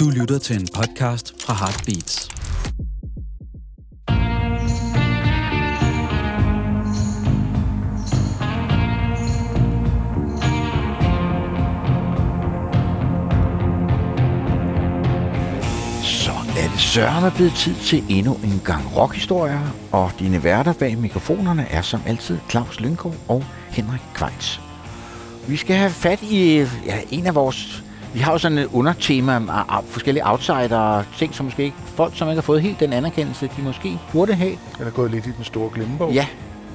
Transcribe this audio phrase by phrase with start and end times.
[0.00, 2.28] Du lytter til en podcast fra Heartbeats.
[16.04, 19.60] Så er det sørme blevet tid til endnu en gang rockhistorier,
[19.92, 24.60] og dine værter bag mikrofonerne er som altid Claus Lyngård og Henrik Kvejts.
[25.48, 27.85] Vi skal have fat i ja, en af vores...
[28.14, 29.32] Vi har jo sådan et undertema
[29.68, 31.76] af forskellige outsider ting, som måske ikke...
[31.86, 34.50] Folk, som ikke har fået helt den anerkendelse, de måske burde have.
[34.78, 36.12] Den er gået lidt i den store glemmebog.
[36.12, 36.26] Ja,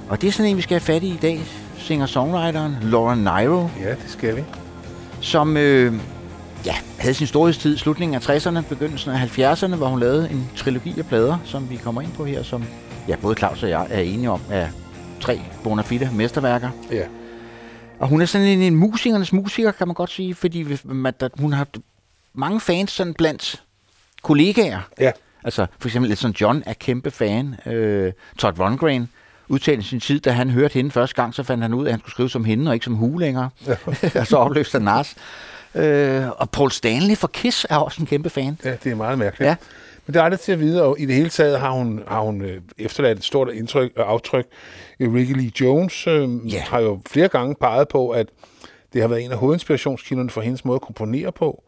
[0.10, 1.42] og det er sådan en, vi skal have fat i i dag.
[1.78, 4.44] Singer-songwriteren Laura Nyro, Ja, det skal vi.
[5.22, 5.94] som øh,
[6.66, 10.50] ja, havde sin storhedstid i slutningen af 60'erne, begyndelsen af 70'erne, hvor hun lavede en
[10.58, 12.64] trilogi af plader, som vi kommer ind på her, som
[13.08, 14.68] ja, både Claus og jeg er enige om, er
[15.20, 16.70] tre bona fide mesterværker.
[16.92, 17.04] Ja.
[18.02, 21.30] Og hun er sådan en, en musikernes musiker, kan man godt sige, fordi man, der,
[21.40, 21.68] hun har
[22.34, 23.64] mange fans sådan blandt
[24.24, 24.80] kollegaer.
[25.00, 25.12] Ja.
[25.44, 27.56] Altså for eksempel Elton John er kæmpe fan.
[27.66, 29.10] Øh, Todd Rundgren
[29.48, 31.94] udtalte sin tid, da han hørte hende første gang, så fandt han ud af, at
[31.94, 33.50] han skulle skrive som hende og ikke som Hu længere.
[33.68, 33.76] Ja.
[34.20, 35.16] og så opløste han Nars.
[35.76, 38.58] Øh, og Paul Stanley for Kiss er også en kæmpe fan.
[38.64, 39.48] ja, det er meget mærkeligt.
[39.50, 39.56] Ja.
[40.06, 42.22] Men det er aldrig til at vide, og i det hele taget har hun, har
[42.22, 44.46] hun øh, efterladt et stort indtryk og aftryk.
[45.00, 46.60] Øh, Ricky Lee Jones øh, Ja.
[46.62, 48.28] har jo flere gange peget på, at
[48.94, 51.64] det har været en af hovedinspirationskilderne for hendes måde at komponere på.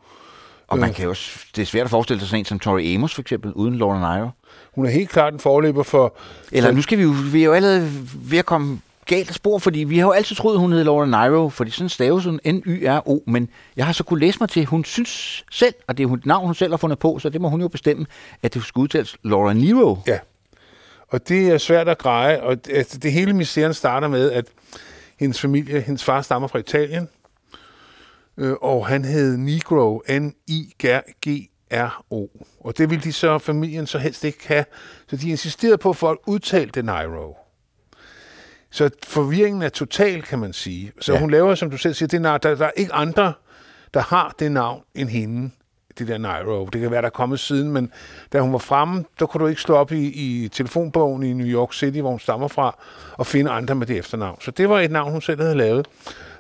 [0.67, 1.15] Og man kan jo
[1.55, 4.17] det er svært at forestille sig sådan en som Tori Amos for eksempel, uden Laura
[4.17, 4.29] Nyro.
[4.75, 6.15] Hun er helt klart en forløber for...
[6.51, 9.79] Eller nu skal vi jo, vi er jo allerede ved at komme galt spor, fordi
[9.79, 13.49] vi har jo altid troet, hun hed Laura Nyro, fordi sådan staves hun N-Y-R-O, men
[13.77, 16.25] jeg har så kunnet læse mig til, hun synes selv, og det er hun- et
[16.25, 18.05] navn, hun selv har fundet på, så det må hun jo bestemme,
[18.43, 19.97] at det skulle udtales Laura Nero.
[20.07, 20.19] Ja.
[21.07, 24.45] Og det er svært at greje, og det, altså, det hele mysteriet starter med, at
[25.19, 27.09] hendes familie, hendes far stammer fra Italien,
[28.37, 32.27] øh, og han hed Negro, N-I-G-R-O.
[32.59, 34.65] Og det ville de så, familien så helst ikke have,
[35.09, 37.37] så de insisterede på, at folk udtalte Niro.
[38.73, 40.91] Så forvirringen er total, kan man sige.
[41.01, 41.19] Så Ja.
[41.19, 42.39] hun laver, som du selv siger, det navn.
[42.43, 43.33] Der, der er ikke andre,
[43.93, 45.51] der har det navn end hende,
[45.99, 46.65] det der Niro.
[46.65, 47.91] Det kan være, der er kommet siden, men
[48.33, 51.47] da hun var fremme, der kunne du ikke slå op i, i telefonbogen i New
[51.47, 52.77] York City, hvor hun stammer fra,
[53.17, 54.41] og finde andre med det efternavn.
[54.41, 55.87] Så det var et navn, hun selv havde lavet.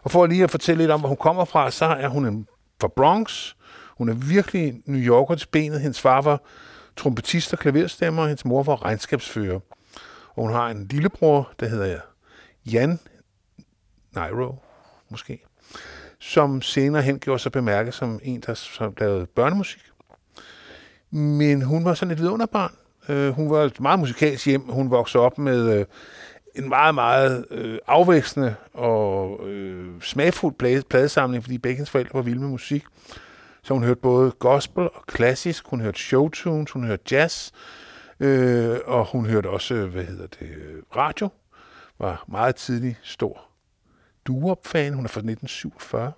[0.03, 2.47] Og for lige at fortælle lidt om, hvor hun kommer fra, så er hun en,
[2.81, 3.53] fra Bronx.
[3.97, 5.81] Hun er virkelig New Yorker til benet.
[5.81, 6.41] Hendes far var
[6.97, 9.59] trompetist og klaverstemmer, og hendes mor var regnskabsfører.
[10.35, 11.85] Og hun har en lillebror, der hedder
[12.65, 12.99] Jan
[14.11, 14.55] Nairo,
[15.09, 15.45] måske,
[16.19, 19.81] som senere hen gjorde sig bemærket som en, der som lavede børnemusik.
[21.09, 22.71] Men hun var sådan et vidunderbarn.
[23.09, 24.61] Øh, hun var et meget musikalsk hjem.
[24.61, 25.85] Hun voksede op med øh,
[26.55, 32.21] en meget, meget øh, afvekslende og øh, smagfuld plade, pladesamling, fordi begge hendes forældre var
[32.21, 32.85] vilde med musik.
[33.63, 37.51] Så hun hørte både gospel og klassisk, hun hørte showtunes, hun hørte jazz,
[38.19, 41.29] øh, og hun hørte også, øh, hvad hedder det, øh, radio.
[42.03, 43.41] Var meget tidlig stor
[44.27, 44.93] doo-wop-fan.
[44.93, 46.11] Hun er fra 1947.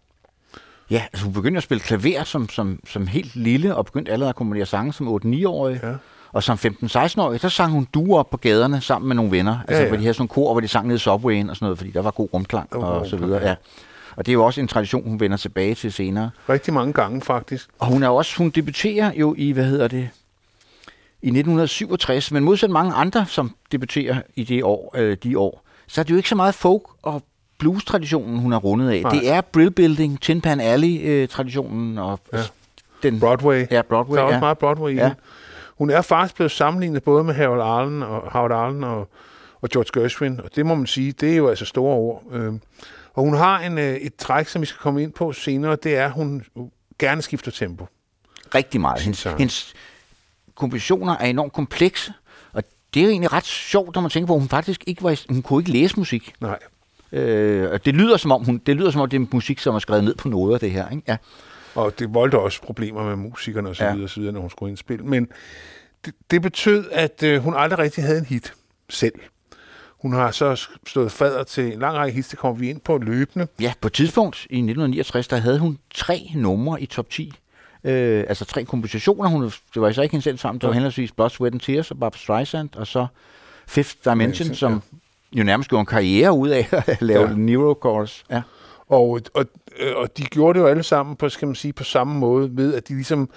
[0.90, 4.30] Ja, altså hun begyndte at spille klaver som, som, som helt lille, og begyndte allerede
[4.30, 5.80] at komponere sange som 8-9-årig.
[5.84, 5.94] Ja.
[6.32, 9.60] Og som 15-16-årig, så sang hun duer op på gaderne sammen med nogle venner.
[9.68, 9.88] Altså, ja.
[9.88, 11.78] hvor de havde sådan nogle kor, hvor de sang ned i subwayen og sådan noget,
[11.78, 13.48] fordi der var god rumklang og god så videre.
[13.48, 13.56] Ja.
[14.16, 16.30] Og det er jo også en tradition, hun vender tilbage til senere.
[16.50, 17.70] Rigtig mange gange, faktisk.
[17.80, 20.10] Og hun er også, hun debuterer jo i, hvad hedder det,
[21.22, 26.02] i 1967, men modsat mange andre, som debuterer i det år, øh, de år, så
[26.02, 27.24] er det jo ikke så meget folk og
[27.60, 29.02] blues-traditionen, hun er rundet af.
[29.02, 29.12] Nej.
[29.12, 32.40] Det er Brill Building, Tin Pan Alley-traditionen og Ja.
[33.04, 33.20] den...
[33.20, 33.66] Broadway.
[33.72, 34.40] Ja, Broadway, Der er også ja.
[34.40, 35.14] meget Broadway i Ja.
[35.78, 39.10] Hun er faktisk blevet sammenlignet både med Harold Arlen og, Howard Arlen og,
[39.62, 42.24] og George Gershwin, og det må man sige, det er jo altså store ord.
[42.32, 42.54] Øh,
[43.14, 45.98] og hun har en, øh, et træk, som vi skal komme ind på senere, det
[45.98, 46.44] er, at hun
[47.00, 47.88] gerne skifter tempo.
[48.56, 49.02] rigtig meget.
[49.02, 49.74] Hendes, hendes
[50.56, 52.14] kompositioner er enormt komplekse,
[52.96, 55.22] det er jo egentlig ret sjovt, når man tænker på, at hun faktisk ikke var,
[55.30, 56.34] hun kunne ikke læse musik.
[56.42, 56.60] Nej.
[57.12, 59.80] Øh, det lyder som om, hun, det lyder som om, det er musik, som er
[59.80, 60.90] skrevet ned på noder, det her.
[60.90, 61.04] Ikke?
[61.08, 61.18] Ja.
[61.76, 63.88] Og det voldte også problemer med musikerne osv., Ja.
[63.88, 63.94] ja.
[63.94, 65.06] videre, og så videre, når hun skulle indspille.
[65.06, 65.28] Men
[66.06, 68.54] det, det betød, at øh, hun aldrig rigtig havde en hit
[68.90, 69.14] selv.
[70.02, 72.98] Hun har så stået fader til en lang række hits, det kommer vi ind på
[72.98, 73.48] løbende.
[73.60, 77.34] ja, på et tidspunkt i 1969, der havde hun tre numre i top 10.
[77.86, 79.30] Øh, altså tre kompositioner.
[79.30, 80.60] Hun, det var så ikke hende selv sammen.
[80.62, 80.74] Det var Ja.
[80.74, 83.08] henholdsvis Blood, Sweat and Tears og Barbra Streisand, og så
[83.68, 84.82] Fifth Dimension, Dimension, som
[85.34, 87.28] jo nærmest gjorde en karriere ud af at lave ja.
[87.30, 87.36] Ja.
[87.36, 88.24] Nero Chorus.
[88.32, 88.42] Ja.
[88.90, 89.46] Og, og,
[89.80, 92.50] øh, og de gjorde det jo alle sammen på, skal man sige, på samme måde,
[92.58, 93.30] ved at de ligesom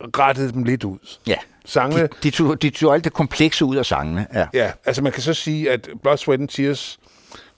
[0.00, 0.98] rettede dem lidt ud.
[1.26, 1.36] ja.
[1.64, 4.26] Sangene, De, de, tog, de tog alt det komplekse ud af sangene.
[4.34, 4.46] Ja.
[4.54, 6.98] ja, altså man kan så sige, at Blood, Sweat and Tears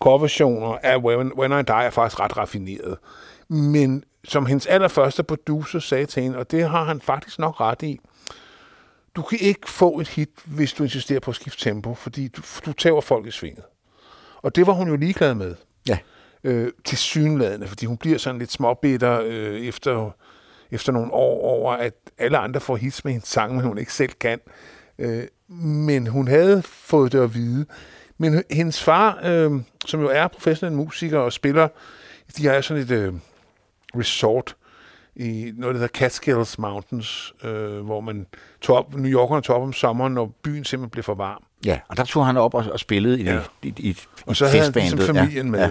[0.00, 2.96] coverversioner af When, When I Die er faktisk ret raffineret.
[3.48, 7.82] Men som hendes allerførste producer sagde til hende, og det har han faktisk nok ret
[7.82, 8.00] i,
[9.16, 12.42] du kan ikke få et hit, hvis du insisterer på at skifte tempo, fordi du,
[12.66, 13.64] du tager folk i svinget.
[14.42, 15.54] Og det var hun jo ligeglad med.
[15.88, 15.98] Ja.
[16.44, 20.10] Øh, til synladende, fordi hun bliver sådan lidt småbitter øh, efter,
[20.70, 23.92] efter nogle år over, at alle andre får hits med hendes sang, men hun ikke
[23.92, 24.40] selv kan.
[24.98, 25.24] Øh,
[25.64, 27.66] men hun havde fået det at vide.
[28.18, 31.68] Men hendes far, øh, som jo er professionel musiker og spiller,
[32.36, 33.14] de har sådan et øh,
[33.98, 34.56] resort
[35.16, 38.26] i noget, der hedder Catskills Mountains, øh, hvor man
[38.60, 41.42] tog op, New Yorkerne tog op om sommeren, når byen simpelthen blev for varm.
[41.66, 43.32] Ja, og der tog han op og, og spillede i, Ja.
[43.34, 43.40] ja.
[43.62, 43.96] i, i, i
[44.26, 45.60] Og så havde han ligesom familien med.
[45.60, 45.70] Ja.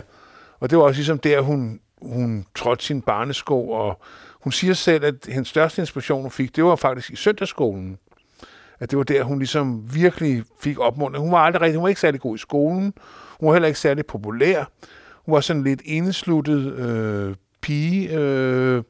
[0.59, 4.01] Og det var også ligesom der, hun, hun trådte sin barnesko, og
[4.41, 7.97] hun siger selv, at hendes største inspiration, hun fik, det var faktisk i søndagsskolen.
[8.79, 11.23] At det var der, hun ligesom virkelig fik opmuntring.
[11.23, 12.93] Hun var aldrig rigtig, hun var ikke særlig god i skolen.
[13.39, 14.63] Hun var heller ikke særlig populær.
[15.25, 18.83] Hun var sådan lidt indesluttet øh, pige, øh,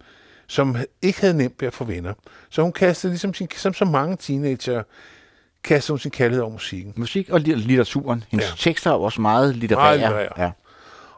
[0.48, 2.14] som ikke havde nemt ved at få venner.
[2.50, 4.84] Så hun kastede ligesom sin, som så mange teenager,
[5.64, 6.94] kastede hun sin kærlighed over musikken.
[6.98, 8.24] Musik og li- litteraturen.
[8.32, 8.54] Hendes Ja.
[8.58, 9.98] tekster er også meget litterære.
[9.98, 10.44] Meget litterære.
[10.46, 10.52] Ja.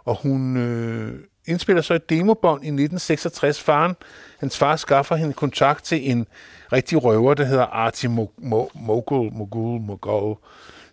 [0.05, 3.61] Og hun øh, indspiller så et demobånd i 1966.
[3.61, 3.95] Faren,
[4.39, 6.27] hans far skaffer hende kontakt til en
[6.73, 7.65] rigtig røver, der hedder
[8.09, 10.35] Mo- Mogul, Mogul, Mogul,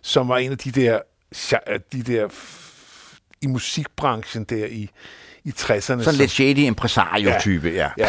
[0.01, 0.99] som var en af de der,
[1.93, 2.27] de der
[3.41, 4.89] i musikbranchen der i,
[5.45, 5.79] i 60'erne.
[5.81, 7.89] Sådan som- lidt shady impresario-type, ja.
[7.97, 8.07] Ja.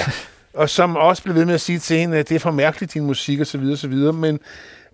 [0.54, 2.94] Og som også blev ved med at sige til hende, at det er for mærkeligt,
[2.94, 4.12] din musik og så videre, og så videre.
[4.12, 4.40] Men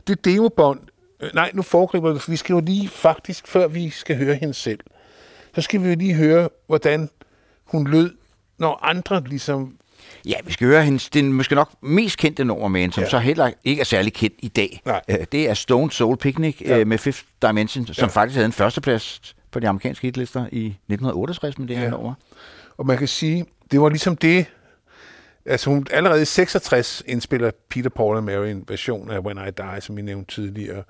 [0.07, 0.81] det demobånd,
[1.23, 4.35] øh, nej, nu foregriber det, for vi skal jo lige faktisk, før vi skal høre
[4.35, 4.79] hende selv,
[5.55, 7.11] så skal vi jo lige høre, hvordan
[7.65, 8.15] hun lød,
[8.59, 9.75] når andre ligesom...
[10.27, 13.11] Ja, vi skal høre hendes, den måske nok mest kendte nummer med hende, som Ja.
[13.11, 14.81] så heller ikke er særlig kendt i dag.
[14.85, 15.01] Nej.
[15.09, 16.79] Øh, Det er Stone Soul Picnic Ja.
[16.79, 16.85] ja.
[16.85, 18.07] med Fifth Dimension, som ja.
[18.07, 21.91] faktisk havde en førsteplads på de amerikanske hitlister i 1968 med det her Ja.
[21.91, 22.15] nummer.
[22.77, 24.47] Og man kan sige, det var ligesom det,
[25.47, 29.51] altså hun allerede i 66 indspiller Peter, Paul og Mary en version af When I
[29.51, 30.83] Die, som vi nævnte tidligere.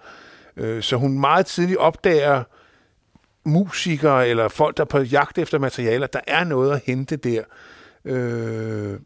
[0.56, 2.42] Øh, Så hun meget tidligt opdager
[3.44, 6.06] musikere eller folk, der er på jagt efter materialer.
[6.06, 7.42] Der er noget at hente der.
[8.04, 8.98] Øh,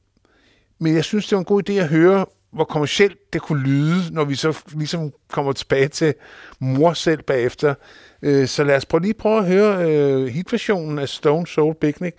[0.78, 4.14] Men jeg synes, det var en god idé at høre, hvor kommercielt det kunne lyde,
[4.14, 6.14] når vi så ligesom kommer tilbage til
[6.58, 7.75] mor selv bagefter.
[8.22, 12.12] Øh, Så lad os prøve, lige prøve at høre øh, hitversionen af Stone Soul Picnic,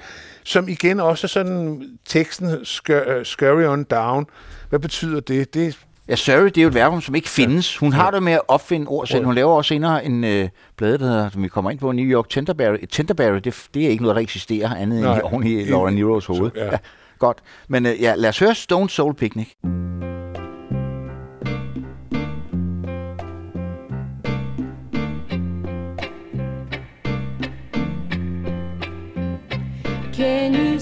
[0.43, 2.49] som igen også er sådan teksten
[2.89, 4.25] øh, Scurry on Down.
[4.69, 5.53] Hvad betyder det?
[5.53, 5.77] Det
[6.07, 7.77] Ja, sorry, det er jo et verbum, som ikke findes.
[7.77, 9.25] Hun har det med at opfinde ord selv.
[9.25, 12.05] Hun laver også senere en øh, plade, der hedder, som vi kommer ind på, New
[12.05, 12.77] York Tenderberry.
[12.91, 15.13] Tenderberry, det, det er ikke noget, der eksisterer andet Nej.
[15.13, 16.51] end i- oven i Laura Neros hoved.
[16.55, 16.65] ja.
[16.65, 16.77] ja.
[17.19, 17.37] Godt.
[17.67, 19.47] Men øh, ja, lad os høre Stone Soul Picnic.
[19.61, 20.02] Can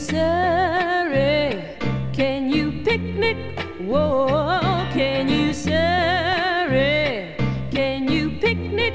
[0.02, 1.78] surrey?
[2.12, 3.38] Can you picnic?
[3.80, 7.36] Whoa, can you surrey?
[7.72, 8.94] Can you picnic?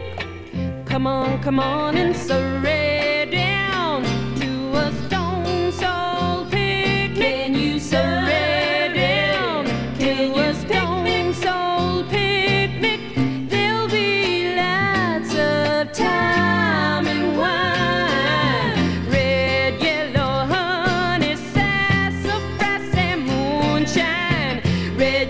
[0.84, 2.75] Come on, come on and surrey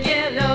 [0.05, 0.46] yellow,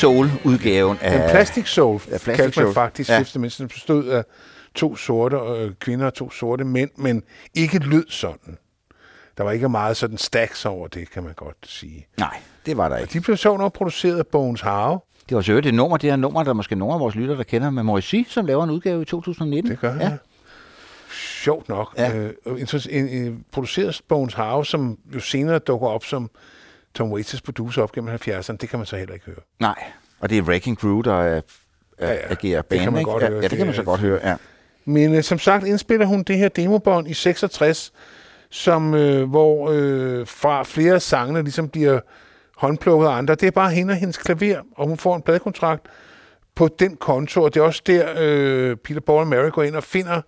[0.00, 1.24] Soul-udgaven af...
[1.24, 2.74] En plastic soul, ja, Plastic kaldte man Soul.
[2.74, 3.22] faktisk Ja.
[3.34, 4.24] Dimension, som bestod af
[4.74, 7.22] to sorte øh, kvinder og to sorte mænd, men
[7.54, 8.58] ikke lød sådan.
[9.38, 12.06] Der var ikke meget sådan stacks over det, kan man godt sige.
[12.18, 12.36] Nej,
[12.66, 13.12] det var der ikke.
[13.12, 15.00] De blev så nok produceret af Bones Harve.
[15.28, 17.14] Det var så øvrigt et nummer, det her nummer, der er måske nogle af vores
[17.14, 19.70] lytter, der kender med Morrissey, som laver en udgave i 2019.
[19.70, 20.00] Det gør han.
[20.00, 20.16] Ja.
[21.12, 21.94] Sjovt nok.
[21.98, 22.30] Ja.
[22.46, 26.30] Øh, produceret Bones Harve, som jo senere dukker op som
[26.98, 28.56] Tom Waits' producer op gennem 70'erne.
[28.56, 29.36] Det kan man så heller ikke høre.
[29.60, 29.84] Nej,
[30.20, 31.40] og det er Wrecking Crew, der er,
[31.98, 32.18] er, Ja, ja.
[32.30, 33.10] agerer Det kan band, man ikke?
[33.10, 33.36] godt ja, høre.
[33.36, 34.36] Ja, det Det kan man så godt høre, ja.
[34.84, 37.92] Men øh, som sagt indspiller hun det her demobånd i 66,
[38.50, 42.00] som, øh, hvor øh, fra flere af sangene ligesom bliver
[42.56, 43.34] håndplukket af andre.
[43.34, 45.86] Det er bare hende og hendes klaver, og hun får en pladekontrakt
[46.54, 49.76] på den konto, og det er også der, øh, Peter Paul og Mary går ind
[49.76, 50.20] og finder,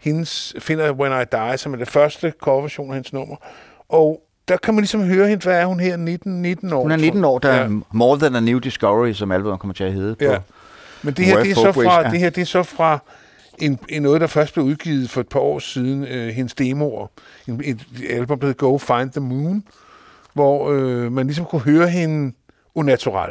[0.00, 3.36] hendes, finder When I Die, som er det første coverversion af hendes nummer.
[3.88, 6.82] Og der kan man ligesom høre hende, hvad er hun her, 19, 19 år?
[6.82, 7.62] Hun er tror 19 år, der jeg.
[7.62, 10.14] er More Than a New Discovery, som albumet kommer til at hedde.
[10.14, 10.24] På.
[10.24, 10.38] Ja.
[11.02, 12.10] Men det her, Worth det er, så fra, ja.
[12.10, 12.98] det her det er så fra
[13.58, 17.06] en, en noget, der først blev udgivet for et par år siden, øh, hendes demoer.
[17.48, 17.80] En, et
[18.10, 19.64] album, der hed Go Find the Moon,
[20.34, 22.34] hvor øh, man ligesom kunne høre hende
[22.74, 23.30] unaturel.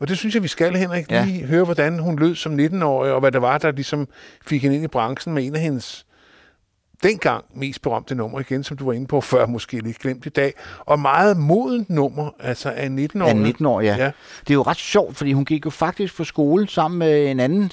[0.00, 1.24] Og det synes jeg, vi skal, Henrik, Ja.
[1.24, 4.08] lige høre, hvordan hun lød som 19-årig, og hvad det var, der ligesom
[4.46, 6.06] fik hende ind i branchen med en af hendes
[7.04, 10.28] dengang mest berømte nummer igen, som du var inde på før, måske lidt glemt i
[10.28, 10.52] dag.
[10.80, 13.28] Og meget modent nummer, altså af 19-årig.
[13.30, 13.96] Af 19 år, ja.
[13.96, 14.04] Ja.
[14.04, 14.10] ja.
[14.40, 17.40] Det er jo ret sjovt, fordi hun gik jo faktisk på skole sammen med en
[17.40, 17.72] anden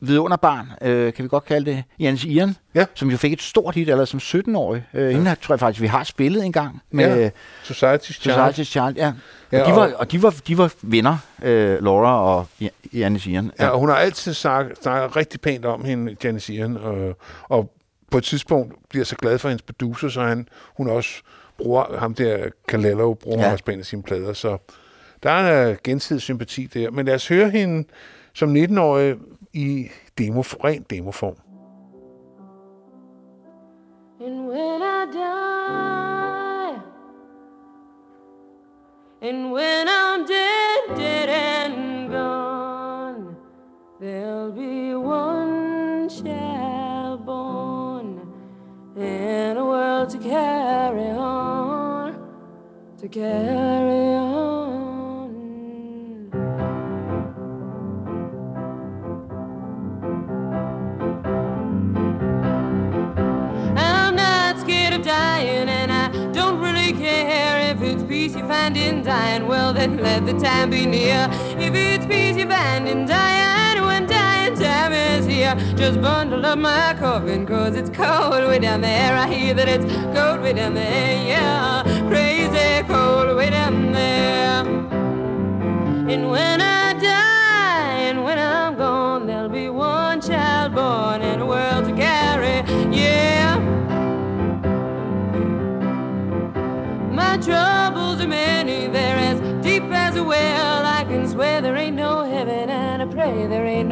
[0.00, 2.84] vidunderbarn, øh, kan vi godt kalde det, Jens Iren, Ja.
[2.94, 4.84] som jo fik et stort hit allerede som 17-årig.
[4.94, 7.16] Øh, hende her tror jeg faktisk, vi har spillet en gang med Ja.
[7.22, 7.30] ja.
[7.64, 8.34] Society's Child.
[8.34, 8.94] Society's Child.
[8.96, 9.12] Ja.
[9.52, 12.46] Ja, Og, de var, og de var, de var venner, øh, Laura og
[12.94, 13.52] Janne Iren.
[13.60, 17.16] Ja, og hun har altid snakket, snakket rigtig pænt om hende, Janice Ian, og,
[17.48, 17.70] og
[18.10, 21.22] på et tidspunkt bliver så glad for hendes producer, så han, hun også
[21.58, 23.52] bruger ham der, Kalelo, bruger Ja.
[23.52, 24.58] også på en af sine plader, så
[25.22, 26.90] der er gensidig sympati der.
[26.90, 27.88] Men lad os høre hende
[28.34, 29.16] som 19-årig
[29.52, 29.88] i
[30.18, 31.36] demo, ren demoform.
[34.20, 36.80] And when I die,
[39.28, 43.36] and when I'm dead, dead and gone,
[44.00, 45.37] there'll be one
[50.38, 52.14] carry on,
[53.00, 55.30] to carry on.
[63.76, 68.76] I'm not scared of dying, and I don't really care if it's peace you find
[68.76, 69.46] in dying.
[69.48, 71.28] Well, then let the time be near.
[71.66, 73.47] If it's peace you find in dying, dying
[74.88, 79.14] time is here, just bundle up my coffin, cause it's cold way down there.
[79.14, 79.84] I hear that it's
[80.16, 84.64] cold way down there, yeah, crazy cold way down there.
[86.12, 91.46] And when I die and when I'm gone, there'll be one child born and a
[91.46, 92.64] world to carry.
[92.94, 93.58] Yeah.
[97.12, 100.86] My troubles are many, they're as deep as a well.
[100.86, 103.87] I can swear there ain't no heaven, and I pray there ain't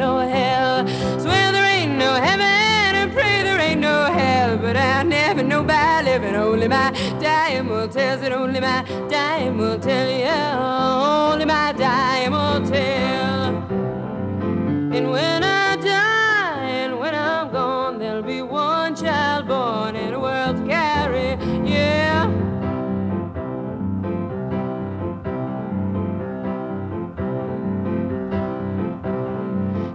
[6.19, 8.31] living, only my dying will tell it.
[8.31, 13.55] Only my dying will tell you, only my dying will tell.
[14.95, 20.19] And when I die and when I'm gone, there'll be one child born and a
[20.19, 21.37] world to carry.
[21.69, 22.25] Yeah.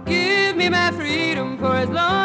[0.05, 2.22] Give me my freedom for as long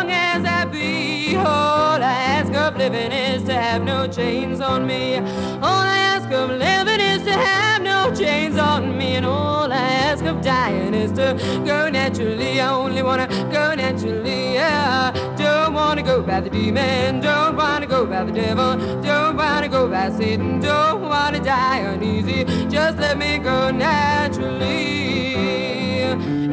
[2.88, 5.16] living is to have no chains on me.
[5.16, 9.16] All I ask of living is to have no chains on me.
[9.16, 11.35] And all I ask of dying is to
[11.66, 12.61] go naturally.
[12.61, 14.54] I only wanna go naturally.
[14.54, 15.12] Yeah.
[15.37, 17.21] Don't wanna go by the demon.
[17.21, 18.78] Don't wanna go by the devil.
[19.02, 20.61] Don't wanna go by Satan.
[20.61, 22.45] Don't wanna die uneasy.
[22.71, 25.35] Just let me go naturally.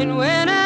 [0.02, 0.65] And when I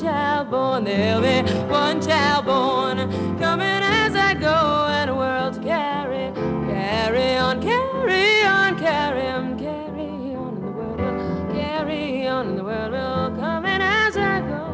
[0.00, 0.84] child born.
[0.84, 2.98] There'll be one child born
[3.38, 6.32] coming as I go and a world to carry.
[6.68, 11.00] Carry on, carry on, carry on, carry on in the world.
[11.00, 12.92] will Carry on in the world.
[12.92, 14.64] will come in as I go.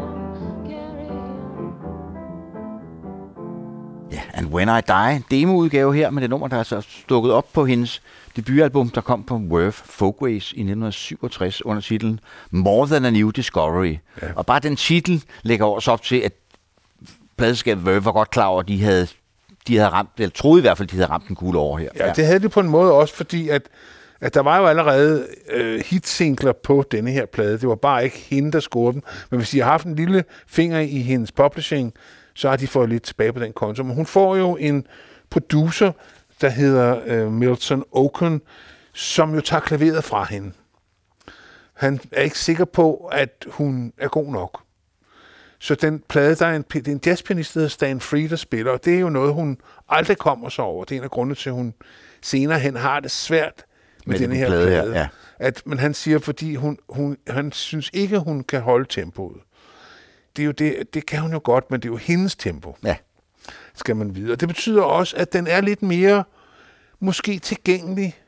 [0.66, 1.72] Carry on.
[4.10, 7.32] Ja, And When I Die, en demoudgave her med det nummer, der er så dukket
[7.32, 8.02] op på hendes
[8.36, 12.20] debutalbum, der kom på Worth Folkways i 1967 under titlen
[12.50, 13.96] More Than a New Discovery.
[14.22, 14.26] Ja.
[14.36, 16.32] Og bare den titel lægger også op til, at
[17.36, 19.08] pladeskabet Verve var godt klar over, at de havde
[19.68, 21.88] de havde ramt, eller troede i hvert fald, de havde ramt den gule over her.
[21.96, 23.62] Ja, det havde de på en måde også, fordi at,
[24.20, 27.58] at der var jo allerede øh, hitsingler på denne her plade.
[27.58, 29.02] Det var bare ikke hende, der scorede dem.
[29.30, 31.92] Men hvis de har haft en lille finger i hendes publishing,
[32.34, 33.82] så har de fået lidt tilbage på den konto.
[33.82, 34.86] Men hun får jo en
[35.30, 35.92] producer,
[36.42, 38.40] der hedder øh, Milton Oken,
[38.92, 40.52] som jo tager klaveret fra hende.
[41.74, 44.62] Han er ikke sikker på, at hun er god nok.
[45.58, 48.36] Så den plade, der er en, det er en jazzpianist, der hedder Stan Free, der
[48.36, 49.58] spiller, og det er jo noget, hun
[49.88, 50.84] aldrig kommer sig over.
[50.84, 51.74] Det er en af grundene til, at hun
[52.22, 53.64] senere hen har det svært
[54.06, 54.98] med, Med denne den her plade plade.
[54.98, 55.08] ja.
[55.38, 59.40] At, men han siger, fordi hun, hun, han synes ikke, hun kan holde tempoet.
[60.36, 62.76] Det, er jo det, det kan hun jo godt, men det er jo hendes tempo
[62.84, 62.96] ja.
[63.74, 64.32] Skal man vide.
[64.32, 66.24] Og det betyder også, at den er lidt mere
[67.00, 68.18] måske tilgængelig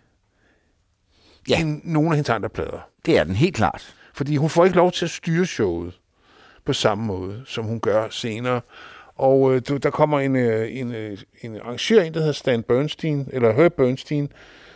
[1.48, 1.60] Ja.
[1.60, 2.88] end nogle af hendes andre plader.
[3.06, 3.94] Det er den helt klart.
[4.14, 6.00] Fordi hun får ikke lov til at styre showet
[6.64, 8.60] på samme måde, som hun gør senere.
[9.16, 13.28] Og øh, der kommer en, øh, en, øh, en arrangør ind, der hedder Stan Bernstein,
[13.32, 14.32] eller Herb Bernstein,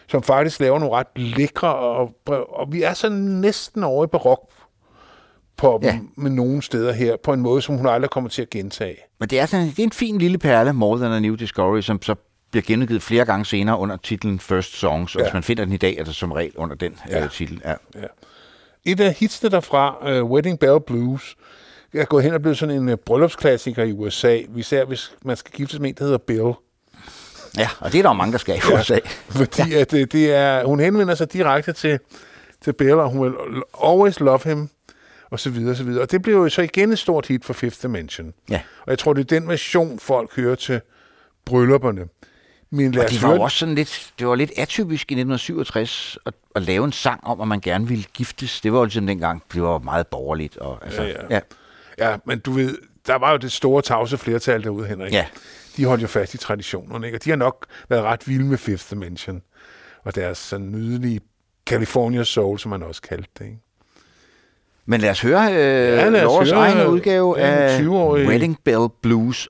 [0.08, 4.50] som faktisk laver nogle ret lækre, og, og vi er så næsten over i barok
[5.58, 5.88] på Ja.
[5.88, 5.98] ja.
[6.16, 8.96] med nogle steder her, på en måde, som hun aldrig kommer til at gentage.
[9.20, 11.80] Men det er, sådan, det er en fin lille perle, More Than a New Discovery,
[11.80, 12.14] som så
[12.50, 15.24] bliver genudgivet flere gange senere under titlen First Songs, og Ja.
[15.26, 17.18] hvis man finder den i dag, er det som regel under den ja.
[17.18, 17.24] Ja.
[17.24, 17.62] øh, titel.
[17.64, 17.74] Ja.
[18.84, 21.36] Et af hitsene derfra, uh, Wedding Bell Blues,
[21.94, 25.52] er gået hen og blevet sådan en uh, bryllupsklassiker i USA, især hvis man skal
[25.52, 26.52] giftes med en, der hedder Bill.
[27.58, 28.98] ja, og det er der mange, der skal i USA.
[29.28, 29.80] Fordi ja.
[29.80, 31.98] at det, det er, hun henvender sig direkte til,
[32.64, 33.32] til Bill, og hun vil
[33.84, 34.68] always love him,
[35.30, 36.02] og så videre, og så videre.
[36.02, 38.34] Og det blev jo så igen et stort hit for Fifth Dimension.
[38.50, 38.60] Ja.
[38.80, 40.80] Og jeg tror, det er den version, folk hører til
[41.44, 42.06] bryllupperne.
[42.70, 46.18] Men lad Og det var høre også sådan lidt, det var lidt atypisk i 1967
[46.26, 48.60] at, at lave en sang om, at man gerne ville giftes.
[48.60, 50.56] Det var jo ligesom dengang, det var meget borgerligt.
[50.56, 51.40] Og, altså, Ja, ja, ja.
[51.98, 55.12] Ja, men du ved, der var jo det store tavse flertal derude, Henrik.
[55.12, 55.26] Ja.
[55.76, 57.18] De holdt jo fast i traditionerne, ikke?
[57.18, 59.42] Og de har nok været ret vilde med Fifth Dimension.
[60.04, 61.20] Og deres sådan nydelige
[61.66, 63.58] California Soul, som man også kaldte det, ikke?
[64.90, 68.56] Men lad os høre øh, Ja, lad os Lauras høre, egen udgave af 20-årige Wedding
[68.64, 69.48] Bell Blues.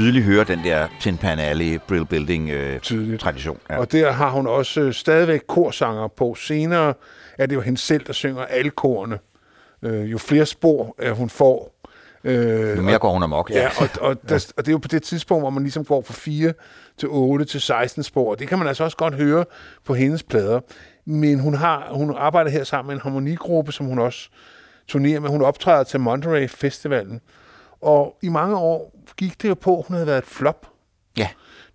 [0.00, 3.20] Tydeligt høre den der Tin Pan Alley Brill Building øh, Tydeligt.
[3.20, 3.58] tradition.
[3.70, 3.78] Ja.
[3.78, 6.34] Og der har hun også øh, stadigvæk korsanger på.
[6.34, 6.94] Senere
[7.38, 9.18] er det jo hende selv, der synger alle korene
[9.82, 11.80] øh, jo flere spor øh, hun får.
[12.24, 14.88] Øh, Jo mere går hun amok, Ja, og, og, der, og det er jo på
[14.88, 16.52] det tidspunkt, hvor man ligesom går fra 4
[16.98, 18.34] til 8 til 16 spor.
[18.34, 19.44] Det kan man altså også godt høre
[19.84, 20.60] på hendes plader.
[21.04, 24.28] Men hun, har, hun arbejder her sammen med en harmonigruppe, som hun også
[24.88, 25.28] turnerer med.
[25.30, 27.20] Hun optræder til Monterey Festivalen.
[27.82, 30.66] Og i mange år gik det jo på, at hun havde været et flop.
[31.16, 31.28] Ja,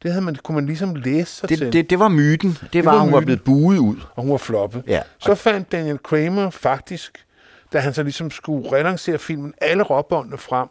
[0.04, 2.58] Det havde man, kunne man ligesom læse sig det, til, det, det var myten.
[2.74, 3.26] Det var, var hun var myten.
[3.26, 3.96] blevet buet ud.
[4.16, 4.84] og hun var floppet.
[4.88, 5.02] Ja.
[5.20, 7.26] Så fandt Daniel Kramer faktisk,
[7.74, 10.68] da han så ligesom skulle relancere filmen, alle råbåndene frem.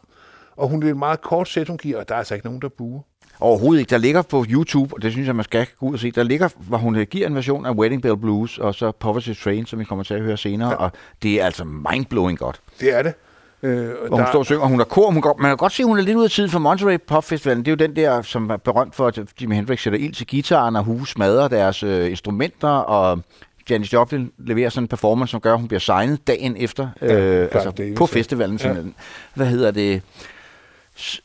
[0.57, 2.63] Og hun er et meget kort sæt, hun giver, og der er altså ikke nogen,
[2.63, 3.01] der buer.
[3.41, 3.91] Overhovedet ikke.
[3.91, 6.23] Der ligger på YouTube, og det synes jeg, man skal gå ud og se, der
[6.23, 9.67] ligger, hvor hun øh, giver en version af Wedding Bell Blues, og så Poverty Train,
[9.67, 10.77] som vi kommer til at høre senere, ja.
[10.77, 10.93] og
[11.23, 12.61] det er altså mindblowing godt.
[12.81, 13.15] Det er det.
[13.65, 15.73] Øh, Hvor hun står og synger, og hun er kor, hun går, man kan godt
[15.73, 17.65] se, at hun er lidt ud af tiden for Monterey Pop Festivalen.
[17.65, 20.27] Det er jo den der, som er berømt for, at Jimi Hendrix sætter ild til
[20.27, 23.21] gitaren, og Hughes smadrer deres øh, instrumenter, og
[23.71, 27.07] Janis Joplin leverer sådan en performance, som gør, at hun bliver signet dagen efter, Ja,
[27.07, 28.19] øh, Clive altså Davis, på ja.
[28.19, 28.61] festivalen.
[28.65, 28.75] Ja.
[29.35, 30.03] Hvad hedder det?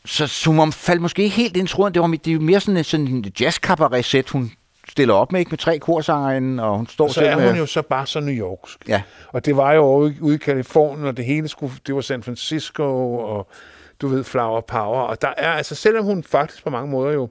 [0.06, 1.94] Så, så, hun faldt måske ikke helt ind, tror jeg.
[1.94, 3.60] Det, var, det er mere sådan, en- sådan en jazz
[4.02, 4.52] sæt hun
[4.92, 7.50] stiller op med, ikke med tre korsangere, og hun står Og så er med...
[7.50, 8.88] hun jo så bare så New Yorksk.
[8.88, 9.02] Ja.
[9.28, 9.84] Og det var jo
[10.22, 13.48] ude, i Kalifornien, og det hele skulle, det var San Francisco, og
[14.02, 15.02] du ved, Flower Power.
[15.02, 17.30] Og der er, altså selvom hun faktisk på mange måder jo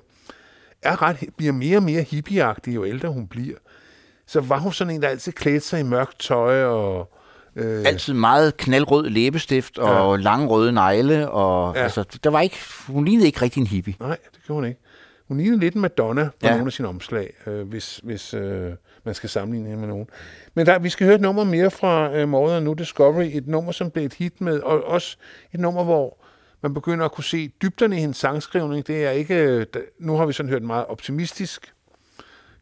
[0.82, 3.56] er ret, bliver mere og mere hippieagtig, jo ældre hun bliver,
[4.26, 7.12] så var hun sådan en, der altid klædte sig i mørkt tøj, og
[7.56, 10.22] øh, altid meget knaldrød læbestift og ja.
[10.22, 11.30] lange røde negle.
[11.30, 11.74] Og.
[11.76, 11.82] Ja.
[11.82, 13.94] altså, der var ikke, hun lignede ikke rigtig en hippie.
[14.00, 14.80] Nej, det gjorde hun ikke.
[15.28, 16.50] Hun lignede lidt Madonna på Ja.
[16.50, 18.72] nogle af sine omslag, øh, hvis, hvis øh,
[19.04, 20.06] man skal sammenligne hende med nogen.
[20.54, 23.30] Men der, vi skal høre et nummer mere fra øh, Than Nu Discovery.
[23.32, 25.16] Et nummer, som blev et hit med, og også
[25.54, 26.18] et nummer, hvor
[26.62, 28.86] man begynder at kunne se dybderne i hendes sangskrivning.
[28.86, 29.66] Det er ikke, øh,
[29.98, 31.72] nu har vi sådan hørt en meget optimistisk,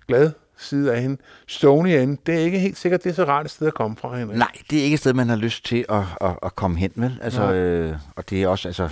[0.09, 1.17] glad side af hende.
[1.47, 3.97] Stony End, det er ikke helt sikkert, det er så rart et sted at komme
[3.97, 4.39] fra hende.
[4.39, 6.93] Nej, det er ikke et sted, man har lyst til at, at, at komme hen,
[6.97, 7.19] vel?
[7.23, 7.55] Altså, Nej.
[7.57, 8.89] øh, og det er også, altså...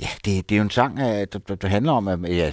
[0.00, 2.52] Ja, det, det er jo en sang, øh, der, der, der handler om, at ja,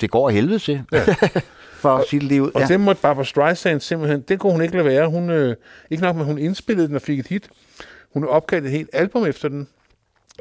[0.00, 1.04] det går af helvede til, ja.
[1.82, 2.50] for lige ud.
[2.54, 2.66] Og Ja.
[2.66, 5.08] det måtte Barbara Streisand simpelthen, det kunne hun ikke lade være.
[5.08, 5.56] Hun, øh,
[5.90, 7.48] ikke nok at hun indspillede den og fik et hit.
[8.12, 9.68] Hun opkaldte et helt album efter den.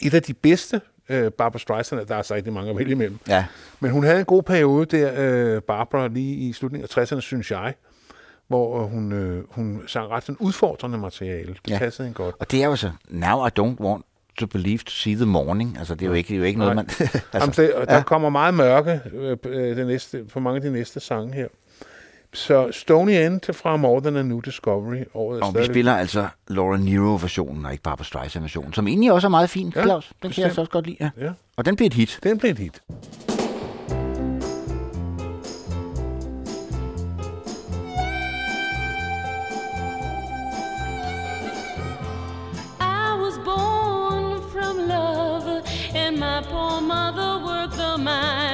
[0.01, 3.19] Et af de bedste øh, Barbara Streisand, der er så rigtig mange at vælge imellem.
[3.27, 3.45] ja.
[3.79, 5.13] Men hun havde en god periode der,
[5.55, 7.73] øh, Barbara, lige i slutningen af 60'erne, synes jeg,
[8.47, 11.53] hvor øh, hun, øh, hun sang ret sådan udfordrende materiale.
[11.65, 11.77] Det ja.
[11.77, 12.35] passede hende godt.
[12.39, 14.05] Og det er jo så, now I don't want
[14.37, 15.75] to believe to see the morning.
[15.79, 16.85] Altså, det er jo ikke, det er jo ikke noget, man...
[16.99, 18.01] Altså, Jamen, det, der ja.
[18.03, 21.47] kommer meget mørke øh, på, øh, det næste, på mange af de næste sange her.
[22.33, 25.03] Så Stony End fra More Than a New Discovery.
[25.13, 29.27] Året og vi stadigvæk- spiller altså Laura Nero-versionen, og ikke Barbara Streisand-versionen, som egentlig også
[29.27, 30.05] er meget fin, Ja, Claus.
[30.07, 30.45] Den kan jeg bestemt.
[30.45, 30.97] altså også godt lide.
[30.99, 31.09] Ja.
[31.25, 32.19] Ja, Og den bliver et hit.
[32.23, 32.81] den blev et hit.
[46.35, 48.44] My poor mother worked the mines.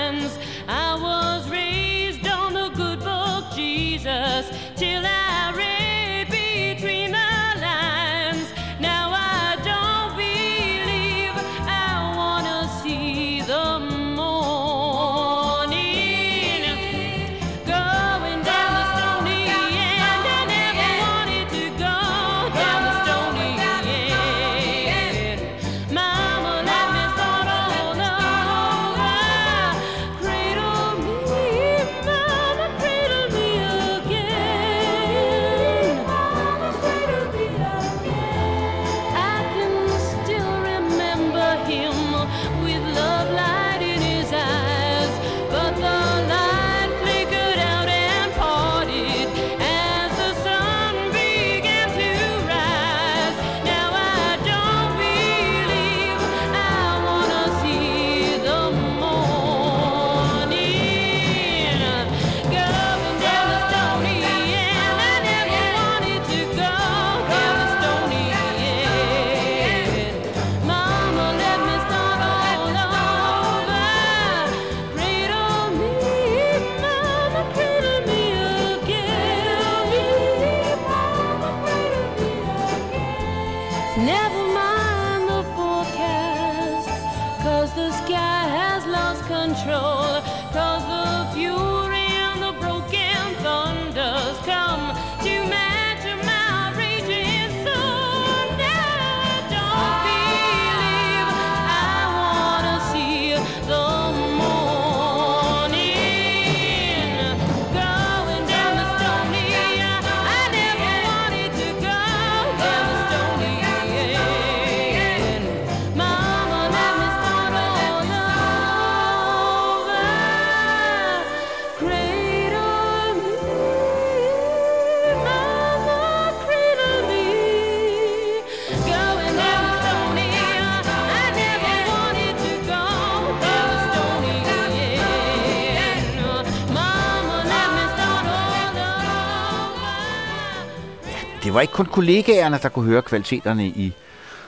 [141.62, 143.94] Var ikke kun kollegaerne, der kunne høre kvaliteterne i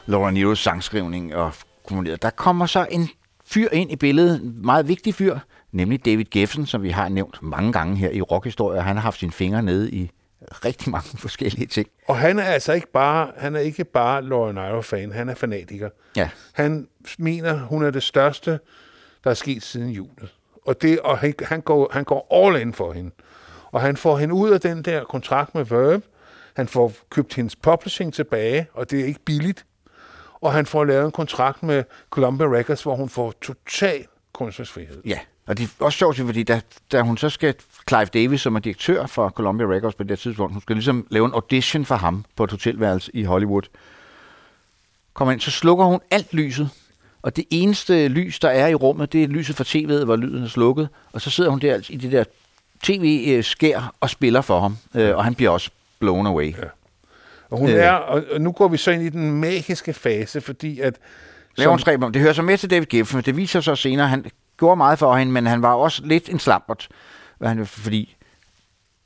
[0.05, 1.53] Laura Neros sangskrivning og
[1.87, 2.21] kommuneret.
[2.21, 3.09] Der kommer så en
[3.45, 5.39] fyr ind i billedet, en meget vigtig fyr,
[5.71, 8.81] nemlig David Geffen, som vi har nævnt mange gange her i rockhistorie.
[8.81, 10.11] Han har haft sine fingre nede i
[10.65, 11.87] rigtig mange forskellige ting.
[12.07, 15.89] Og han er altså ikke bare, han er ikke bare Laura Nyro-fan, han er fanatiker.
[16.15, 18.59] Ja, Han mener, hun er det største,
[19.23, 20.33] der er sket siden julet.
[20.65, 23.11] Og, det, og han, han, går, han går all in for hende.
[23.71, 26.01] Og han får hende ud af den der kontrakt med Verve.
[26.53, 29.65] Han får købt hendes publishing tilbage, og det er ikke billigt.
[30.41, 35.19] Og han får lavet en kontrakt med Columbia Records, hvor hun får total kunstnerisk ja.
[35.47, 36.61] Og det er også sjovt, fordi da,
[36.91, 37.55] da hun så skal,
[37.89, 41.25] Clive Davis, som er direktør for Columbia Records på det tidspunkt, hun skal ligesom lave
[41.25, 43.61] en audition for ham på et hotelværelse i Hollywood.
[45.13, 46.69] Kommer ind, så slukker hun alt lyset,
[47.21, 50.43] og det eneste lys, der er i rummet, det er lyset fra tv'et, hvor lyden
[50.43, 50.89] er slukket.
[51.13, 52.23] Og så sidder hun der i det der
[52.83, 55.71] tv-skær øh, og spiller for ham, øh, og han bliver også
[56.03, 56.55] blown away.
[56.57, 56.63] Ja.
[57.49, 57.75] Og, hun Øh.
[57.75, 60.99] er, og nu går vi så ind i den magiske fase, fordi at...
[61.55, 64.25] Laver hun om, det hører så med til David Geffen, det viser sig senere, han
[64.59, 66.87] gjorde meget for hende, men han var også lidt en slampert,
[67.65, 68.15] fordi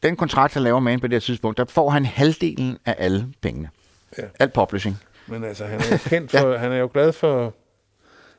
[0.03, 2.95] den kontrakt, han laver med hende på det her tidspunkt, der får han halvdelen af
[2.97, 3.69] alle pengene.
[4.17, 4.23] Ja.
[4.39, 4.97] Alt publishing.
[5.27, 6.57] Men altså, han er jo kendt for, ja.
[6.57, 7.53] han er jo glad for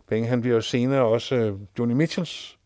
[0.08, 0.28] penge.
[0.28, 2.57] Han bliver jo senere også øh, Johnny Mitchells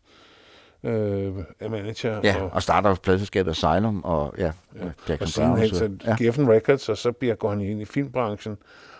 [0.83, 1.33] øh,
[1.71, 2.19] manager.
[2.23, 4.51] Ja, og, og starter pladselskabet Asylum, og ja, ja.
[4.85, 5.99] og Jackson sidenhen Brown.
[5.99, 6.15] så Ja.
[6.19, 8.57] Geffen Records, og så bliver, går han ind i filmbranchen,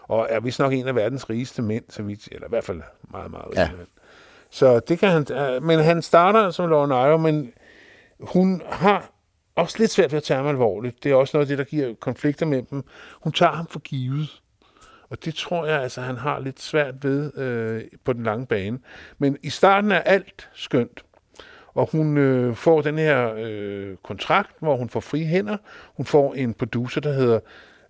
[0.08, 2.82] og er vist nok en af verdens rigeste mænd, så vidt, eller i hvert fald
[3.12, 3.70] meget, meget rig Ja.
[3.78, 3.88] mand.
[4.50, 7.52] Så det kan han, øh, men han starter som Laura Nyro, men
[8.20, 9.10] hun har
[9.56, 11.04] også lidt svært ved at tage ham alvorligt.
[11.04, 12.84] Det er også noget af det, der giver konflikter med dem.
[13.24, 14.42] Hun tager ham for givet.
[15.10, 18.80] Og det tror jeg, altså, han har lidt svært ved øh, på den lange bane.
[19.18, 21.04] Men i starten er alt skønt.
[21.76, 25.58] Og hun øh, får den her øh, kontrakt, hvor hun får frie hænder.
[25.98, 27.40] Hun får en producer, der hedder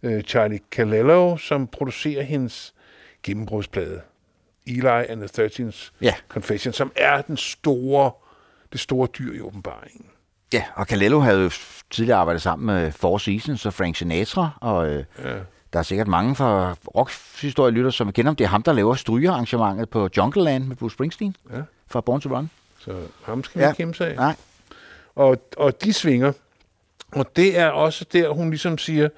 [0.03, 2.73] øh, Charlie Calello, som producerer hendes
[3.23, 4.01] gennembrudsplade.
[4.67, 6.13] Eli and the 13's Ja.
[6.29, 8.11] Confession, som er den store,
[8.71, 10.05] det store dyr i åbenbaringen.
[10.53, 11.51] ja, og Calello havde jo
[11.91, 15.33] tidligere arbejdet sammen med Four Seasons og Frank Sinatra, og øh, Ja.
[15.73, 18.35] der er sikkert mange fra rockhistorie-lytter, som kender ham.
[18.35, 21.61] Det er ham, der laver strygearrangementet på Jungle Land med Bruce Springsteen Ja.
[21.87, 22.49] fra Born to Run.
[22.85, 23.73] Så ham skal vi Ja.
[23.73, 24.15] kæmpe sig af.
[24.15, 24.35] Nej,
[25.15, 26.31] Og, og de svinger.
[27.11, 29.09] Og det er også der, hun ligesom siger,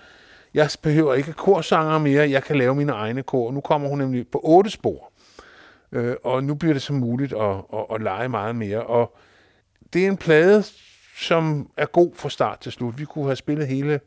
[0.53, 3.51] jeg behøver ikke korsanger mere, jeg kan lave mine egne kor.
[3.51, 5.11] Nu kommer hun nemlig på otte spor.
[5.91, 8.83] Øh, og nu bliver det så muligt at, at, at lege meget mere.
[8.83, 9.17] Og
[9.93, 10.63] det er en plade,
[11.17, 12.99] som er god fra start til slut.
[12.99, 13.99] Vi kunne have spillet hele...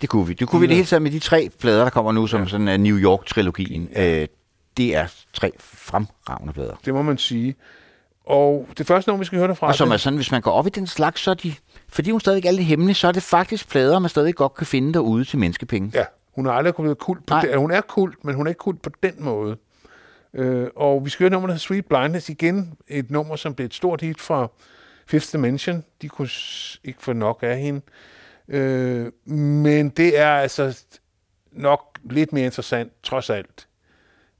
[0.00, 0.32] Det kunne vi.
[0.32, 2.48] Det kunne vi det hele taget med de tre plader, der kommer nu, som ja.
[2.48, 3.88] sådan en New York-trilogien.
[3.92, 4.20] Ja.
[4.22, 4.28] Øh,
[4.76, 6.74] det er tre fremragende plader.
[6.84, 7.54] Det må man sige.
[8.28, 9.66] Og det første nummer, vi skal høre derfra...
[9.66, 11.54] Og som er sådan, hvis man går op i den slags, så er de,
[11.88, 14.66] fordi hun stadig er lidt hemmelig, så er det faktisk plader, man stadig godt kan
[14.66, 15.90] finde derude til menneskepenge.
[15.94, 17.58] Ja, hun er aldrig blevet kult på den.
[17.58, 19.56] Hun er kult, men hun er ikke kult på den måde.
[20.34, 22.28] Øh, og vi skal høre et nummer, der hedder Sweet Blindness.
[22.28, 24.48] Igen et nummer, som blev et stort hit fra
[25.06, 25.84] Fifth Dimension.
[26.02, 26.28] De kunne
[26.84, 27.80] ikke få nok af hende.
[28.48, 30.84] Øh, men det er altså
[31.52, 33.68] nok lidt mere interessant, trods alt,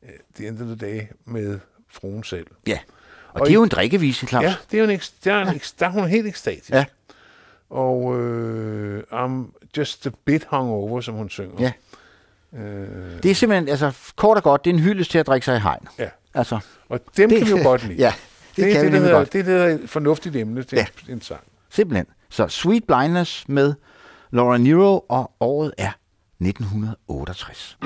[0.02, 1.58] øh, the end of the day, med
[1.90, 2.46] fruen selv.
[2.66, 2.78] Ja.
[2.78, 2.97] Og,
[3.38, 4.44] Og og det er jo en drikkevise, Claus.
[4.44, 6.70] Ja, det er jo en, der, er en, eks- der er hun helt ekstatisk.
[6.70, 6.84] Ja.
[7.70, 11.54] Og øh, I'm just a bit hungover, som hun synger.
[11.60, 11.72] Ja.
[12.58, 15.44] Øh, Det er simpelthen, altså kort og godt, det er en hyldest til at drikke
[15.44, 15.88] sig i hegn.
[15.98, 16.08] ja.
[16.34, 17.98] Altså, Og dem Det- kan vi jo godt lide.
[17.98, 18.12] ja,
[18.56, 19.32] det det, kan er vi det, der godt.
[19.32, 20.86] det er det, der er et fornuftigt emne til Ja.
[21.08, 21.12] ja.
[21.12, 21.40] en sang.
[21.70, 22.06] simpelthen.
[22.30, 23.74] Så Sweet Blindness med
[24.30, 25.90] Laura Nero, og året er
[26.40, 27.78] 1968.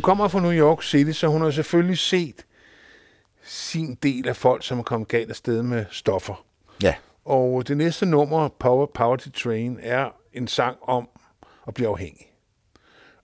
[0.00, 2.46] Hun kommer fra New York City, så hun har selvfølgelig set
[3.42, 6.44] sin del af folk, som er kommet galt afsted med stoffer.
[6.82, 6.94] Ja.
[7.24, 11.08] Og det næste nummer, Power, Power to Train, er en sang om
[11.66, 12.26] at blive afhængig.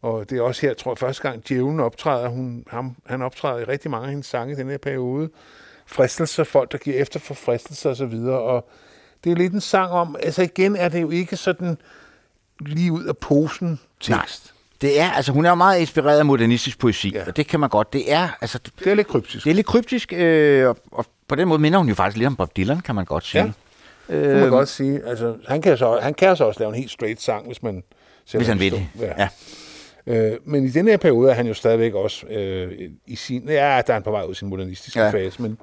[0.03, 2.29] Og det er også her, tror jeg, første gang Djævlen optræder.
[2.29, 5.31] Hun, ham, han optræder i rigtig mange af hendes sange i den her periode.
[5.87, 8.15] Fristelser, folk, der giver efter for fristelser osv.
[8.25, 8.69] Og
[9.25, 11.79] det er lidt en sang om, altså igen er det jo ikke sådan
[12.61, 14.45] lige ud af posen tekst.
[14.47, 14.56] Nej.
[14.81, 17.19] Det er, altså hun er jo meget inspireret af modernistisk poesi, Ja.
[17.19, 17.25] ja.
[17.27, 17.93] og det kan man godt.
[17.93, 19.45] Det er, altså, Det er lidt kryptisk.
[19.45, 22.27] det er lidt kryptisk, øh, og, og, på den måde minder hun jo faktisk lidt
[22.27, 23.43] om Bob Dylan, kan man godt sige.
[23.43, 23.51] Ja.
[24.17, 25.03] Det kan man godt sige.
[25.07, 27.83] Altså, han, kan så, han kan så også lave en helt straight sang, hvis man
[28.33, 28.87] Hvis han vil det.
[29.01, 29.29] Ja.
[30.07, 32.73] Øh, men i den her periode er han jo stadigvæk også øh,
[33.07, 33.49] i sin...
[33.49, 35.07] Ja, der er han på vej ud i sin modernistiske ja.
[35.07, 35.13] Ja.
[35.13, 35.59] fase, men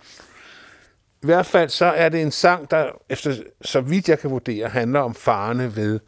[1.23, 4.67] i hvert fald så er det en sang, der efter så vidt jeg kan vurdere,
[4.69, 5.99] handler om farerne ved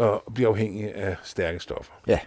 [0.00, 1.92] at blive afhængig af stærke stoffer.
[2.06, 2.18] ja.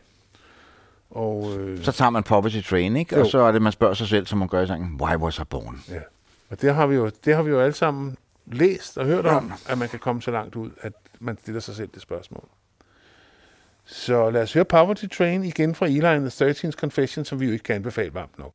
[1.12, 3.16] Og, øh, Så tager man Poverty Train, ikke?
[3.16, 3.22] Jo.
[3.22, 5.40] Og så er det, man spørger sig selv, som man gør i sangen, Why was
[5.40, 5.82] I born?
[5.90, 6.00] ja.
[6.50, 9.54] og det har vi jo, det har vi jo alle sammen læst og hørt om,
[9.70, 12.48] at man kan komme så langt ud, at man stiller sig selv det spørgsmål.
[13.86, 17.46] Så lad os høre Poverty Train igen fra Eli and the 13th Confession, som vi
[17.46, 18.54] jo ikke kan anbefale varmt nok.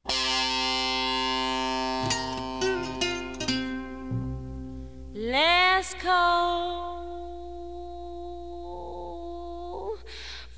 [5.15, 6.79] Last call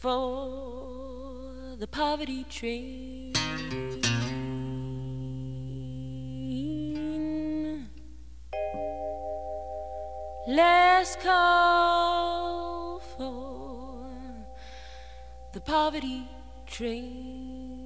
[0.01, 0.62] for
[1.83, 3.33] the poverty train.
[10.47, 14.07] Last call for
[15.53, 16.29] the poverty
[16.69, 17.83] train.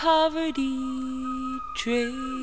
[0.00, 2.40] Poverty train.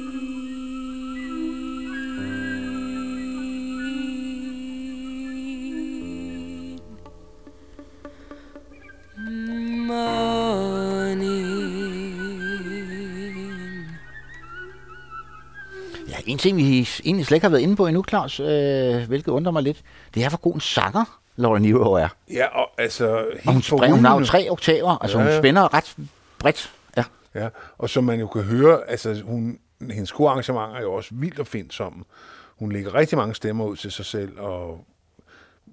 [13.18, 13.88] Morning.
[16.10, 19.28] Ja, en ting, vi egentlig slet ikke har været inde på endnu, Claus, øh, hvilket
[19.28, 19.82] undrer mig lidt,
[20.16, 22.08] det er, hvor god en sanger Laura Niro er.
[22.32, 23.26] Ja, og altså...
[23.46, 25.40] Og hun springer, hun har jo tre oktaver, altså Ja, hun ja.
[25.40, 25.96] spænder ret
[26.40, 26.72] bredt.
[27.38, 27.44] Ja.
[27.44, 29.60] Ja, og som man jo kan høre, altså hun,
[29.92, 32.04] hendes korarrangementer er jo også vildt opfindsomme.
[32.60, 34.86] Hun lægger rigtig mange stemmer ud til sig selv, og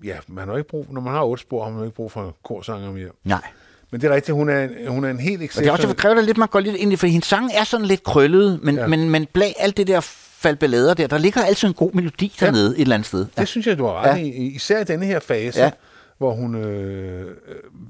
[0.05, 2.37] ja, man har ikke brug, når man har otte spor, har man ikke brug for
[2.45, 3.09] korsanger mere.
[3.25, 3.43] Nej.
[3.91, 5.71] Men det er rigtigt, hun er, en- hun er en helt Og det er exceptionel...
[5.71, 7.87] også, det kræver det lidt, man går lidt ind i, for hendes sang er sådan
[7.87, 8.81] lidt krøllet, men, Ja.
[8.81, 8.87] ja.
[8.87, 10.01] men, men bag alt det der
[10.39, 12.47] falbelader der, der ligger altid en god melodi Ja.
[12.47, 13.27] dernede et eller andet sted.
[13.37, 13.41] Ja.
[13.41, 14.15] Det synes jeg, du har ret Ja.
[14.17, 14.23] ja.
[14.23, 14.31] i.
[14.47, 15.65] Især i denne her fase, Ja.
[15.65, 15.71] ja.
[16.19, 17.27] hvor hun øh, øh,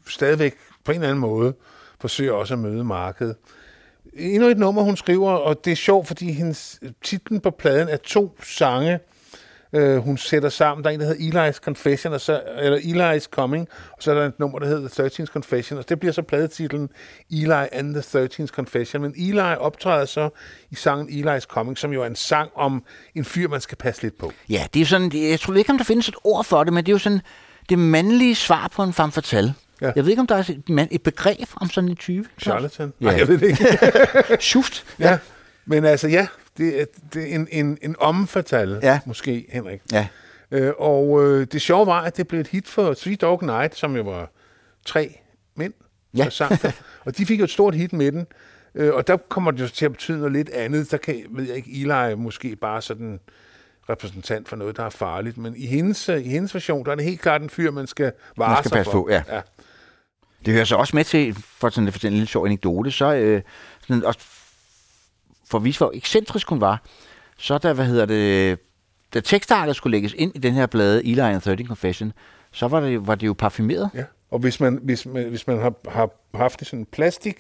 [0.09, 0.55] stadigvæk
[0.85, 1.55] på en eller anden måde
[2.01, 3.37] forsøger også at møde markedet.
[4.17, 7.97] Endnu et nummer, hun skriver, og det er sjovt, fordi hendes titlen på pladen er
[7.97, 8.99] to sange,
[9.73, 10.85] øh, hun sætter sammen.
[10.85, 14.15] Der er en, der hedder Eli's Confession, og så, eller Eli's Coming, og så er
[14.15, 16.89] der et nummer, der hedder The 13th Confession, og det bliver så pladetitlen
[17.31, 19.03] Eli and the 13th Confession.
[19.03, 20.29] Men Eli optræder så
[20.71, 22.83] i sangen Eli's Coming, som jo er en sang om
[23.15, 24.33] en fyr, man skal passe lidt på.
[24.49, 26.87] ja, det er sådan, jeg tror ikke, om der findes et ord for det, men
[26.87, 27.21] det er jo sådan
[27.69, 29.55] det mandlige svar på en femme fatale.
[29.85, 29.89] Ja.
[29.89, 29.93] Ja.
[29.97, 30.39] Jeg ved ikke, om der er
[30.79, 32.29] et, et begreb om sådan en type.
[32.41, 32.93] Charlatan?
[33.01, 33.07] Ja.
[33.07, 33.67] Nej, jeg ved det ikke.
[34.43, 34.85] Schuft.
[34.99, 35.19] ja.
[35.67, 36.27] Men altså, ja,
[36.59, 39.01] det er, det er en, en, en omfatale, Ja.
[39.07, 39.81] måske, Henrik.
[39.93, 40.07] Ja.
[40.51, 43.77] Øh, og øh, det sjove var, at det blev et hit for Sweet Dog Night,
[43.77, 44.31] som jo var
[44.87, 45.19] tre
[45.57, 45.73] mænd,
[46.17, 46.25] Ja.
[46.25, 46.59] der sang.
[47.05, 48.27] Og de fik jo et stort hit med den.
[48.75, 50.91] Øh, og der kommer det jo til at betyde noget lidt andet.
[50.91, 53.21] Der kan, ved jeg ikke, Eli er måske bare sådan
[53.91, 55.39] repræsentant for noget, der er farligt.
[55.39, 58.13] Men i hendes, i hendes version, der er det helt klart en fyr, man skal
[58.37, 59.03] vare Man skal sig passe for.
[59.03, 59.23] på, ja.
[59.33, 59.41] ja.
[60.47, 63.15] Det hører så også med til, for sådan at fortælle en lille sjov anekdote, så
[63.15, 63.43] øh,
[63.89, 64.21] sådan også
[65.47, 66.83] for at vise, hvor ekscentrisk hun var,
[67.39, 68.59] så der, hvad hedder det,
[69.15, 72.13] da tekstarter skulle lægges ind i den her blade, Eli and 13 Confession,
[72.53, 73.91] så var det, var det jo parfumeret.
[73.95, 77.37] Ja, og hvis man, hvis man, hvis man har, har haft det sådan en plastik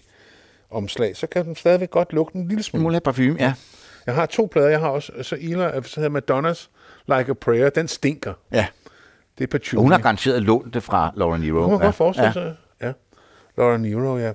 [0.71, 2.83] omslag, så kan den stadigvæk godt lugte en lille En smule.
[2.83, 3.55] mulig parfume, ja.
[4.07, 6.71] Jeg har to plader, jeg har også, så Ila, så hedder Madonnas
[7.07, 8.33] Like a Prayer, den stinker.
[8.53, 8.67] ja.
[9.39, 9.79] Det er patchouli.
[9.79, 11.61] Og hun har garanteret lånt det fra Laura Nero.
[11.61, 11.85] Hun kan ja.
[11.85, 12.33] godt forestille ja.
[12.33, 12.55] sig.
[13.57, 14.33] Laura Nero, ja.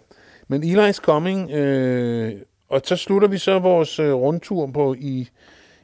[0.47, 2.33] Men Eli's coming, øh,
[2.69, 5.29] og så slutter vi så vores øh, rundtur på i,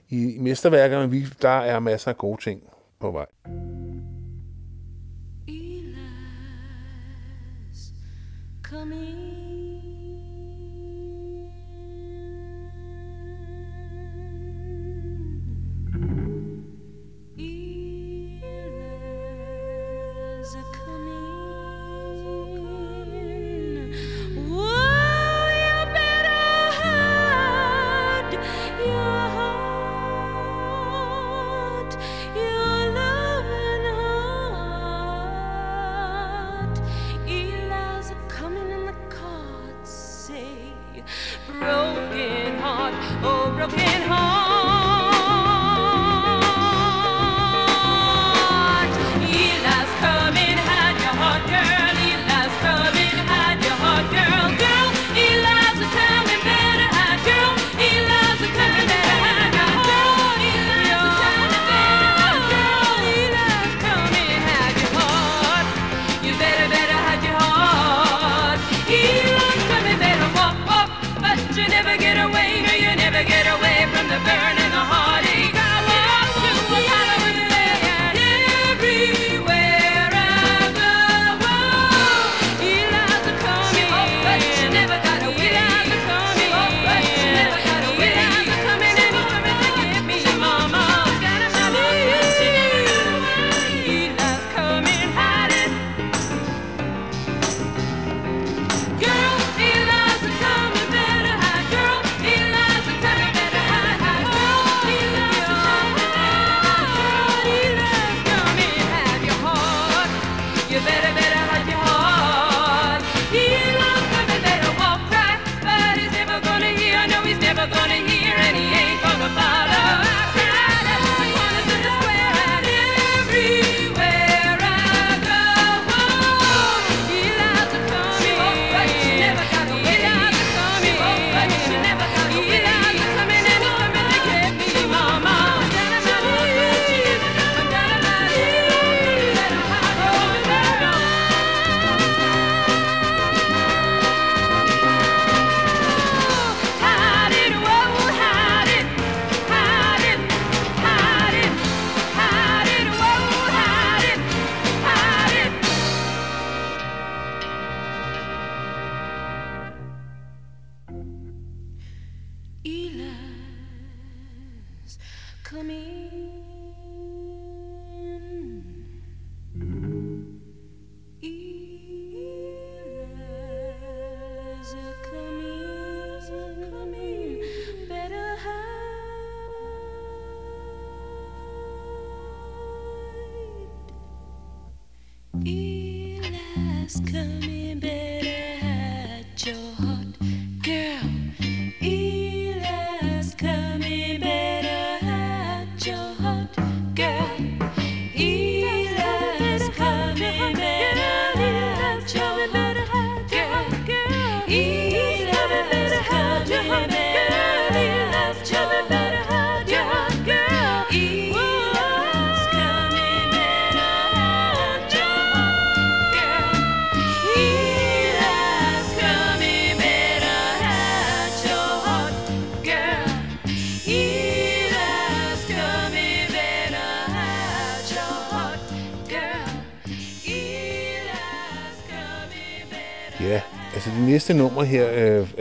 [0.10, 1.12] i, i mesterværkerne.
[1.12, 2.62] Vi, der er masser af gode ting
[3.00, 3.26] på vej.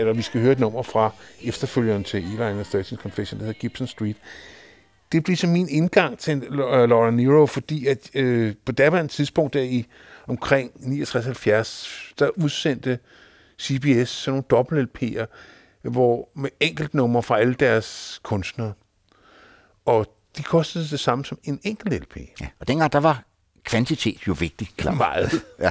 [0.05, 1.11] Eller vi skal høre et nummer fra
[1.43, 4.17] efterfølgeren til Eli and the 13 Confession, der hedder Gibson Street.
[5.13, 9.55] Det bliver så min indgang til uh, Laura Nero, fordi at øh, på daværende tidspunkt
[9.55, 9.87] der i
[10.27, 12.99] omkring 69-70, der udsendte
[13.61, 15.27] CBS sådan nogle dobbelt-LP'er,
[15.83, 18.73] hvor med enkelt nummer fra alle deres kunstnere.
[19.85, 22.17] Og de kostede det samme som en enkelt LP.
[22.41, 22.47] Ja.
[22.61, 23.25] Og dengang, der var
[23.65, 24.77] kvantitet jo vigtigt.
[24.77, 24.95] Klar.
[24.95, 25.31] Meget.
[25.61, 25.71] Ja.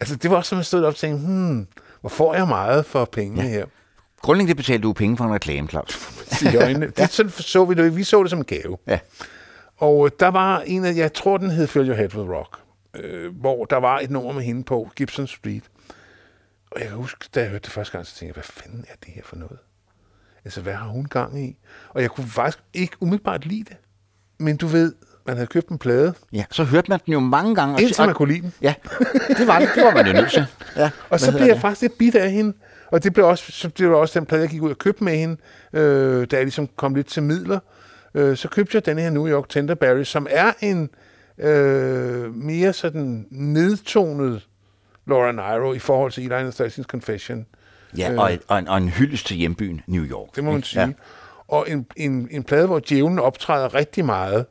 [0.00, 1.66] Altså, det var også, som jeg stod op og tænkte, hmm,
[2.04, 3.48] hvor får jeg meget for pengene ja.
[3.48, 3.66] her?
[4.20, 6.24] Grundlæggende betalte du penge for en reklame, Claus.
[6.96, 7.96] Det, sådan så vi det.
[7.96, 8.78] Vi så det som en gave.
[8.86, 8.98] Ja.
[9.76, 12.58] Og øh, der var en af, jeg tror, den hed Fill Your Head with Rock,
[12.94, 15.62] øh, hvor der var et nummer med hende på, Gibson Street.
[16.70, 18.84] Og jeg kan huske, da jeg hørte det første gang, så tænkte jeg, hvad fanden
[18.88, 19.58] er det her for noget?
[20.44, 21.56] Altså, hvad har hun gang i?
[21.88, 23.76] Og jeg kunne faktisk ikke umiddelbart lide det.
[24.38, 24.94] Men du ved,
[25.26, 26.44] man havde købt en plade, ja.
[26.50, 27.74] Så hørte man den jo mange gange.
[27.74, 28.52] og- indtil man kunne lide den.
[28.62, 28.74] Ja,
[29.38, 29.68] det var det.
[29.74, 30.46] Det var man jo nødt til.
[30.76, 30.90] Ja.
[31.10, 31.60] Og så blev jeg det?
[31.60, 32.52] faktisk lidt bit af hende.
[32.92, 35.04] Og det blev også, så det var også den plade, jeg gik ud og købte
[35.04, 35.36] med hende,
[35.72, 37.58] øh, da jeg ligesom kom lidt til midler.
[38.14, 40.90] Øh, så købte jeg den her New York Tenderberry, som er en
[41.38, 44.46] øh, mere sådan nedtonet
[45.06, 47.46] Laura Nyro i forhold til Eli 13 Confession.
[47.98, 50.36] Ja, og, og, en, og en hyldest til hjembyen New York.
[50.36, 50.82] Det må man sige.
[50.82, 50.88] Ja.
[51.48, 54.46] Og en, en, en plade, hvor djævlen optræder rigtig meget.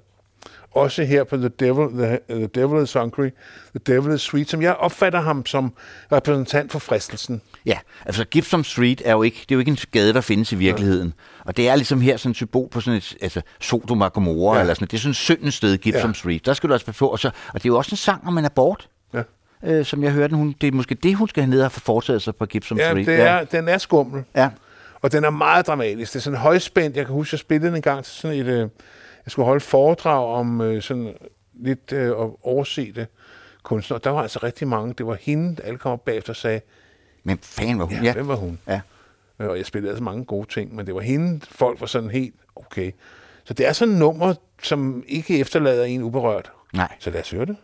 [0.76, 3.30] Også her på The Devil, The, the Devil is Hungry,
[3.76, 5.74] The Devil is Sweet, som jeg opfatter ham som
[6.12, 7.42] repræsentant for fristelsen.
[7.66, 10.52] Ja, altså Gibson Street er jo ikke, det er jo ikke en gade, der findes
[10.52, 11.08] i virkeligheden.
[11.08, 11.44] Ja.
[11.46, 14.54] Og det er ligesom her sådan et symbol på sådan et, altså Sodom og Gomorra,
[14.54, 14.58] ja.
[14.58, 14.62] Ja.
[14.62, 16.08] eller sådan Det er sådan et syndens sted, Gibson ja.
[16.08, 16.14] Ja.
[16.14, 16.46] Street.
[16.46, 17.08] Der skal du altså på.
[17.08, 19.22] Og, så, og det er jo også en sang om en abort, Ja.
[19.64, 20.36] øh, som jeg hørte.
[20.36, 22.90] Hun, det er måske det, hun skal have ned og foretaget sig på Gibson Ja,
[22.90, 23.06] Street.
[23.06, 24.24] det er, den er skummel.
[24.36, 24.50] ja.
[25.02, 26.14] Og den er meget dramatisk.
[26.14, 26.98] Det er sådan højspændt.
[26.98, 28.70] Jeg kan huske, jeg spillede den en gang til sådan et...
[29.26, 31.14] Jeg skulle holde foredrag om øh, sådan
[31.54, 32.12] lidt øh,
[32.42, 33.08] oversete
[33.64, 34.00] kunstnere.
[34.04, 34.94] Der var altså rigtig mange.
[34.98, 36.62] Det var hende, alle kom op bagefter og sagde,
[37.24, 37.94] Men fan var hun.
[37.96, 38.60] ja, Ja, hvem var hun?
[38.68, 38.82] ja.
[39.40, 42.10] Øh, Og jeg spillede altså mange gode ting, men det var hende, folk var sådan
[42.10, 42.92] helt okay.
[43.44, 46.52] Så det er sådan et nummer, som ikke efterlader en uberørt.
[46.74, 46.96] Nej.
[47.00, 47.58] Så lad os høre det.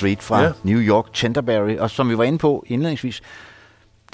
[0.00, 0.52] Street fra ja.
[0.62, 1.76] New York, Canterbury.
[1.76, 3.22] Og som vi var inde på indledningsvis,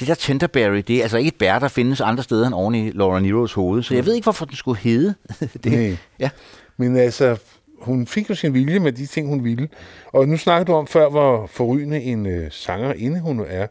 [0.01, 2.75] det der Canterbury, det er altså ikke et bær, der findes andre steder end oven
[2.75, 3.83] i Laura Neros hoved.
[3.83, 5.15] Så jeg ved ikke, hvorfor den skulle hedde
[5.65, 5.73] det.
[5.73, 5.97] Nej.
[6.19, 6.31] Ja.
[6.77, 7.37] Men altså,
[7.81, 9.69] hun fik jo sin vilje med de ting, hun ville.
[10.07, 13.67] Og nu snakkede du om før, hvor forrygende en øh, sangerinde hun er.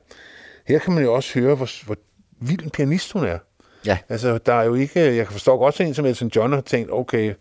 [0.68, 1.98] Her kan man jo også høre, hvor, hvor
[2.40, 3.38] vild en pianist hun er.
[3.86, 3.98] Ja.
[4.10, 5.00] Altså, der er jo ikke...
[5.00, 7.34] Jeg kan forstå godt, en som Elton John har tænkt, okay,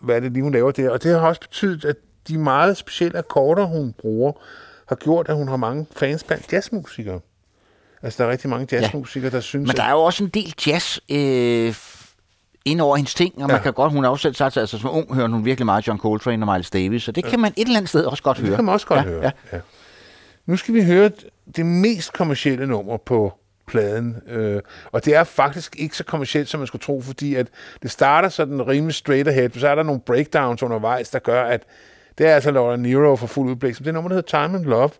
[0.00, 0.90] hvad er det lige, hun laver der?
[0.90, 1.96] Og det har også betydet, at
[2.28, 4.32] de meget specielle akkorder, hun bruger,
[4.88, 7.20] har gjort, at hun har mange fans blandt jazzmusikere.
[8.02, 10.54] Altså, der er rigtig mange jazzmusikere, der synes, Men der er jo også en del
[10.66, 11.74] jazz øh,
[12.64, 13.62] ind over hendes ting, og man Ja.
[13.62, 15.98] kan godt, hun har også selv sagt, altså som ung hører hun virkelig meget John
[15.98, 18.48] Coltrane og Miles Davis, så det kan man et eller andet sted også godt høre.
[18.50, 19.22] Det kan man også godt ja, høre.
[19.22, 19.30] Ja.
[19.52, 19.60] Ja.
[20.46, 21.10] Nu skal vi høre
[21.56, 23.32] det mest kommercielle nummer på
[23.66, 24.16] pladen.
[24.28, 24.62] Øh,
[24.92, 27.46] og det er faktisk ikke så kommercielt, som man skulle tro, fordi at
[27.82, 31.62] det starter sådan rimelig straight ahead, så er der nogle breakdowns undervejs, der gør, at
[32.18, 33.78] det er altså Laura Nero for fuld udblik.
[33.78, 34.90] Det er nummer, der hedder Time and Love,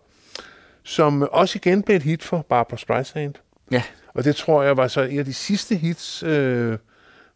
[0.83, 3.33] som også igen blev et hit for Barbara Streisand.
[3.71, 3.83] ja.
[4.13, 6.77] Og det tror jeg var så en af de sidste hits øh,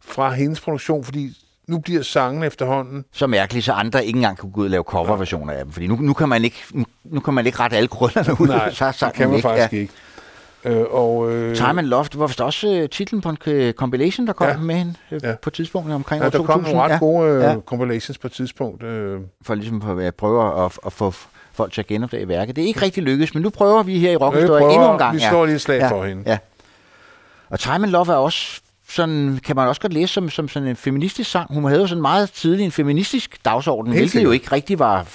[0.00, 1.32] fra hendes produktion, fordi
[1.68, 4.82] nu bliver sangen efterhånden Så mærkeligt, så andre ikke engang kunne gå ud og lave
[4.82, 7.76] coverversioner af dem, fordi nu, nu, kan man ikke, nu, nu kan man ikke rette
[7.76, 8.46] alle krøllerne ud.
[8.46, 9.48] Nej, så, så det kan man ikke.
[9.48, 9.92] faktisk ikke.
[10.66, 14.26] Øh, og, øh, Time and det var vist også øh, titlen på en øh, compilation,
[14.26, 14.52] der kom Ja.
[14.52, 14.58] ja.
[14.58, 15.28] med hende øh, Ja.
[15.28, 15.34] ja.
[15.42, 16.64] på et tidspunkt omkring ja, år der 2000.
[16.64, 16.98] kom nogle ret ja.
[16.98, 17.54] gode øh, Ja.
[17.66, 18.82] compilations på et tidspunkt.
[18.82, 21.12] Øh, For ligesom at prøve at, at få
[21.52, 22.56] folk til at genopdage værket.
[22.56, 24.98] Det er ikke rigtig lykkedes, men nu prøver vi her i Rockhistorie prøver- endnu en
[24.98, 25.14] gang.
[25.16, 25.90] vi slår lige et slag ja.
[25.90, 26.22] for hende.
[26.26, 26.38] Ja.
[27.50, 30.68] Og Time and Love er også sådan, kan man også godt læse som, som sådan
[30.68, 31.54] en feministisk sang.
[31.54, 35.06] Hun havde jo sådan meget tidlig en feministisk dagsorden, Helt hvilket jo ikke rigtig var,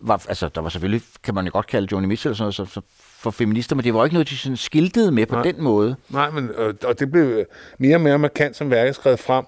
[0.00, 0.24] var...
[0.28, 2.80] Altså, der var selvfølgelig, kan man jo godt kalde Joni Mitchell og sådan noget, så
[3.22, 5.42] for feminister, men det var ikke noget, de sådan skiltede med på Nej.
[5.44, 5.96] den måde.
[6.08, 7.44] nej, men, og, og det blev
[7.78, 9.44] mere og mere markant, som værket skrevet frem.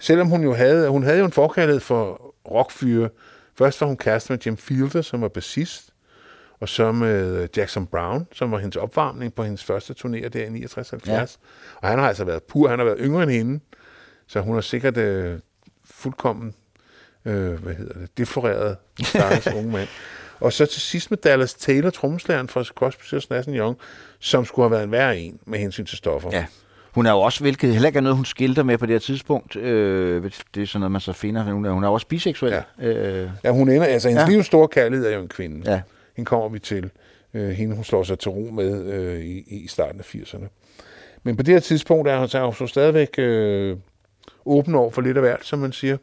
[0.00, 3.08] Selvom hun jo havde, hun havde jo en forkærlighed for rockfyre.
[3.58, 5.90] Først var hun kæreste med Jim Fielder, som var bassist,
[6.60, 10.64] og så med Jackson Brown, som var hendes opvarmning på hendes første turné der i
[10.64, 11.12] 69-70.
[11.12, 11.26] Ja.
[11.82, 13.60] Og han har altså været pur, han har været yngre end hende,
[14.26, 15.38] så hun har sikkert øh,
[15.84, 16.54] fuldkommen,
[17.24, 19.88] øh, hvad hedder det, defloreret stakkels unge mand.
[20.40, 23.76] Og så til sidst med Dallas Taylor, trommeslæren fra Crosby, Stills, Nash Young,
[24.18, 26.30] som skulle have været en værre en med hensyn til stoffer.
[26.32, 26.46] Ja.
[26.92, 28.98] Hun er jo også, hvilket heller ikke er noget, hun skilter med på det her
[28.98, 29.56] tidspunkt.
[29.56, 31.42] Øh, det er sådan noget, man så finder.
[31.52, 32.52] Hun er, hun er også biseksuel.
[32.80, 32.88] Ja.
[32.88, 34.28] Øh, Ja, hun ender, altså hendes ja.
[34.32, 35.70] Livs store kærlighed er jo en kvinde.
[35.72, 35.80] Ja.
[36.16, 36.90] Hende kommer vi til.
[37.34, 40.46] Øh, hende, hun slår sig til ro med øh, i, i starten af 80'erne.
[41.22, 43.76] Men på det her tidspunkt er hun så, er hun så stadigvæk øh,
[44.46, 45.96] åben over for lidt af hvert, som man siger.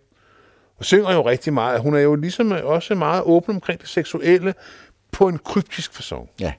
[0.81, 1.81] Og synger jo rigtig meget.
[1.81, 4.53] Hun er jo ligesom også meget åben omkring det seksuelle
[5.11, 6.35] på en kryptisk façon.
[6.39, 6.53] ja.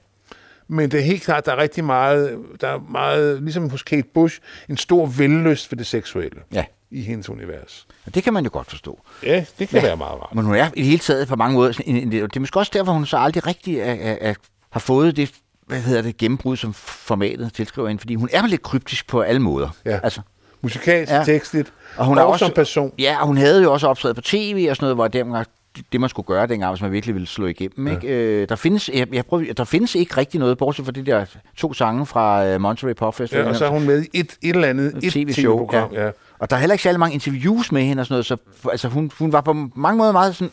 [0.67, 4.07] Men det er helt klart, der er rigtig meget, der er meget, ligesom hos Kate
[4.13, 6.65] Bush, en stor vellyst for det seksuelle ja.
[6.91, 7.87] i hendes univers.
[8.05, 8.99] Og det kan man jo godt forstå.
[9.23, 9.85] Ja, det kan ja.
[9.87, 10.35] være meget rart.
[10.35, 11.73] Men hun er i det hele taget på mange måder...
[11.85, 14.33] en- en- Det er måske også derfor, hun så aldrig rigtig er, er, er,
[14.69, 15.31] har fået det,
[15.67, 17.99] hvad hedder det, gennembrud, som formatet tilskriver hende.
[17.99, 19.69] Fordi hun er lidt kryptisk på alle måder.
[19.85, 19.99] Ja.
[20.03, 20.21] Altså,
[20.63, 21.23] Musikalsk, ja.
[21.23, 22.91] Tekstligt, Og hun er og også- som person.
[22.99, 25.47] ja, og hun havde jo også optrædet på tv og sådan noget, hvor det,
[25.91, 27.87] det man skulle gøre dengang, hvis man virkelig ville slå igennem.
[27.87, 27.93] Ja.
[27.93, 28.07] Ikke?
[28.07, 31.25] Øh, der, findes, jeg, jeg prøver, der findes ikke rigtig noget, bortset fra de der
[31.57, 33.43] to sange fra uh, Monterey Pop Festival.
[33.43, 35.89] Ja, og så er hun med i et, et eller andet et TV-show, TV-program.
[35.93, 36.05] Ja.
[36.05, 36.11] Ja.
[36.39, 38.37] Og der er heller ikke særlig mange interviews med hende og sådan noget, så
[38.71, 40.51] altså, hun, hun var på mange måder meget sådan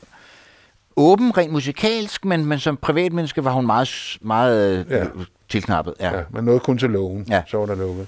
[0.96, 3.88] åben, rent musikalsk, men, men som privatmenneske var hun meget,
[4.20, 4.96] meget Ja.
[4.98, 5.04] ja.
[5.48, 5.94] tilknappet.
[6.00, 6.16] Ja.
[6.16, 7.26] Ja, man nåede kun til loven.
[7.30, 7.42] Ja.
[7.46, 8.06] så var der lukket.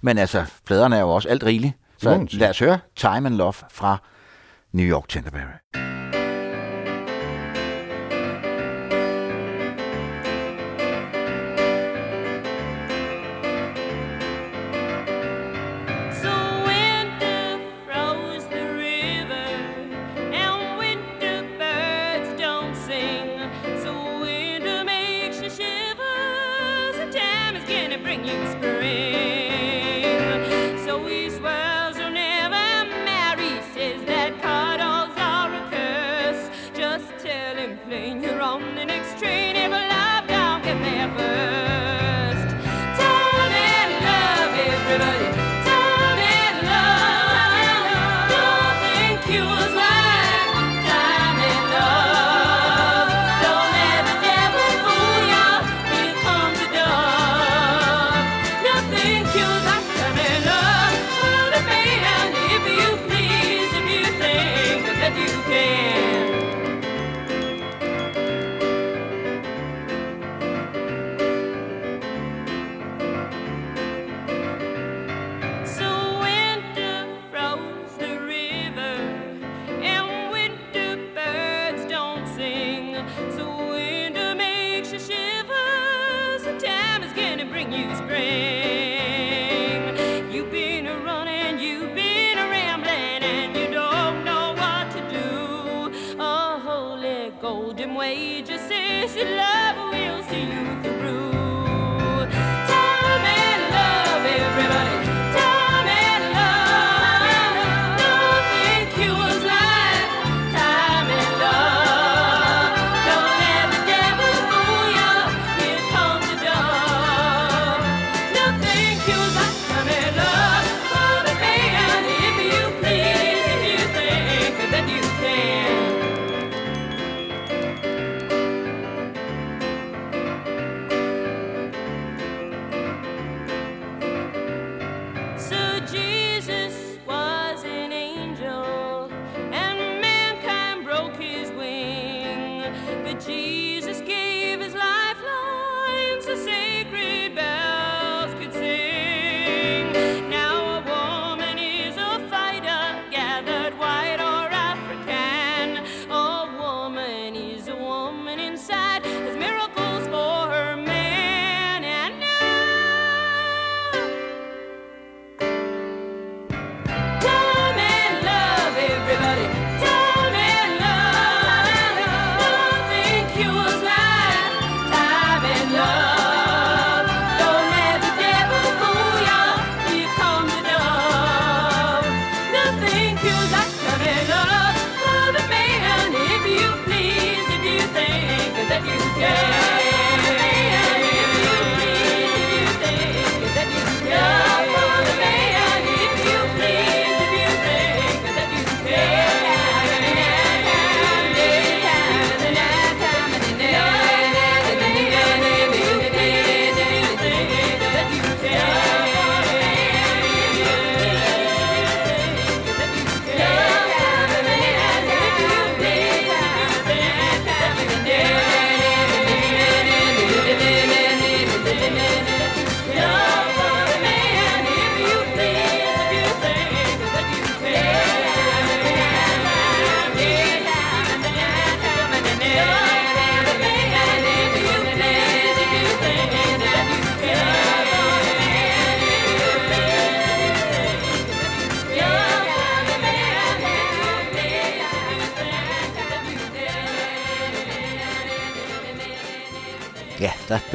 [0.00, 1.74] Men altså, pladerne er jo også alt rigeligt.
[1.98, 3.98] Så lad os høre Time and Love fra
[4.72, 5.85] New York Canterbury.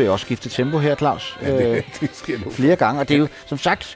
[0.01, 1.37] Blev også skiftet tempo her, Claus.
[1.41, 2.51] Ja, det, Øh, det sker nu.
[2.51, 3.95] flere gange, og det er jo, som sagt,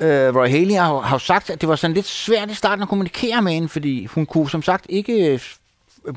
[0.00, 2.88] øh, Roy Haley har, har sagt, at det var sådan lidt svært i starten at
[2.88, 5.40] kommunikere med hende, fordi hun kunne som sagt ikke, øh,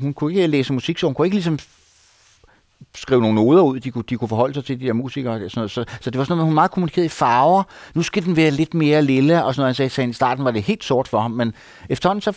[0.00, 1.58] hun kunne ikke læse musik, så hun kunne ikke ligesom
[2.94, 5.32] skrive nogle noder ud, de kunne, de kunne forholde sig til de der musikere.
[5.34, 5.70] Og sådan noget.
[5.70, 7.62] Så, så det var sådan noget, hun meget kommunikerede i farver.
[7.94, 9.68] Nu skal den være lidt mere lille, og sådan noget.
[9.68, 11.54] Han sagde, så i starten var det helt sort for ham, men
[11.88, 12.32] efterhånden så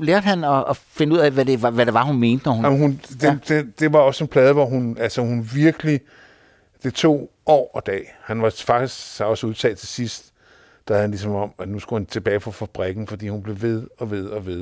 [0.00, 2.44] lærte han at, at finde ud af, hvad det, var, hvad det var, hun mente,
[2.46, 2.64] når hun...
[2.64, 3.36] Jamen, hun, det, ja.
[3.48, 6.00] det, det var også en plade, hvor hun, altså hun virkelig,
[6.82, 8.16] det tog år og dag.
[8.24, 10.32] Han var faktisk også udtalt til sidst,
[10.88, 13.62] der havde han ligesom om, at nu skulle han tilbage på fabrikken, fordi hun blev
[13.62, 14.60] ved og ved og ved.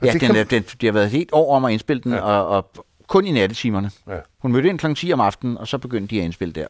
[0.00, 2.02] Og Ja, det den, kan- den, de har været et helt år om at indspille
[2.02, 2.20] den, ja.
[2.20, 2.70] Og, og
[3.06, 3.90] kun i nattetimerne.
[4.08, 4.14] Ja.
[4.38, 4.94] Hun mødte ind kl.
[4.94, 6.66] 10 om aftenen, og så begyndte de at indspille der.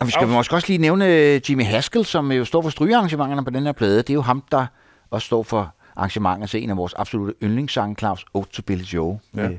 [0.00, 2.70] Og vi skal Og- måske også lige nævne øh, Jimmy Haskell, som jo står for
[2.70, 3.96] strygearrangementerne på den her plade.
[3.98, 4.66] Det er jo ham, der
[5.10, 9.18] også står for arrangementet til en af vores absolutte yndlingssange, Claus Ode to Billy Joe,
[9.32, 9.50] med Ja.
[9.50, 9.58] ja.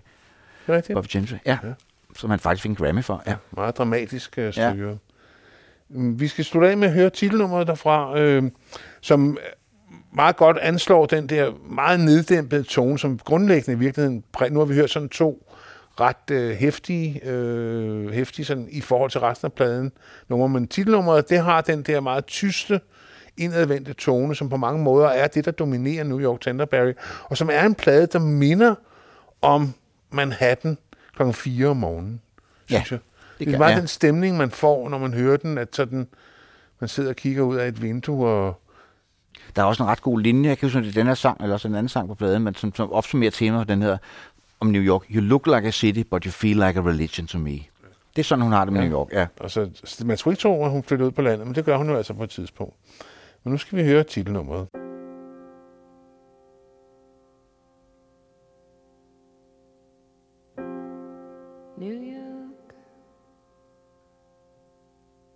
[0.67, 0.95] Er rigtigt.
[0.95, 1.35] Bobby Gentry.
[1.45, 1.57] Ja.
[1.63, 1.67] Ja.
[1.67, 1.73] ja.
[2.15, 3.23] Som han faktisk fik en Grammy for.
[3.27, 3.35] Ja.
[3.51, 4.89] Meget dramatisk uh, styre.
[4.89, 4.93] Ja.
[5.89, 8.51] Vi skal slutte af med at høre titelnummeret derfra, øh,
[9.01, 9.37] som
[10.15, 14.23] meget godt anslår den der meget neddæmpede tone, som grundlæggende i virkeligheden...
[14.51, 15.47] Nu har vi hørt sådan to
[15.99, 19.91] ret øh, hæftige, øh, hæftige sådan, i forhold til resten af pladen
[20.27, 22.79] nummer, men titelnummeret, det har den der meget tyste,
[23.37, 27.49] indadvendte tone, som på mange måder er det, der dominerer New York Tenderberry, og som
[27.53, 28.75] er en plade, der minder
[29.41, 29.73] om
[30.11, 30.77] Manhattan
[31.15, 32.21] klokken 4 om morgenen,
[32.71, 32.99] Ja, synes jeg.
[33.39, 33.79] det Det er meget ja.
[33.79, 36.07] den stemning, man får, når man hører den, at sådan,
[36.79, 38.59] man sidder og kigger ud af et vindue, og
[39.55, 41.41] Der er også en ret god linje, jeg kan huske, det er den her sang,
[41.41, 43.97] eller også en anden sang på pladen, men som, som opsummerer temaet, den hedder
[44.59, 45.01] om New York.
[45.11, 47.51] You look like a city, but you feel like a religion to me.
[48.15, 48.87] Det er sådan, hun har det med Ja.
[48.87, 49.27] New York, ja.
[49.39, 49.69] Og så,
[50.05, 51.95] man skulle ikke tro, at hun flyttede ud på landet, men det gør hun jo
[51.97, 52.75] altså på et tidspunkt.
[53.43, 54.67] Men nu skal vi høre titelnummeret.
[61.77, 62.75] New York,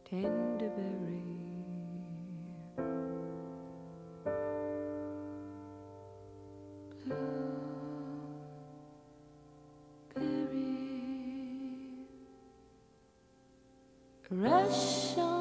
[0.05, 0.97] Tenderberry.
[14.31, 15.36] Russian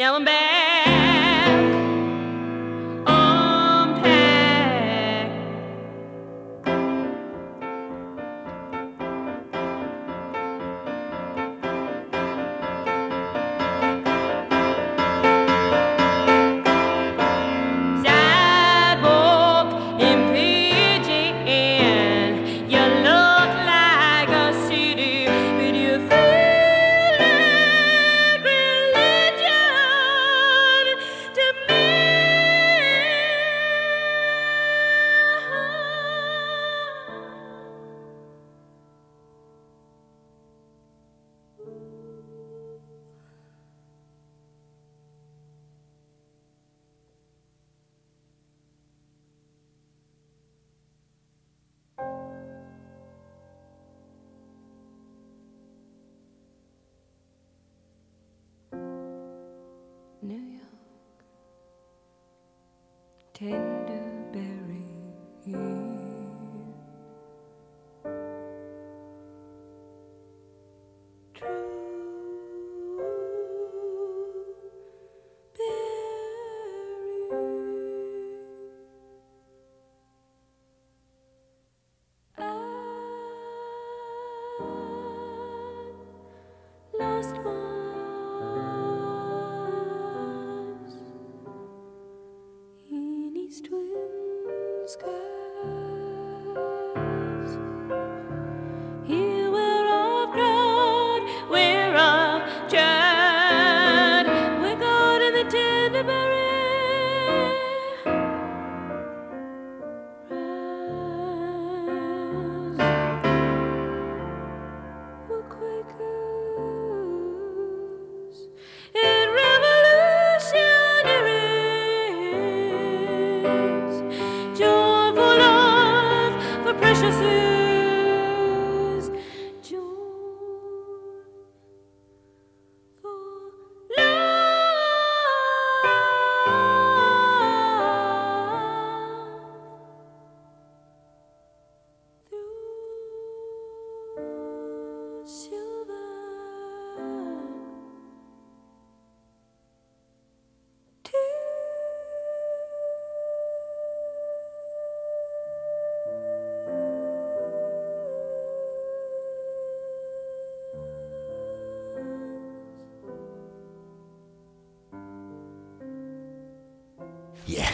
[0.00, 0.39] Now I'm back,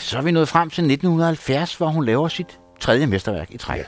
[0.07, 3.83] så er vi nået frem til 1970, hvor hun laver sit tredje mesterværk i træk.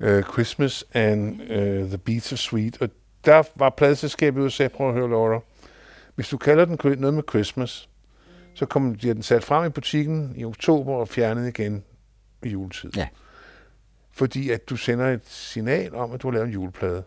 [0.00, 0.18] Ja.
[0.18, 2.82] Uh, Christmas and uh, The Beats of Sweet.
[2.82, 2.88] Og
[3.24, 5.40] der var pladselskabet ud og sagde, prøv at høre, Laura.
[6.14, 7.88] Hvis du kalder den noget med Christmas,
[8.54, 11.84] så kommer bliver den sat frem i butikken i oktober og fjernet igen
[12.42, 12.90] i juletid.
[12.96, 13.08] Ja.
[14.12, 17.02] Fordi at du sender et signal om, at du har lavet en juleplade.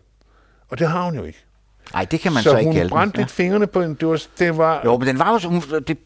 [0.68, 1.44] Og det har hun jo ikke.
[1.92, 3.20] Nej, det kan man så så, ikke hun kalde brændte den.
[3.22, 3.94] lidt fingrene på en.
[3.94, 5.98] Det var, det var Jo, men den var jo, så- hun, det,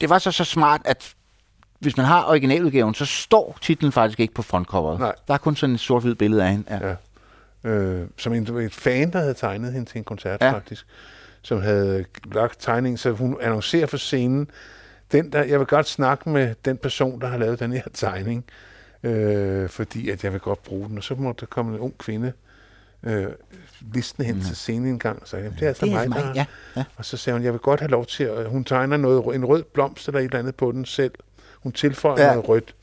[0.00, 1.14] det var så, så smart, at
[1.78, 4.98] hvis man har originaludgaven, så står titlen faktisk ikke på frontcoveret.
[5.00, 5.14] Nej.
[5.28, 6.64] Der er kun sådan et sort-hvid billede af hende.
[6.70, 6.94] Ja.
[7.64, 7.70] Ja.
[7.70, 10.52] øh, som en, et fan, der havde tegnet hende til en koncert Ja.
[10.52, 10.86] faktisk,
[11.42, 14.50] som havde lagt tegningen, så hun annoncerer for scenen,
[15.12, 18.44] den der, jeg vil godt snakke med den person, der har lavet den her tegning,
[19.02, 20.98] øh, fordi at jeg vil godt bruge den.
[20.98, 22.32] Og så måtte der komme en ung kvinde
[23.02, 23.26] øh,
[23.94, 25.92] listende hen til scenen en gang, og sagde, "Jamen, det er altså Mm.
[25.92, 26.46] Det er mig, altså der ja.
[26.76, 26.84] ja.
[26.96, 28.46] Og så sagde hun, jeg vil godt have lov til at...
[28.48, 31.12] Hun tegner noget, en rød blomst eller et eller andet på den selv.
[31.64, 32.32] Hun tilføjer Ja.
[32.32, 32.74] noget rødt.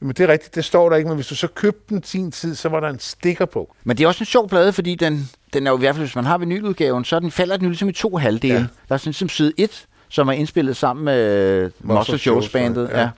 [0.00, 2.30] Men det er rigtigt, det står der ikke, men hvis du så købte den sin
[2.32, 3.74] tid, så var der en stikker på.
[3.84, 6.06] Men det er også en sjov plade, fordi den, den er jo i hvert fald,
[6.06, 8.54] hvis man har vinyludgaven, så den falder den jo ligesom i to halvdele.
[8.54, 8.60] Ja.
[8.60, 13.00] Der er sådan ligesom side 1, som er indspillet sammen med Monster Shows, bandet, ja.
[13.00, 13.08] ja.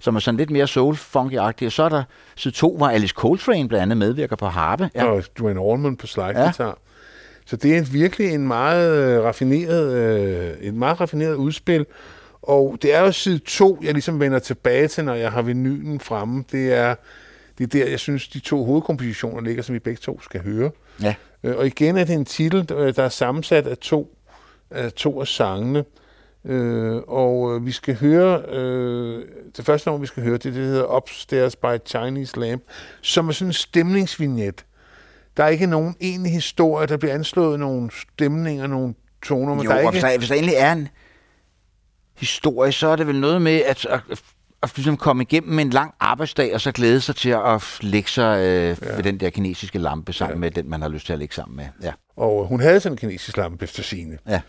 [0.00, 2.02] som er sådan lidt mere soul funky Og så er der
[2.36, 4.90] side 2, hvor Alice Coltrane blandt andet medvirker på harpe.
[4.94, 5.04] Ja.
[5.04, 6.64] Og Duane Allman på slide-guitar.
[6.66, 6.72] Ja.
[7.46, 11.86] Så det er virkelig en meget øh, raffineret, øh, et meget raffineret udspil.
[12.48, 16.00] Og det er jo side 2, jeg ligesom vender tilbage til, når jeg har vinylen
[16.00, 16.44] fremme.
[16.52, 16.94] Det er,
[17.58, 20.70] det er der, jeg synes, de to hovedkompositioner ligger, som vi begge to skal høre.
[21.02, 21.14] ja.
[21.44, 24.16] Øh, Og igen er det en titel, der er sammensat af to
[24.70, 25.84] af, to af sangene.
[26.44, 29.24] Øh, og øh, vi skal høre, øh,
[29.56, 32.62] det første nummer, vi skal høre, det er det, der hedder Upstairs by Chinese Lamp,
[33.02, 34.64] som er sådan en stemningsvignet.
[35.36, 39.70] Der er ikke nogen egentlig historie, der bliver anslået nogle stemninger, nogle toner, men Jo,
[39.70, 39.90] der er ikke...
[39.90, 40.88] hvis der, hvis der endelig er en
[42.16, 44.22] historie, så er det vel noget med at, at, at,
[44.62, 48.38] at ligesom komme igennem en lang arbejdsdag, og så glæde sig til at lægge sig
[48.38, 48.94] øh, ja.
[48.94, 50.40] ved den der kinesiske lampe sammen ja.
[50.40, 51.66] med den, man har lyst til at lægge sammen med.
[51.82, 51.92] Ja.
[52.16, 54.18] Og hun havde sådan en kinesisk lampe efter sine.
[54.28, 54.40] Ja.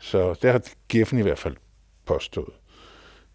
[0.00, 1.56] Så det har Geffen i hvert fald
[2.06, 2.52] påstået.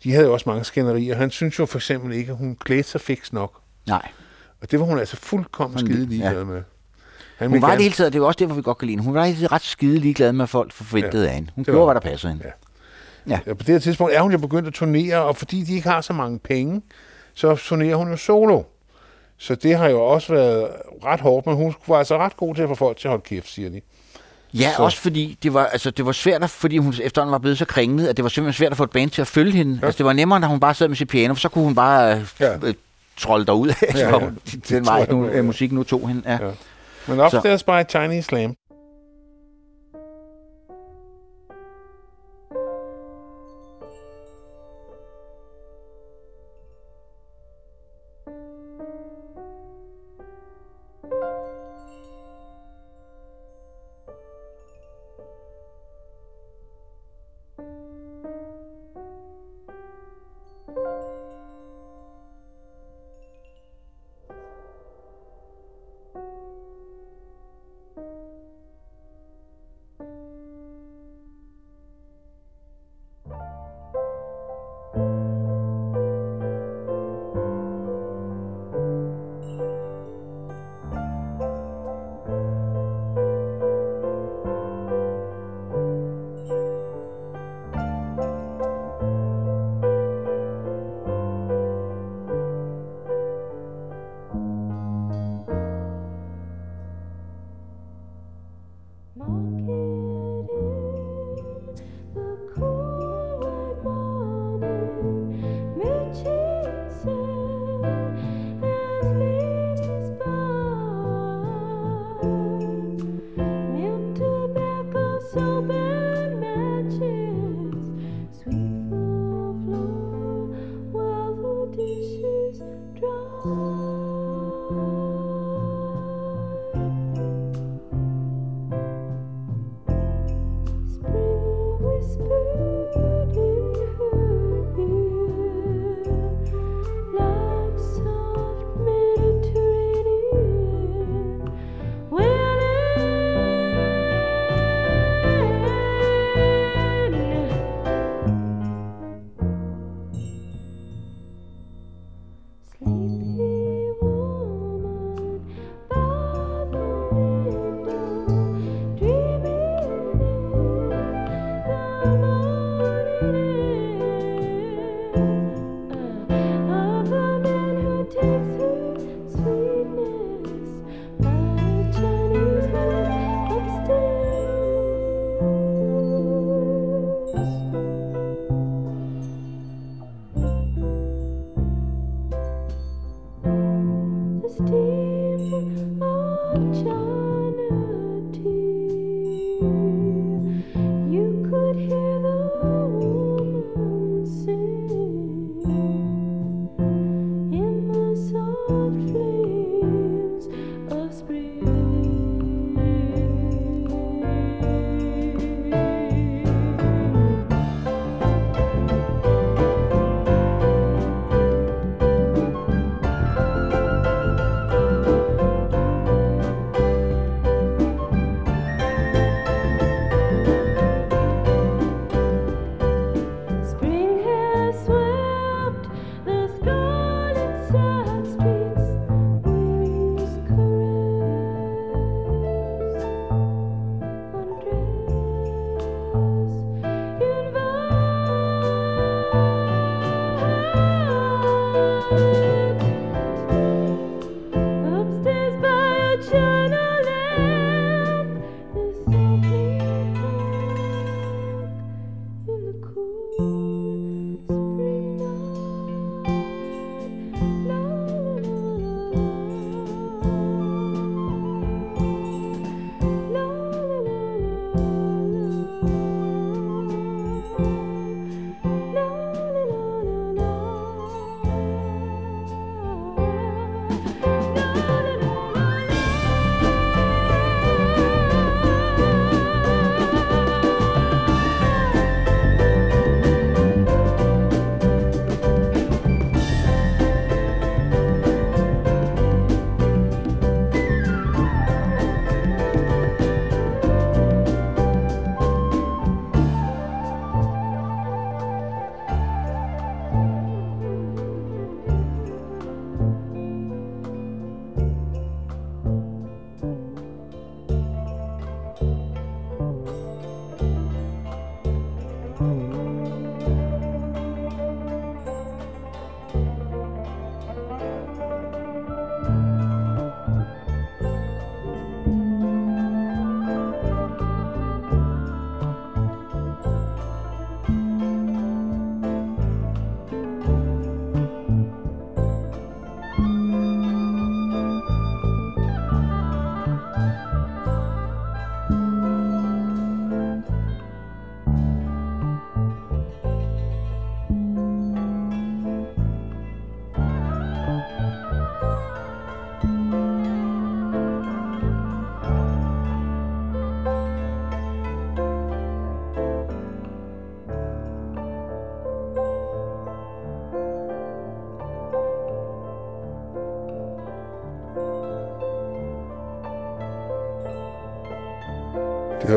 [0.03, 1.15] De havde jo også mange skænderier.
[1.15, 3.61] Han synes jo for eksempel ikke, at hun klædte sig fix nok.
[3.87, 4.07] Nej.
[4.61, 6.43] Og det var hun altså fuldkommen skide ligeglad ja.
[6.43, 6.63] med.
[7.37, 8.93] Han Hun var gerne- det hele taget, det var også derfor, vi godt kan lide
[8.93, 9.03] hende.
[9.03, 11.51] Hun var ret skide ligeglad med, at folk forventede Ja, af hende.
[11.55, 12.45] Hun det gjorde, var hvad der passede hende.
[12.45, 12.51] Ja.
[13.29, 13.39] Ja.
[13.47, 15.89] Ja, på det her tidspunkt er hun jo begyndt at turnere, og fordi de ikke
[15.89, 16.81] har så mange penge,
[17.33, 18.63] så turnerer hun jo solo.
[19.37, 20.67] Så det har jo også været
[21.05, 23.23] ret hårdt, men hun var altså ret god til at få folk til at holde
[23.23, 23.81] kæft, siger de.
[24.53, 27.37] Ja, Så- også fordi det var, altså, det var svært, at, fordi hun efterhånden var
[27.37, 29.51] blevet så kringlet, at det var simpelthen svært at få et band til at følge
[29.51, 29.79] hende.
[29.81, 29.85] Ja.
[29.85, 31.75] Altså, det var nemmere, når hun bare sad med sit piano, for så kunne hun
[31.75, 32.51] bare øh, Ja.
[32.51, 32.73] ja.
[33.17, 34.29] trolde derud af, Ja, ja,
[34.69, 36.21] den vej, nu, øh, musik nu tog hende.
[36.25, 36.45] Ja.
[36.45, 36.51] Ja.
[37.07, 38.55] Men Upstairs by Chinese Slam,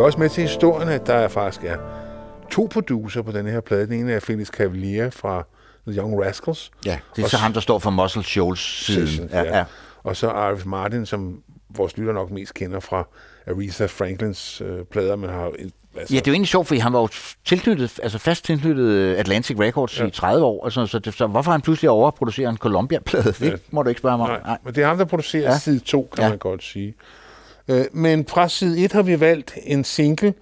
[0.05, 1.77] Også med til historien, at der er faktisk er
[2.51, 3.87] to producer på den her plade.
[3.87, 5.45] Den ene er Felix Cavalier fra
[5.89, 6.71] The Young Rascals.
[6.87, 9.07] Ja, det er Og så ham, der står for Muscle Shoals-siden.
[9.07, 9.65] Sessions, Ja, ja.
[10.03, 11.41] Og så Arif Martin, som
[11.77, 13.05] vores lytter nok mest kender fra
[13.47, 15.45] Aretha Franklins øh, plader, men har...
[15.47, 17.09] Altså, Ja, det er jo egentlig sjovt, fordi han var jo
[17.45, 20.07] tilknyttet, altså fast tilknyttet øh, Atlantic Records ja.
[20.07, 23.25] I 30 år, altså, så, det, så hvorfor han pludselig overproducerer en Columbia-plade?
[23.25, 23.57] Det Ja.
[23.71, 24.31] må du ikke spørge mig om.
[24.31, 24.59] Nej, Nej.
[24.65, 25.59] men det er ham, der producerer Ja.
[25.59, 26.29] side 2, kan ja.
[26.29, 26.95] man godt sige.
[27.69, 30.35] Øh, men fra side 1 har vi valgt en single,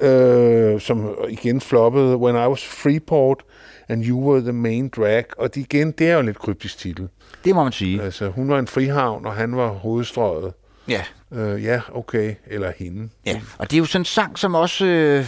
[0.00, 3.42] øh, som igen floppede, When I Was Freeport,
[3.88, 5.24] and You Were the Main Drag.
[5.38, 7.08] Og det, igen, det er jo en lidt kryptisk titel.
[7.44, 8.02] Det må man sige.
[8.02, 10.52] Altså, hun var en frihavn, og han var hovedstrøget.
[10.88, 11.02] Ja.
[11.32, 12.34] Øh, ja, okay.
[12.46, 13.08] Eller hende.
[13.26, 13.40] ja.
[13.58, 14.86] Og det er jo sådan en sang, som også...
[14.86, 15.26] Øh,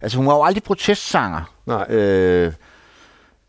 [0.00, 1.52] altså, hun var jo aldrig protestsanger.
[1.66, 1.86] Nej.
[1.90, 2.52] Øh,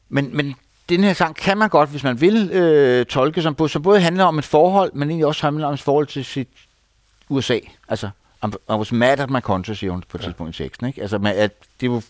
[0.09, 0.55] men, men
[0.89, 3.99] den her sang kan man godt, hvis man vil, øh, tolke som, både- som både
[3.99, 6.47] handler om et forhold, men egentlig også handler om et forhold til sit
[7.30, 7.60] USA.
[7.90, 8.10] Altså,
[8.44, 10.88] I was mad at my country, siger hun på et tidspunkt i teksten.
[10.88, 11.02] Ikke?
[11.02, 11.52] Altså, med, at
[11.82, 12.02] det jo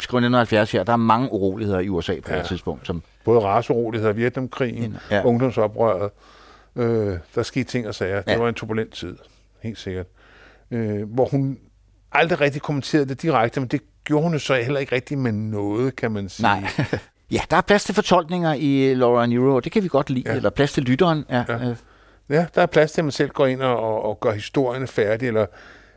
[0.00, 2.34] skriver 1970 her, der er mange uroligheder i USA på ja.
[2.34, 2.40] Ja.
[2.40, 5.16] det tidspunkt, som Både raceroligheder, Vietnamkrigen, Ja.
[5.16, 5.24] ja.
[5.24, 6.10] ungdomsoprøret.
[6.76, 8.22] Øh, der skete ting og sager.
[8.22, 8.38] Det Ja.
[8.38, 9.16] var en turbulent tid,
[9.62, 10.06] helt sikkert.
[10.70, 11.58] Øh, hvor hun
[12.12, 15.32] aldrig rigtig kommenterede det direkte, men det gjorde hun jo så heller ikke rigtig med
[15.32, 16.42] noget, kan man sige.
[16.42, 16.64] Nej.
[17.30, 20.22] ja, der er plads til fortolkninger i Laura Nero, og det kan vi godt lide.
[20.26, 20.30] Ja.
[20.30, 20.36] Ja.
[20.36, 21.24] Eller plads til lytteren.
[21.30, 21.56] Ja, ja.
[21.56, 21.68] Ja.
[21.70, 21.76] Øh,
[22.28, 24.86] Ja, der er plads til, at man selv går ind og, og, og gør historierne
[24.86, 25.46] færdige, eller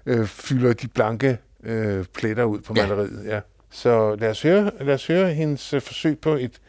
[0.05, 2.87] øh, fylder de blanke øh, pletter ud på Ja.
[2.87, 3.25] maleriet.
[3.25, 3.39] Ja.
[3.71, 6.59] Så lad os høre, lad os høre hendes øh, forsøg på et...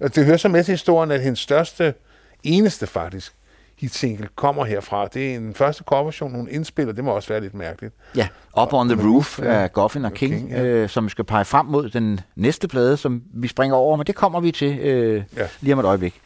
[0.00, 1.94] Og det hører så med til historien, at hendes største,
[2.42, 3.32] eneste faktisk,
[3.78, 5.06] hitsingle kommer herfra.
[5.06, 6.92] Det er en første coverversion, hun indspiller.
[6.92, 7.94] Det må også være lidt mærkeligt.
[8.16, 8.28] ja.
[8.62, 9.44] Up on the Roof Ja.
[9.62, 10.62] af Goffin og King, King, ja.
[10.62, 14.14] øh, som skal pege frem mod den næste plade, som vi springer over, men det
[14.14, 15.48] kommer vi til øh, Ja.
[15.60, 16.20] lige om et øjeblik.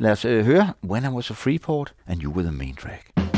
[0.00, 3.29] Lad os øh, høre When I Was a Freeport and You Were the Main Track.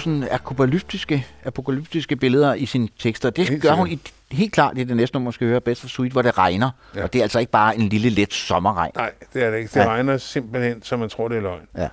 [0.00, 4.00] Sådan apokalyptiske, apokalyptiske billeder i sine tekster, det Helt gør hun i,
[4.32, 6.70] helt klart i det næste nummer, skal høre Best of Suite, hvor det regner.
[6.94, 6.98] Ja.
[6.98, 7.04] Ja.
[7.04, 8.92] Og det er altså ikke bare en lille let sommerregn.
[8.96, 9.68] Nej, det er det ikke.
[9.68, 9.86] Det Nej.
[9.86, 11.66] regner simpelthen, så man tror, det er løgn.
[11.78, 11.88] Ja.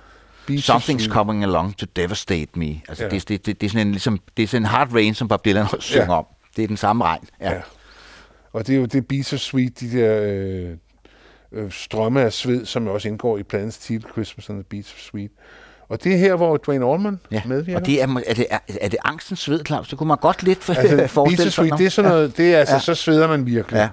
[0.46, 1.10] Beach Something's Sweet.
[1.12, 2.66] coming along to devastate me.
[2.88, 3.08] Altså, ja.
[3.12, 3.14] Ja.
[3.18, 5.28] det, det, det, det, er sådan en, ligesom, det er sådan en hard rain, som
[5.28, 6.18] Bob Dylan også synger Ja.
[6.18, 6.26] om.
[6.56, 7.24] Det er den samme regn.
[7.40, 7.52] Ja.
[7.52, 7.60] Ja.
[8.52, 10.76] Og det er jo det Beats of Sweet, de der øh,
[11.64, 14.98] øh, strømme af sved, som også indgår i pladens titel, Christmas and the Beats of
[14.98, 15.30] Sweet.
[15.88, 17.80] Og det er her, hvor Dwayne Allman Ja, medvirker.
[17.80, 19.88] og det er, er, det, er, er det angstens sved, Claus?
[19.88, 21.70] Det kunne man godt lidt for, altså, Beats forestille sig.
[21.78, 22.76] Det er sådan noget, det er altså, Ja.
[22.76, 22.80] ja.
[22.80, 23.76] så sveder man virkelig.
[23.78, 23.88] Ja.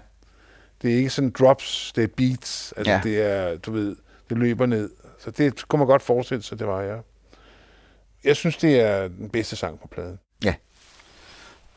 [0.82, 2.74] Det er ikke sådan drops, det er beats.
[2.78, 2.98] Altså, Ja.
[2.98, 3.04] ja.
[3.04, 3.96] det er, du ved,
[4.30, 4.90] det løber ned.
[5.24, 6.96] Så det kunne man godt forestille sig, det var, ja.
[8.24, 10.20] Jeg synes, det er den bedste sang på pladen.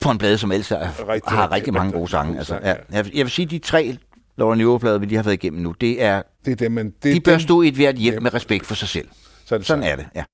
[0.01, 2.39] på en plade, som ellers er, Rigtig, har rigtig- mange gode sange.
[2.39, 2.69] Altså, ja.
[2.69, 3.97] Jeg, jeg vil sige, de tre
[4.37, 6.95] Laura Newell-plader, vi lige har været igennem nu, det er, Det er det, man...
[7.03, 8.21] Det, de bør dem- stå i et hvert hjem Ja.
[8.21, 9.09] med respekt for sig selv.
[9.49, 10.25] Så er det Sådan er det, ja.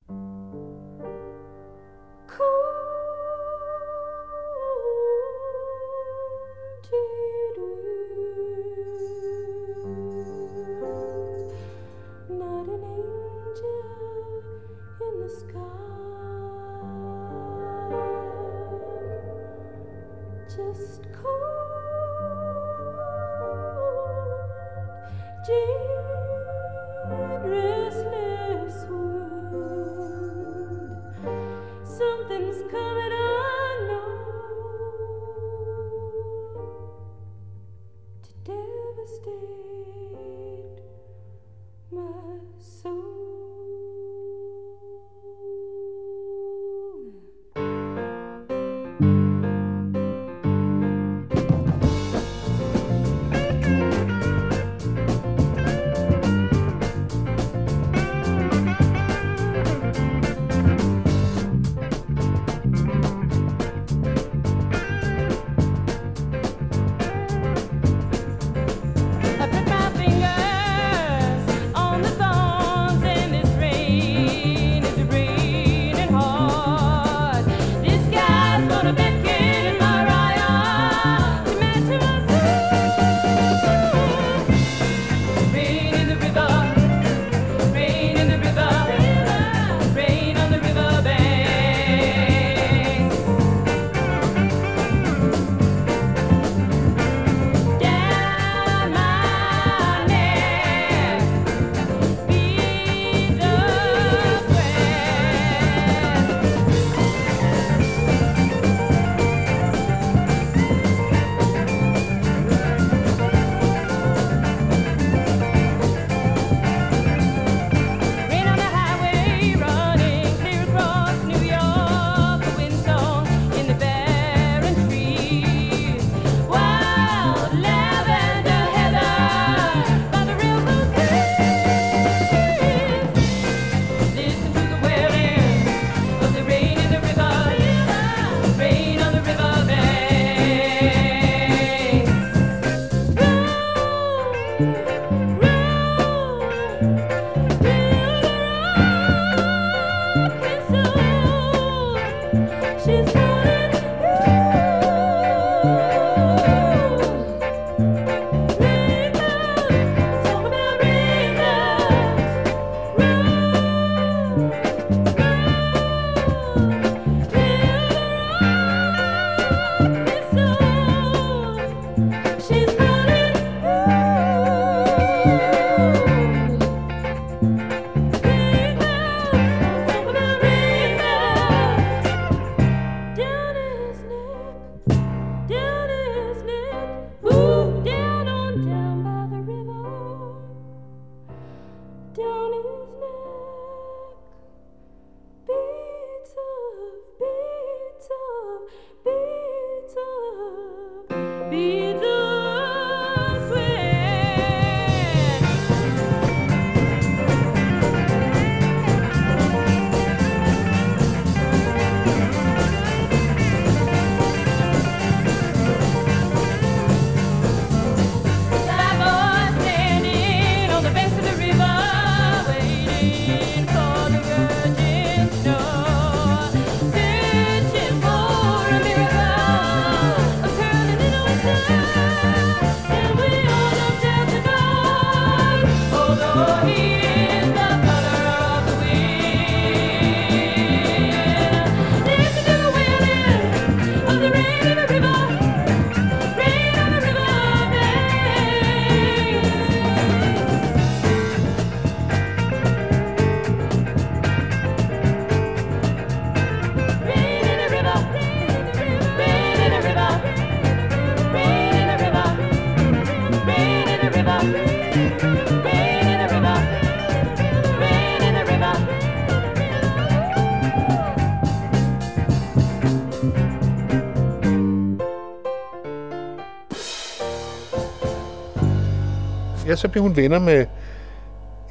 [279.75, 280.67] Ellers så bliver hun venner med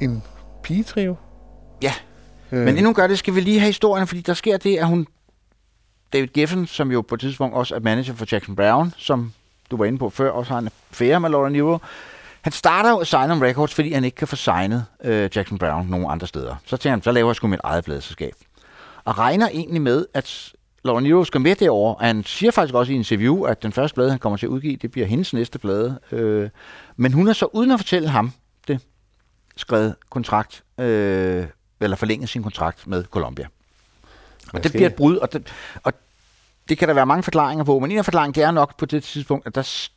[0.00, 0.22] en
[0.62, 1.16] pigetrio.
[1.82, 1.92] Ja,
[2.54, 4.76] Øh, men inden hun gør det, skal vi lige have historien, fordi der sker det,
[4.76, 5.06] at hun...
[6.12, 9.32] David Geffen, som jo på et tidspunkt også er manager for Jackson Brown, som
[9.70, 11.78] du var inde på før, også har en affære med Laura Nero.
[12.42, 16.06] Han starter jo Asylum Records, fordi han ikke kan få signet øh, Jackson Brown nogen
[16.10, 16.56] andre steder.
[16.66, 18.32] Så tænker han, så laver jeg sgu mit eget pladselskab.
[19.04, 20.52] Og regner egentlig med, at
[20.84, 21.94] Laura Nero skal med derovre.
[21.94, 24.46] Og han siger faktisk også i en interview, at den første plade, han kommer til
[24.46, 25.98] at udgive, det bliver hendes næste plade.
[26.12, 26.50] Øh,
[26.96, 28.32] men hun har så, uden at fortælle ham
[28.68, 28.80] det,
[29.56, 31.46] skrevet kontrakt, øh,
[31.80, 33.46] eller forlænget sin kontrakt med Columbia.
[34.52, 35.52] Og det bliver et brud, og det,
[35.82, 35.92] og
[36.68, 38.86] det kan der være mange forklaringer på, men en af forklaringerne, det er nok på
[38.86, 39.88] det tidspunkt, at der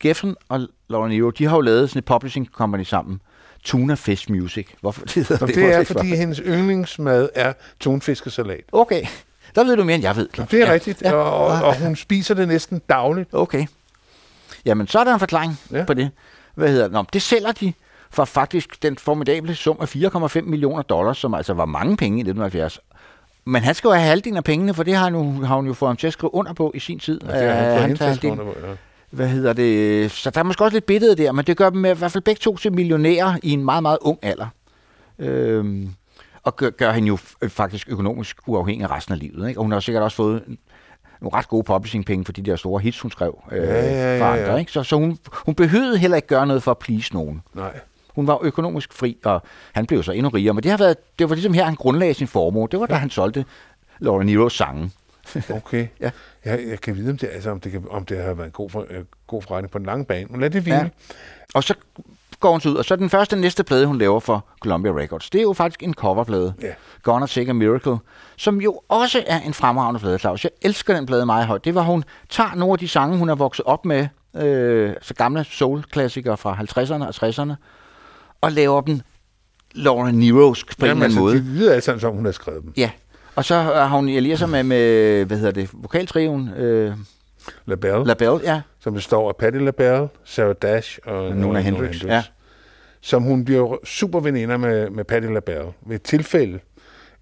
[0.00, 3.20] Geffen og Laura Nero, de har jo lavet sådan et publishing company sammen.
[3.64, 4.68] Tuna Fish Music.
[4.80, 5.54] Hvorfor det hedder det?
[5.54, 8.64] det er, fordi hendes yndlingsmad er tonfiskesalat.
[8.72, 9.06] Okay,
[9.54, 10.28] der ved du mere, end jeg ved.
[10.34, 10.48] Claus.
[10.48, 10.72] Det er ja.
[10.72, 11.12] rigtigt, Ja.
[11.12, 13.28] og, og hun spiser det næsten dagligt.
[13.34, 13.66] Okay.
[14.64, 15.78] Jamen, så er der en forklaring Ja.
[15.78, 15.84] ja.
[15.84, 16.10] på det.
[16.54, 16.92] Hvad hedder det?
[16.92, 17.72] Nå, det sælger de
[18.10, 22.20] for faktisk den formidable sum af 4,5 millioner dollars, som altså var mange penge i
[22.20, 22.78] 1970.
[23.44, 25.72] Men han skal jo have halvdelen af pengene, for det har, nu, har hun jo
[25.72, 27.22] fået ham til at skrive under på i sin tid.
[27.22, 28.36] Og det er han Øh, han tager halvdelen.
[28.36, 28.72] på, ja.
[29.10, 30.10] Hvad hedder det?
[30.10, 32.22] Så der er måske også lidt billede der, men det gør dem i hvert fald
[32.24, 34.46] begge to til millionærer i en meget, meget ung alder.
[35.18, 35.90] Øhm,
[36.42, 39.48] og gør, gør hende jo f- faktisk økonomisk uafhængig af resten af livet.
[39.48, 39.60] Ikke?
[39.60, 40.42] Og hun har sikkert også fået
[41.20, 44.20] nogle ret gode publishing-penge for de der store hits, hun skrev øh, Ja, ja, ja,
[44.20, 44.44] for andre.
[44.52, 44.56] ja.
[44.56, 44.72] Ikke?
[44.72, 47.42] Så, så hun, hun behøvede heller ikke gøre noget for at please nogen.
[47.54, 47.80] Nej.
[48.14, 49.42] Hun var økonomisk fri, og
[49.72, 50.54] han blev så endnu rigere.
[50.54, 52.68] Men det, har været, det var ligesom her, han grundlagde sin formue.
[52.70, 53.44] Det var da han solgte
[53.98, 54.90] Laura Neros sange.
[55.50, 55.86] Okay.
[56.00, 56.10] Ja.
[56.44, 58.52] Jeg, jeg kan vide, om det, altså, om det, kan, om det har været en
[58.52, 60.26] god, for, øh, god forretning på den lange bane.
[60.30, 60.76] Men lad det hvile.
[60.78, 60.88] Ja.
[61.54, 61.74] Og så
[62.40, 65.30] går hun så ud, og så den første næste plade, hun laver for Columbia Records,
[65.30, 66.54] det er jo faktisk en coverplade.
[66.62, 66.68] Ja.
[67.02, 67.96] Gonna Take a Miracle,
[68.36, 70.44] som jo også er en fremragende plade, Claus.
[70.44, 71.64] Jeg elsker den plade meget højt.
[71.64, 75.14] Det var, hun tager nogle af de sange, hun har vokset op med, øh, så
[75.14, 77.54] gamle soul-klassikere fra 50'erne og 60'erne,
[78.40, 79.00] og laver dem
[79.74, 81.34] Laura Nerosk på Jamen, en eller anden måde.
[81.36, 82.72] altså, det lyder alt sammen, som hun har skrevet dem.
[82.76, 82.90] Ja,
[83.36, 86.94] og så har hun allieret sig med, med, hvad hedder det, vokaltriven, øh,
[87.66, 88.62] LaBelle, LaBelle, ja.
[88.80, 92.24] som består af Patti LaBelle, Sarah Dash og Nona og Hendricks, ja.
[93.00, 95.72] Som hun bliver super veninder med, med Patti LaBelle.
[95.86, 96.58] Ved et tilfælde,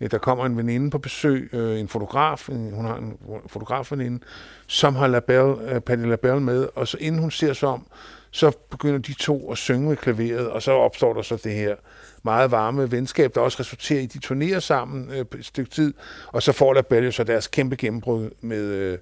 [0.00, 4.20] øh, der kommer en veninde på besøg, øh, en fotograf, en, hun har en fotografveninde,
[4.66, 7.86] som har LaBelle, øh, Patti LaBelle med, og så inden hun ser sig om,
[8.30, 11.74] så begynder de to at synge ved klaveret, og så opstår der så det her
[12.22, 15.94] meget varme venskab, der også resulterer i, at de turnerer sammen øh, et stykke tid,
[16.26, 18.98] og så får LaBelle så deres kæmpe gennembrud med, øh,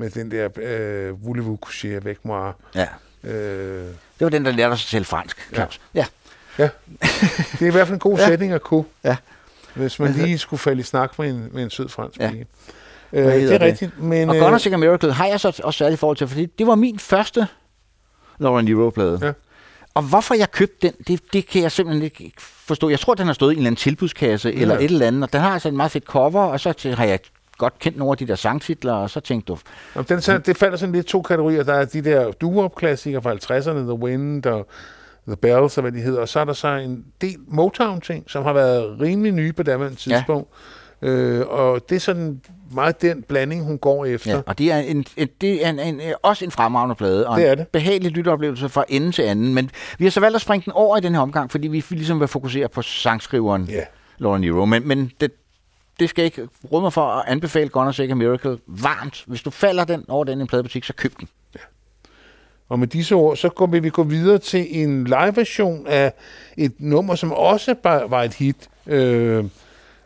[0.00, 2.52] med den der øh, Voulez-vous coucher avec moi.
[2.74, 2.86] ja.
[3.24, 5.80] Øh, Det var den, der lærte at tale fransk, Claus.
[5.94, 6.06] Ja.
[6.58, 6.68] ja,
[7.52, 8.26] det er i hvert fald en god Ja.
[8.26, 9.16] sætning at kunne, Ja.
[9.74, 12.30] hvis man lige skulle falde i snak med en, med en sød fransk Ja.
[12.30, 12.46] pige.
[13.12, 13.60] Øh, det er det?
[13.60, 14.28] rigtigt, men...
[14.30, 16.98] Og øh, a Miracle har jeg så også særligt forhold til, fordi det var min
[16.98, 17.46] første
[18.38, 19.18] Laura Nero-plade.
[19.22, 19.32] Ja.
[19.94, 22.88] Og hvorfor jeg købte den, det, det kan jeg simpelthen ikke forstå.
[22.90, 24.60] Jeg tror, den har stået i en eller anden tilbudskasse ja.
[24.60, 26.94] eller et eller andet, og den har altså en meget fedt cover, og så t-
[26.94, 27.18] har jeg
[27.60, 29.58] godt kendt nogle af de der sangtitler, og så tænkte du,
[29.94, 31.62] Jamen, den, så, det falder sådan lidt to kategorier.
[31.62, 34.66] Der er de der doo-wop-klassikere fra 50'erne, The Wind og
[35.26, 36.20] The Bells og hvad de hedder.
[36.20, 39.96] Og så er der så en del Motown-ting, som har været rimelig nye på daværende
[40.08, 40.14] Ja.
[40.16, 40.48] tidspunkt.
[41.02, 42.40] Øh, og det er sådan
[42.72, 44.30] meget den blanding, hun går efter.
[44.30, 47.36] ja, og det er, en, en, det er en, en, også en fremragende plade, og
[47.38, 47.68] Det er en det.
[47.68, 49.54] behagelig lytteoplevelse fra ende til anden.
[49.54, 51.84] Men vi har så valgt at springe den over i den her omgang, fordi vi
[51.90, 53.80] ligesom vil fokusere på sangskriveren Ja.
[54.18, 54.64] Laura Nero.
[54.64, 55.30] Men, men det,
[56.00, 59.24] det skal ikke råde mig for at anbefale Take a Miracle varmt.
[59.26, 61.28] Hvis du falder den over den i en pladebutik, så køb den.
[62.68, 66.12] Og med disse ord, så går vi, vi går videre til en live-version af
[66.56, 69.44] et nummer, som også var et hit øh,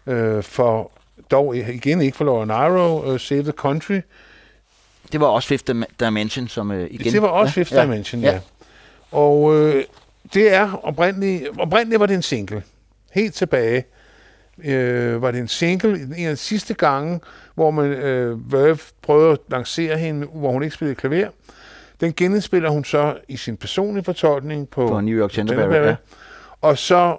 [0.06, 0.90] øh, for,
[1.30, 4.00] dog igen ikke for Laura Nyro, uh, Save the Country.
[5.12, 7.12] Det var også Fifth Dim- Dimension, som øh, igen...
[7.12, 8.32] Det var også Fifth ja, Dimension, ja.
[8.32, 8.40] ja.
[9.12, 9.84] Og øh,
[10.34, 12.62] det er oprindeligt, oprindeligt var det en single.
[13.12, 13.84] Helt tilbage
[14.64, 17.20] øh, var det en single, en af de sidste gange,
[17.54, 21.28] hvor man øh, Verve prøvede at lancere hende, hvor hun ikke spillede klaver.
[22.00, 25.96] Den genindspiller hun så i sin personlige fortolkning på, På New York Tenderberry, ja.
[26.60, 27.16] Og så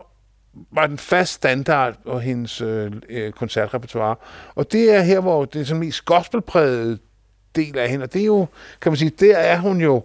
[0.72, 4.16] var den fast standard på hendes øh, øh, koncertrepertoire.
[4.56, 7.00] Og det er her, hvor det er sådan mest gospelpræget
[7.56, 8.04] del af hende.
[8.04, 8.48] Og det er jo,
[8.82, 10.04] kan man sige, der er hun jo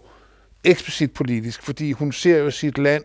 [0.64, 3.04] eksplicit politisk, fordi hun ser jo sit land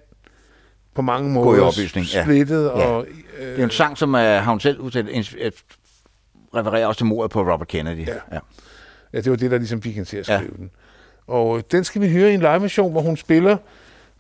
[0.96, 2.24] på mange måder opløsning, ja.
[2.24, 2.64] splittet.
[2.66, 2.70] Ja.
[2.70, 3.06] Og,
[3.40, 5.54] Det er øh, en sang, som øh, har hun selv et,
[6.56, 8.08] refererer også til mordet på Robert Kennedy.
[8.08, 8.14] Ja.
[8.32, 8.40] ja.
[9.14, 10.38] ja, det var det, der ligesom fik hende til at Ja.
[10.38, 10.72] skrive den.
[11.28, 13.58] Og øh, den skal vi høre i en live-version, hvor hun spiller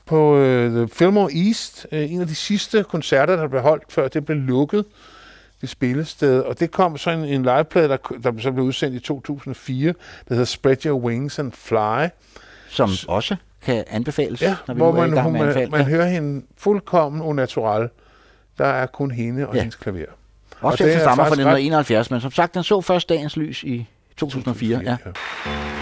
[0.05, 4.07] på øh, The Fillmore East, øh, en af de sidste koncerter, der blev holdt, før
[4.07, 4.85] det blev lukket,
[5.61, 6.39] det spillested.
[6.39, 10.33] Og det kom så en, en liveplade, der, der så blev udsendt i 2004, der
[10.33, 12.07] hedder Spread Your Wings and Fly.
[12.69, 13.35] Som også
[13.65, 15.69] kan anbefales, Ja, når vi hvor nu er i man, gang hun, med man, anfald.
[15.69, 15.85] man ja.
[15.87, 17.89] hører hende fuldkommen unnatural.
[18.57, 19.57] Der er kun hende og Ja.
[19.57, 19.61] ja.
[19.63, 20.05] hendes klaver.
[20.61, 23.37] Også og den er stammer fra faktisk 1971, men som sagt, den så først dagens
[23.37, 23.87] lys i
[24.17, 24.81] 2004.
[24.85, 24.97] Ja.
[25.03, 25.74] Come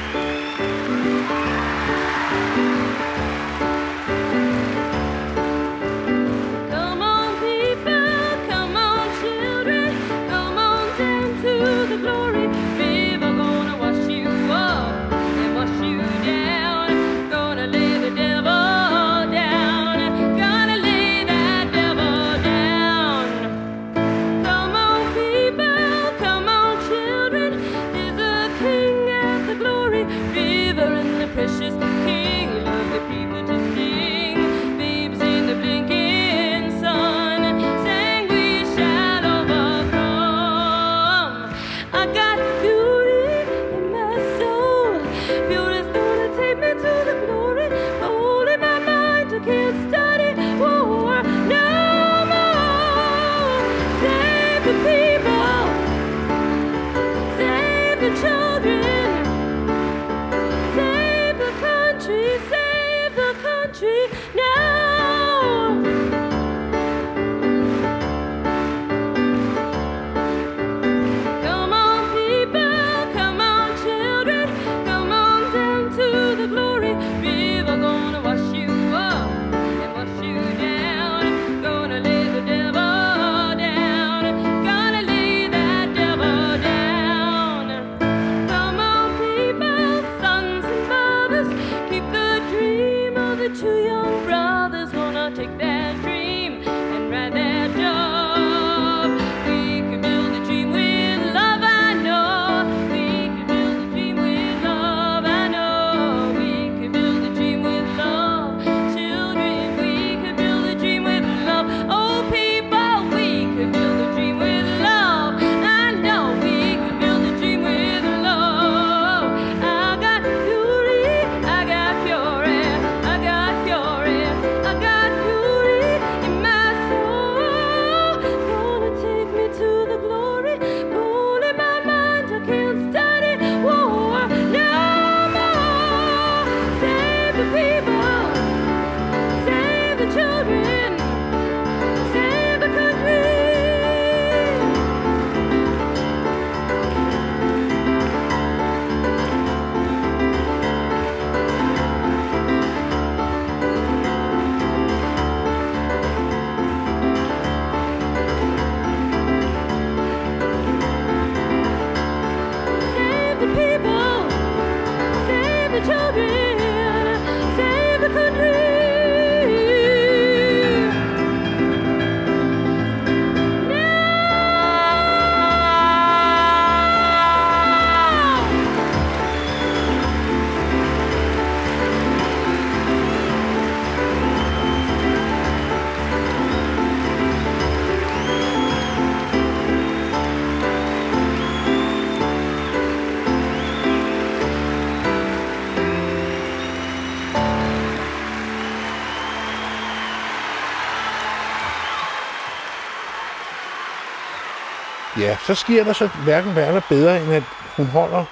[205.33, 207.43] Ja, så sker der så hverken værre eller bedre, end at
[207.77, 208.25] hun holder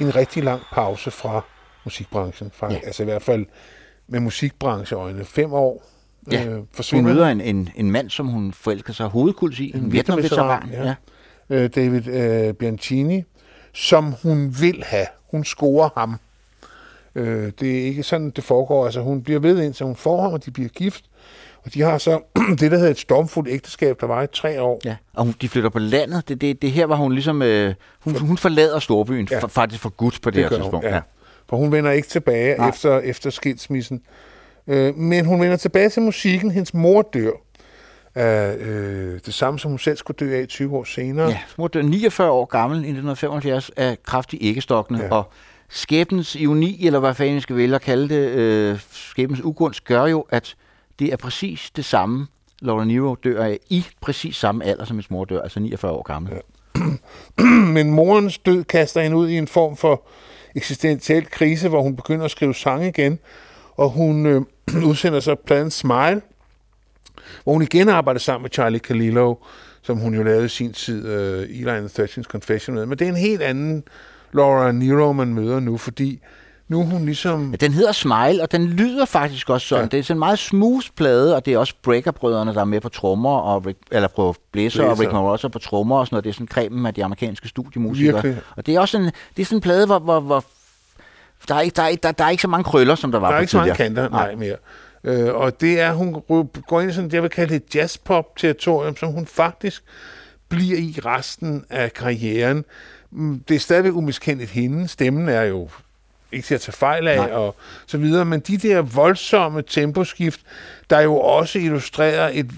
[0.00, 1.40] en rigtig lang pause fra
[1.84, 2.50] musikbranchen.
[2.54, 2.78] Fra, Ja.
[2.86, 3.46] Altså i hvert fald
[4.08, 5.24] med musikbrancheøjne.
[5.24, 5.82] Fem år
[6.32, 7.14] Ja, øh, Hun forsvinder.
[7.14, 9.70] møder en, en, en mand, som hun forelsker sig hovedkuls i.
[9.74, 9.92] En, En.
[9.92, 10.84] Vietnam-veteran, Ja.
[10.86, 10.94] ja.
[11.50, 13.24] øh, David øh, Bianchini,
[13.72, 15.06] som hun vil have.
[15.30, 16.16] Hun scorer ham.
[17.14, 18.84] Øh, det er ikke sådan, det foregår.
[18.84, 21.04] Altså, hun bliver ved indtil hun får ham, og de bliver gift.
[21.66, 22.20] Og de har så
[22.60, 24.80] det, der hedder et stormfuldt ægteskab, der var i tre år.
[24.84, 26.28] Ja, og hun, de flytter på landet.
[26.28, 27.42] Det, det, det her var hun ligesom...
[27.42, 29.36] Øh, hun, hun forlader storbyen, ja.
[29.36, 29.42] Ja.
[29.42, 30.86] for, faktisk for godt på det, det her gør hun, tidspunkt.
[30.86, 31.00] ja.
[31.48, 32.68] For hun vender ikke tilbage Nej.
[32.68, 34.02] efter, efter skilsmissen.
[34.66, 36.50] Øh, men hun vender tilbage til musikken.
[36.50, 37.30] Hendes mor dør.
[38.14, 41.28] Af, øh, det samme, som hun selv skulle dø af 20 år senere.
[41.28, 45.04] Ja, hun dør 49 år gammel i 1975 af kraftig æggestokkene, ja.
[45.04, 45.10] Ja.
[45.14, 45.30] og
[45.68, 50.26] skæbens ironi, eller hvad fanden skal vælge at kalde det, øh, skæbens ugunst, gør jo,
[50.30, 50.56] at
[50.98, 52.26] det er præcis det samme,
[52.60, 56.02] Laura Nero dør af i præcis samme alder, som hendes mor dør, altså 49 år
[56.02, 56.32] gammel.
[56.32, 56.40] Ja.
[57.76, 60.02] Men morens død kaster hende ud i en form for
[60.54, 63.18] eksistentiel krise, hvor hun begynder at skrive sange igen,
[63.76, 64.42] og hun øh,
[64.90, 66.22] udsender så pladen Smile,
[67.44, 69.34] hvor hun igen arbejder sammen med Charlie Calillo,
[69.82, 72.86] som hun jo lavede i sin tid, øh, Eli and the Confession med.
[72.86, 73.84] Men det er en helt anden
[74.32, 76.20] Laura Nero, man møder nu, fordi
[76.68, 77.50] nu er hun ligesom...
[77.50, 79.84] Ja, den hedder Smile, og den lyder faktisk også sådan.
[79.84, 79.88] Ja.
[79.88, 82.80] Det er sådan en meget smooth plade, og det er også Breaker-brødrene, der er med
[82.80, 85.02] på trommer, og Rick, eller på blæser, og Blæser.
[85.02, 86.24] Rick Morossa på trommer og sådan noget.
[86.24, 88.12] Det er sådan kremen af de amerikanske studiemusikere.
[88.22, 88.42] Virkelig.
[88.56, 90.44] Og det er også sådan, det er sådan en plade, hvor, hvor, hvor
[91.48, 93.26] der, er ikke, der, er, der, der er ikke så mange krøller, som der var
[93.28, 94.08] Der er på ikke så mange tidligere.
[94.08, 94.56] kanter, nej, mere.
[95.04, 96.12] Øh, og det er, hun
[96.66, 99.82] går ind i sådan, det jeg vil kalde et jazzpop-territorium, som hun faktisk
[100.48, 102.64] bliver i resten af karrieren.
[103.10, 104.88] Mm, Det er stadigvæk umiskendeligt hende.
[104.88, 105.68] Stemmen er jo
[106.36, 107.30] ikke til at tage fejl af, Nej.
[107.30, 107.56] og
[107.86, 108.24] så videre.
[108.24, 110.40] Men de der voldsomme temposkift,
[110.90, 112.50] der jo også illustrerer et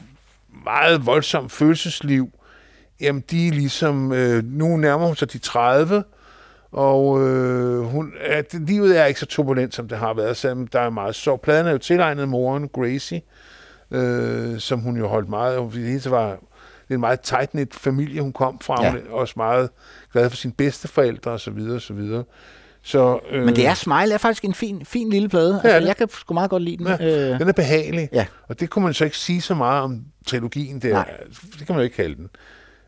[0.64, 2.30] meget voldsomt følelsesliv,
[3.00, 6.04] jamen de er ligesom, øh, nu nærmer hun sig de 30,
[6.72, 10.80] og øh, hun, at livet er ikke så turbulent, som det har været, selvom der
[10.80, 11.40] er meget sorg.
[11.40, 13.22] Pladen er jo tilegnet moren, Gracie,
[13.90, 15.60] øh, som hun jo holdt meget.
[15.60, 16.30] Hun, det var
[16.88, 18.84] det er en meget tight familie, hun kom fra.
[18.84, 18.90] Ja.
[18.90, 19.70] Hun er også meget
[20.12, 22.26] glad for sine bedsteforældre og så videre og
[22.82, 25.60] så øh, Men det er Smile er faktisk en fin, fin lille plade.
[25.64, 26.86] Altså, jeg kan sgu meget godt lide den.
[26.86, 28.08] Ja, Øh, den er behagelig.
[28.12, 28.26] Ja.
[28.48, 30.92] Og det kunne man så ikke sige så meget om trilogien der.
[30.92, 31.10] Nej.
[31.58, 32.28] Det kan man jo ikke kalde den.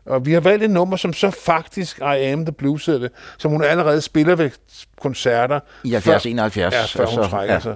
[0.05, 3.11] Og vi har valgt et nummer, som så faktisk I Am The Blues hedder det,
[3.37, 4.49] som hun allerede spiller ved
[5.01, 5.59] koncerter.
[5.83, 6.73] I 70, 71.
[6.73, 7.59] Ja, før hun altså, trækker ja.
[7.59, 7.75] sig.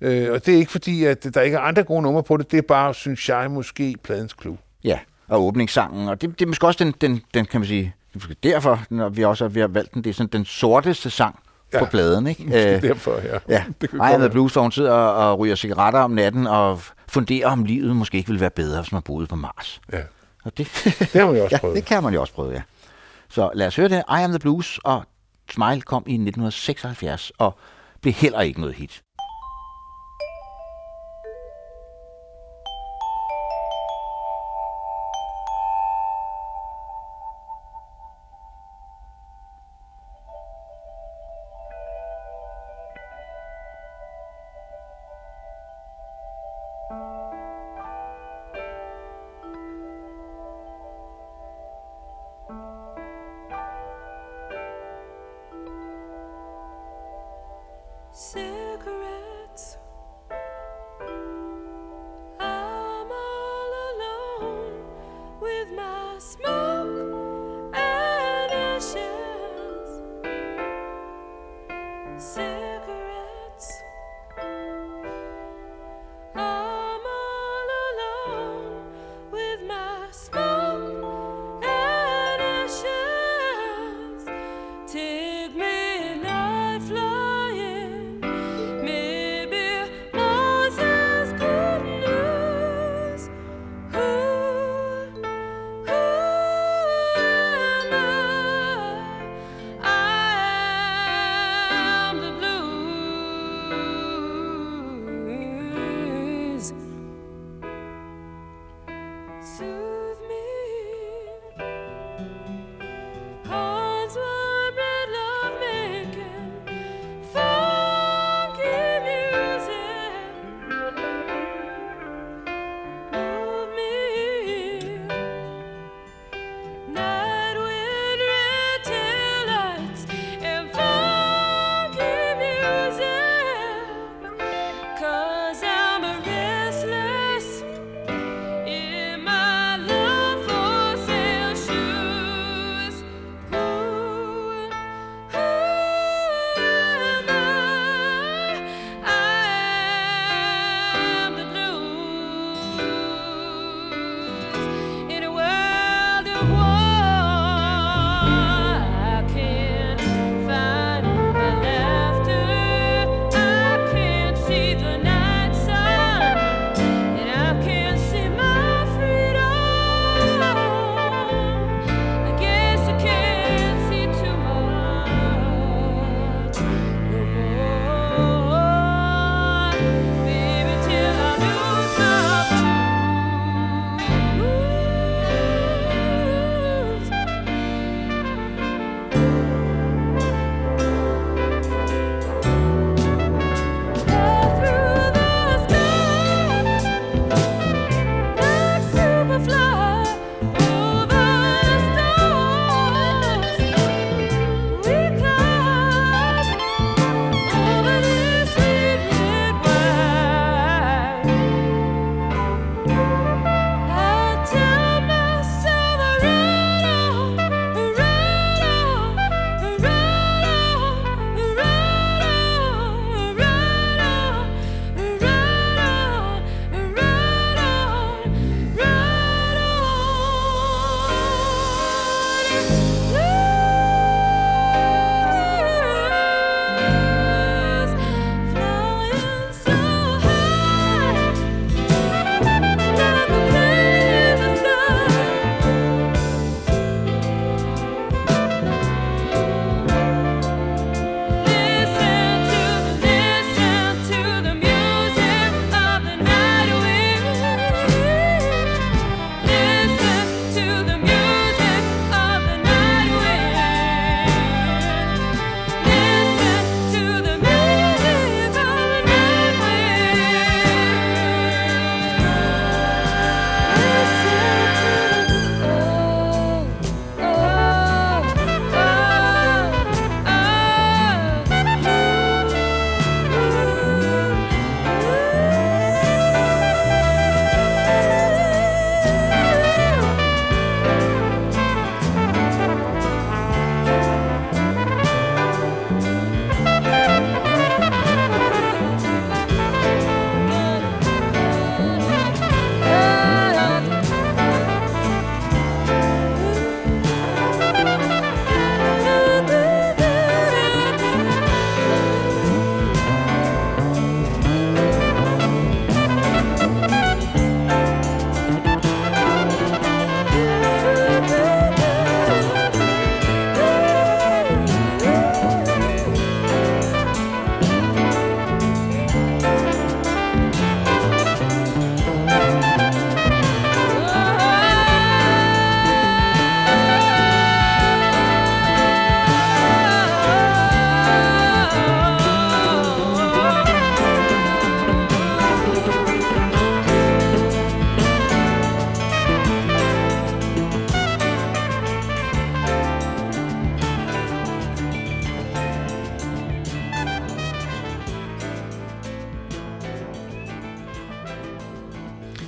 [0.00, 2.50] Øh, og det er ikke fordi, at der ikke er andre gode numre på det.
[2.50, 4.58] Det er bare, synes jeg, måske pladens klub.
[4.84, 6.08] Ja, og åbningssangen.
[6.08, 9.08] Og det, det er måske også den, den, den kan man sige, er derfor, når
[9.08, 11.38] vi også vi har valgt den, det er sådan den sorteste sang
[11.78, 11.84] ja.
[11.84, 12.44] på pladen, ikke?
[12.46, 13.38] Måske Øh, derfor, ja.
[13.48, 14.30] Ja, det kan.
[14.30, 18.16] Blues, hvor hun sidder og, og ryger cigaretter om natten og funderer, om livet måske
[18.18, 19.80] ikke ville være bedre, hvis man boede på Mars.
[19.92, 20.00] Ja.
[20.44, 20.66] Og det,
[21.12, 21.76] Det har man jo også ja, prøvet.
[21.76, 22.62] det kan man jo også prøve, ja.
[23.28, 23.98] Så lad os høre det.
[23.98, 25.04] I am the Blues, og
[25.50, 27.58] Smile kom i 1976 og
[28.02, 29.02] blev heller ikke noget hit.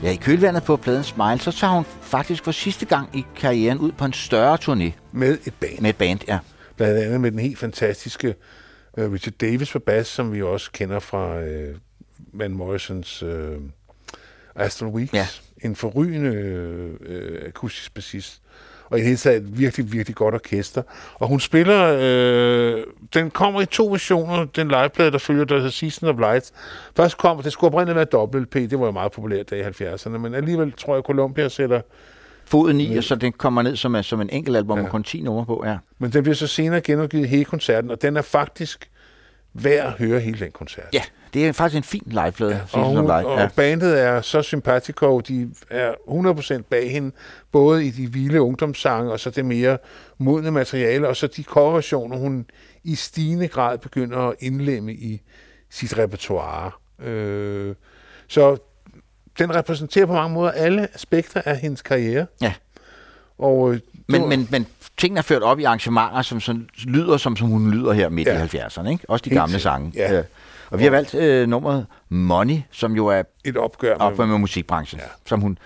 [0.03, 3.79] Ja, i kølvandet på pladen Smile, så tager hun faktisk for sidste gang i karrieren
[3.79, 5.81] ud på en større turné Med et band.
[5.81, 6.21] med et band.
[6.29, 6.39] Ja.
[6.77, 8.35] Blandt andet med den helt fantastiske
[8.99, 11.77] uh, Richard Davis på bas, som vi også kender fra uh,
[12.33, 13.31] Van Morrisons uh,
[14.55, 15.13] Astral Weeks.
[15.13, 15.27] Ja.
[15.63, 16.31] En forrygende
[17.01, 18.43] uh, akustisk bassist.
[18.91, 20.83] Og i det hele taget et virkelig, virkelig godt orkester.
[21.15, 21.99] Og hun spiller...
[22.01, 22.85] Øh,
[23.15, 26.53] den kommer i to versioner, den liveplade, der følger, der hedder Season of Lights.
[26.97, 29.63] Først kom, det skulle oprindeligt være dobbelt P, det var jo meget populært der i
[29.63, 31.81] 70'erne, men alligevel tror jeg, Columbia sætter
[32.45, 34.83] Foden i, og så den kommer ned som, som en enkelt album, ja.
[34.83, 35.63] Med kun 10 numre på.
[35.67, 35.77] Ja.
[35.99, 38.91] Men den bliver så senere genudgivet hele koncerten, og den er faktisk
[39.55, 40.85] værd at høre hele den koncert.
[40.93, 41.03] ja,
[41.37, 42.51] det er faktisk en fin liveplade.
[42.75, 43.27] Ja, Og, hun, Light.
[43.27, 43.49] og Ja.
[43.57, 47.13] bandet er så sympatico, de er 100% bag hende,
[47.53, 49.79] både i de vilde ungdomssange, og så det mere
[50.19, 52.47] modne materiale, og så de coverversioner, hun
[52.85, 55.21] i stigende grad begynder at indlemme i
[55.71, 56.71] sit repertoire.
[57.09, 57.75] Øh,
[58.29, 58.57] så
[59.39, 62.27] den repræsenterer på mange måder alle aspekter af hendes karriere.
[62.43, 62.53] Ja.
[63.39, 64.67] Og, øh, Men, var- men, men
[64.99, 68.29] tingene er ført op i arrangementer, som, som lyder, som, som hun lyder her midt
[68.29, 68.45] Ja.
[68.45, 68.89] i 70'erne.
[68.91, 69.05] Ikke?
[69.11, 69.93] Også de Helt gamle sange.
[69.95, 70.23] Ja.
[70.71, 74.99] Og vi har valgt øh, nummeret Money, som jo er et opgør op med musikbranchen,
[75.01, 75.05] ja.
[75.05, 75.11] Ja.
[75.27, 75.59] som hun...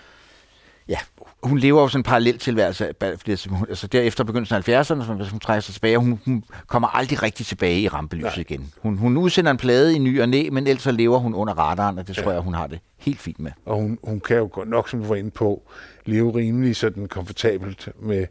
[0.88, 0.98] Ja,
[1.42, 2.92] hun lever jo sådan en parallel tilværelse.
[3.00, 6.88] altså, Altså derefter begyndelsen af 70'erne, som hun trækker sig tilbage, og hun, hun kommer
[6.88, 8.40] aldrig rigtig tilbage i rampelyset Nej.
[8.50, 8.72] igen.
[8.82, 11.54] Hun, hun udsender en plade i ny og næ, men ellers så lever hun under
[11.54, 13.50] radaren, og det tror jeg, hun har det helt fint med.
[13.66, 15.62] Og hun, hun kan jo godt nok, som du var inde på,
[16.06, 18.26] leve rimelig sådan komfortabelt med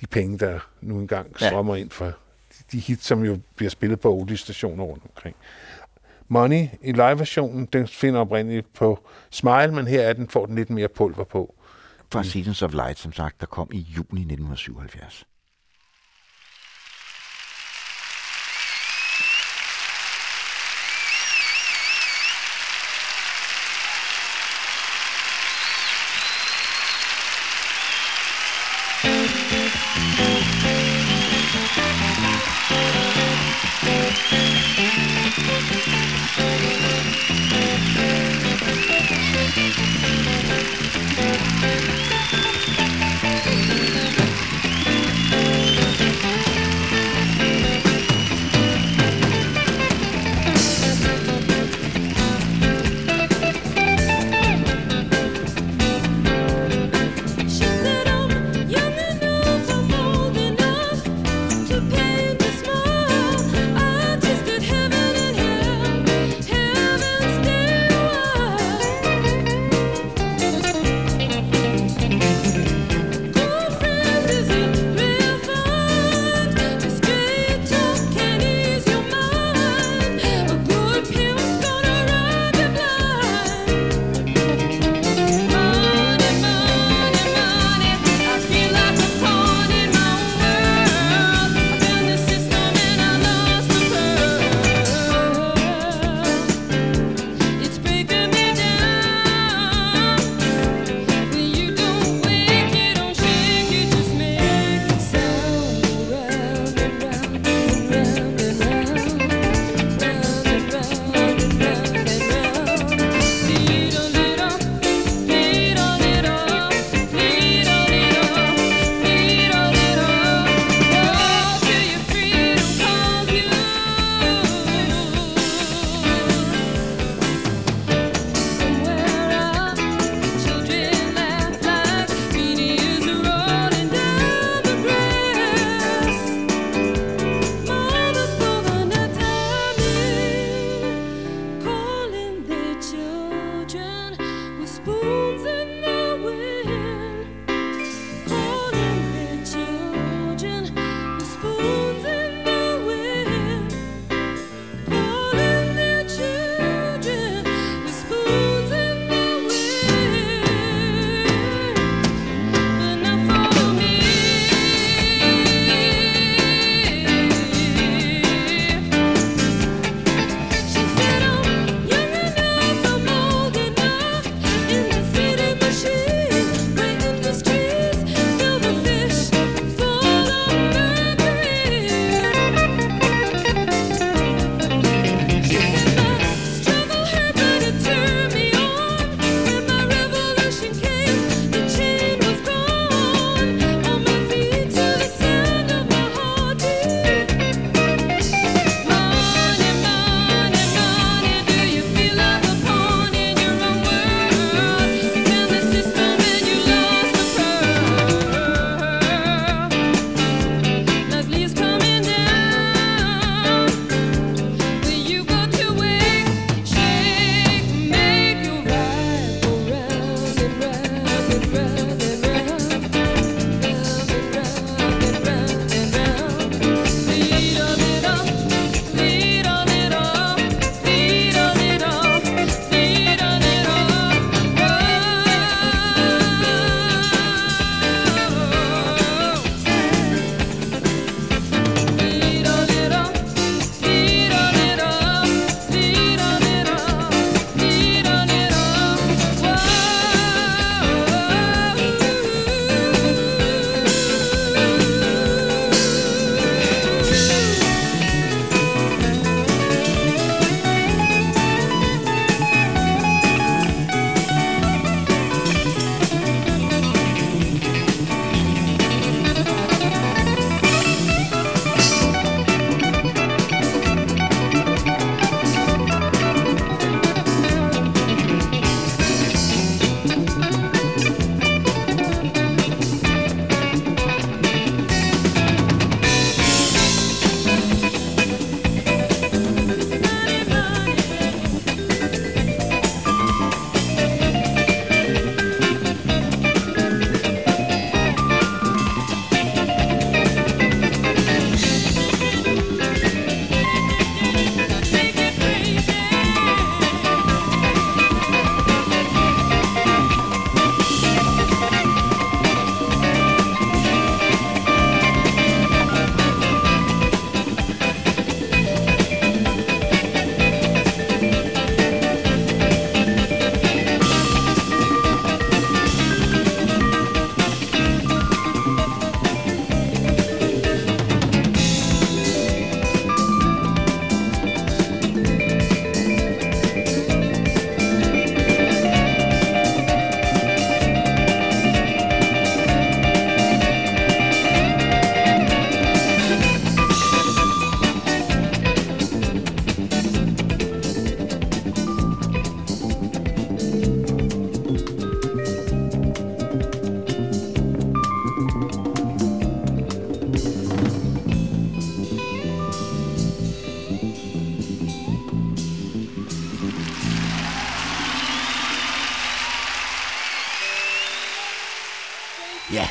[0.00, 1.48] de penge, der nu engang Ja.
[1.48, 2.12] strømmer ind fra de,
[2.72, 5.36] de hits, som jo bliver spillet på oldie-stationer rundt omkring.
[6.28, 10.70] Money i live-versionen, den finder oprindeligt på Smile, men her er den, får den lidt
[10.70, 11.54] mere pulver på.
[12.12, 15.26] Fra Seasons of Light, som sagt, der kom i juni 1977.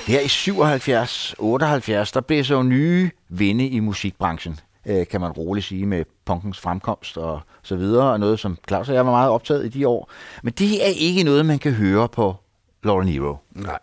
[0.08, 5.32] her i 77, 78, der blev så jo nye vinde i musikbranchen, øh, kan man
[5.32, 9.12] roligt sige, med punkens fremkomst og så videre, og noget, som Claus og jeg var
[9.12, 10.12] meget optaget i de år.
[10.44, 12.36] Men det er ikke noget, man kan høre på
[12.84, 13.36] Laura Nero.
[13.52, 13.80] Nej.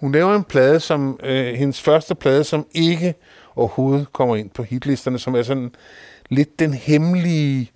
[0.00, 3.14] Hun laver en plade, som øh, hendes første plade, som ikke
[3.56, 5.74] overhovedet kommer ind på hitlisterne, som er sådan
[6.28, 7.70] lidt den hemmelige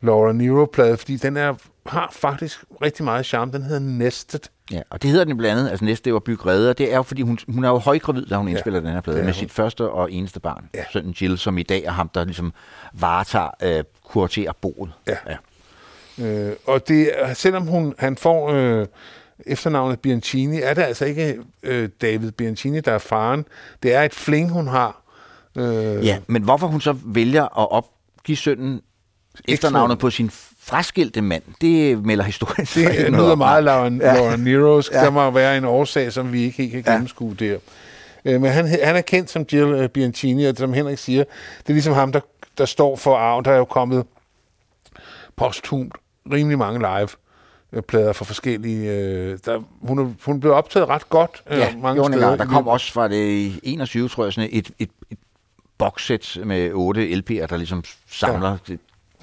[0.00, 1.54] Laura Nero-plade, fordi den er,
[1.86, 3.52] har faktisk rigtig meget charme.
[3.52, 4.40] Den hedder Nested.
[4.70, 7.02] Ja, og det hedder den blandt andet, altså næste det var Bygge Det er jo,
[7.02, 9.34] fordi hun, hun er jo højgravid, da hun Ja, indspiller den her plade, med hun.
[9.34, 10.84] sit første og eneste barn, Ja.
[10.92, 12.52] sønnen Jill, som i dag er ham, der ligesom
[12.92, 14.90] varetager, øh, kuraterer boet.
[15.06, 15.16] Ja.
[15.28, 15.36] ja.
[16.26, 18.86] Øh, og det, selvom hun, han får øh,
[19.46, 23.44] efternavnet Bianchini, er det altså ikke øh, David Bianchini, der er faren.
[23.82, 25.02] Det er et fling, hun har.
[25.56, 28.80] Øh, Ja, men hvorfor hun så vælger at opgive sønnen
[29.48, 30.30] efternavnet på sin
[30.68, 33.38] fraskilte mand, det melder historien Det noget lyder om.
[33.38, 34.14] meget Laura, Ja.
[34.14, 34.88] Laura Nero's.
[34.98, 35.04] Ja.
[35.04, 36.90] Der må være en årsag, som vi ikke helt kan Ja.
[36.92, 37.58] gennemskue der.
[38.24, 41.24] Øh, Men han, han er kendt som Jill øh, Bianchini, og som Henrik siger,
[41.58, 42.20] det er ligesom ham, der,
[42.58, 43.44] der står for arven.
[43.44, 44.04] Der er jo kommet
[45.36, 45.94] posthumt
[46.32, 47.08] rimelig mange live
[47.72, 48.90] øh, plader fra forskellige...
[48.92, 52.36] Øh, der, hun, hun blev optaget ret godt øh, Ja, mange hun steder.
[52.36, 55.18] Der kom også fra det i 21, tror jeg, sådan et, et, et
[55.78, 58.56] boxsæt med otte LP'er, der ligesom samler ja.
[58.68, 58.78] det,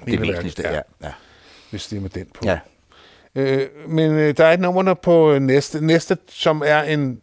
[0.06, 0.62] det væsentligste.
[0.62, 0.74] Ja.
[0.74, 0.80] ja.
[1.02, 1.12] Ja.
[1.70, 2.40] Hvis det er med den på.
[2.44, 2.58] Ja.
[3.34, 7.20] Øh, men øh, der er et nummer på øh, næste, næste, som er en,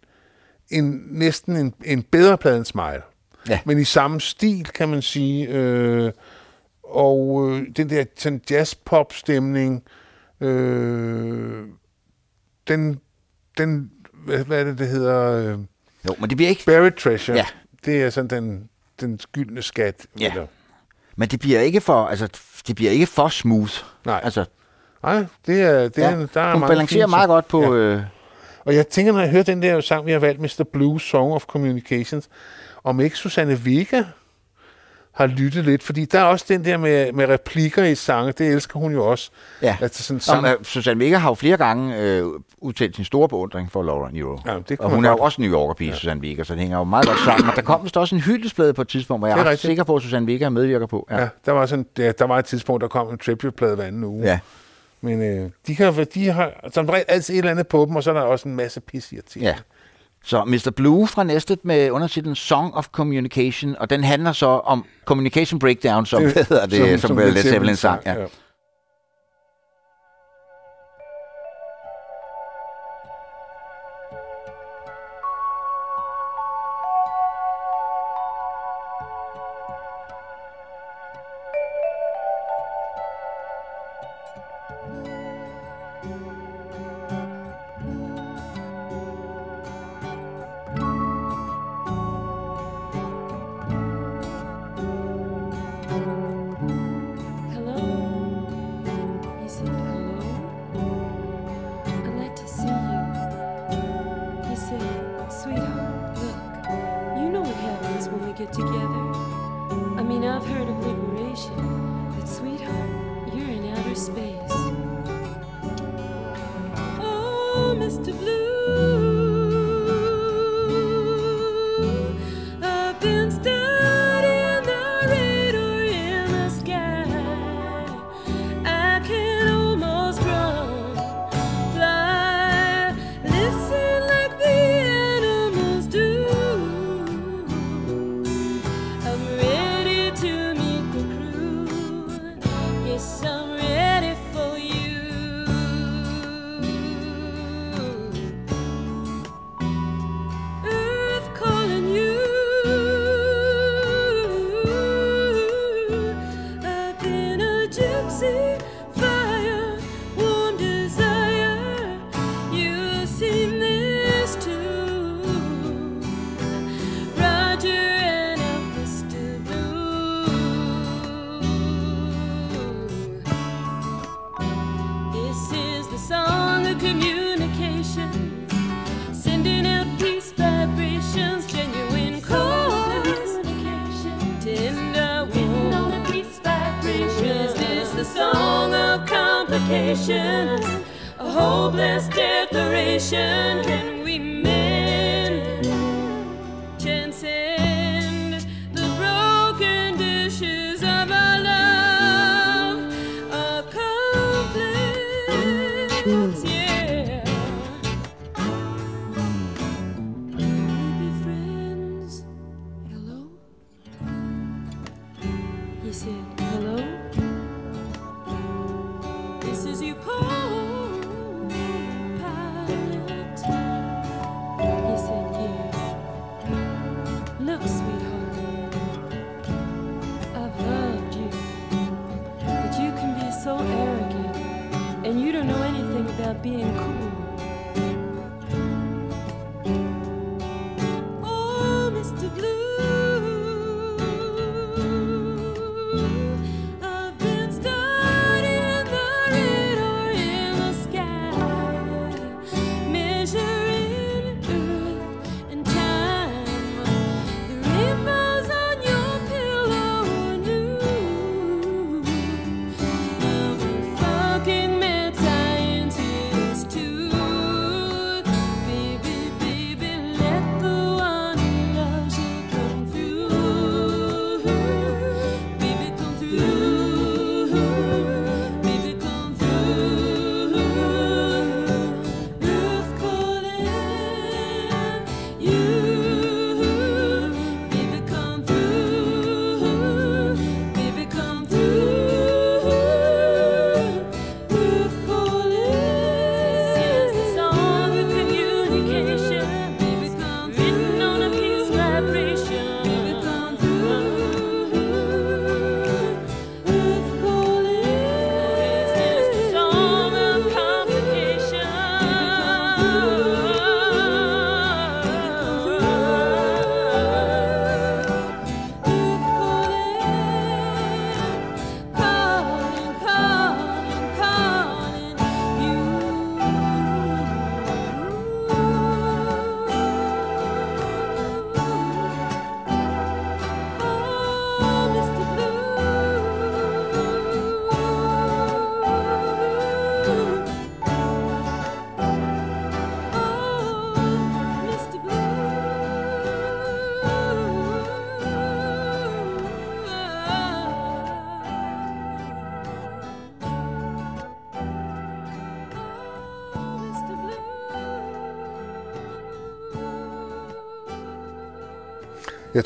[0.70, 3.02] en næsten en, en bedre plade end Smile.
[3.50, 3.60] Ja.
[3.66, 5.48] Men i samme stil, kan man sige.
[5.48, 6.12] Øh,
[6.84, 9.84] og øh, den der sådan jazz-pop-stemning,
[10.42, 11.68] øh,
[12.68, 13.00] den,
[13.58, 13.92] den
[14.26, 15.54] hvad, hvad er det, det hedder?
[15.54, 15.60] Øh,
[16.08, 17.38] Jo, men det bliver ikke Buried Treasure.
[17.38, 17.46] Ja.
[17.86, 18.70] Det er sådan den,
[19.02, 20.08] den skyldne skat.
[20.20, 20.30] Ja.
[20.32, 20.48] Eller,
[21.16, 22.30] Men det bliver ikke for, altså,
[22.68, 23.74] det bliver ikke for smooth.
[24.06, 24.20] Nej.
[24.24, 24.46] Altså,
[25.04, 27.76] nej, det er, det er, ja, der er hun balancerer meget godt på...
[27.76, 27.80] Ja.
[27.80, 28.02] Øh,
[28.66, 30.64] Og jeg tænker, når jeg hører den der sang, vi har valgt, Mr.
[30.74, 32.30] Blue Song of Communications,
[32.84, 34.04] om ikke Susanne Vega
[35.14, 38.48] har lyttet lidt, fordi der er også den der med, med replikker i sange, det
[38.48, 39.32] elsker hun jo også.
[39.62, 39.78] ja.
[39.82, 42.26] Altså sådan Som, sang, uh, Susanne Vega har jo flere gange øh,
[42.58, 44.40] udtalt sin store beundring for Laura Nero.
[44.46, 45.96] Ja, det og hun er jo også New Yorker-pige, ja.
[45.96, 47.50] Susanne Vega, så det hænger jo meget godt sammen.
[47.50, 49.84] Og der kom vist også en hyldesplade på et tidspunkt, hvor jeg er er sikker
[49.84, 51.08] på, at Susanne Vega medvirker på.
[51.12, 54.04] ja, der, var sådan, ja, der var et tidspunkt, der kom en tribute-plade hver anden
[54.04, 54.24] uge.
[54.24, 54.40] ja.
[55.02, 58.04] Men øh, de, kan, de har som regel altid et eller andet på dem, og
[58.04, 59.20] så er der også en masse pis i.
[59.40, 59.56] Ja.
[60.26, 60.72] Så Mr.
[60.76, 66.06] Blue fra næstet med undertitlen Song of Communication, og den handler så om Communication Breakdown,
[66.06, 68.02] som, det, hedder det, som, som, som Led Zeppelin sang.
[68.06, 68.20] Ja.
[68.20, 68.26] ja.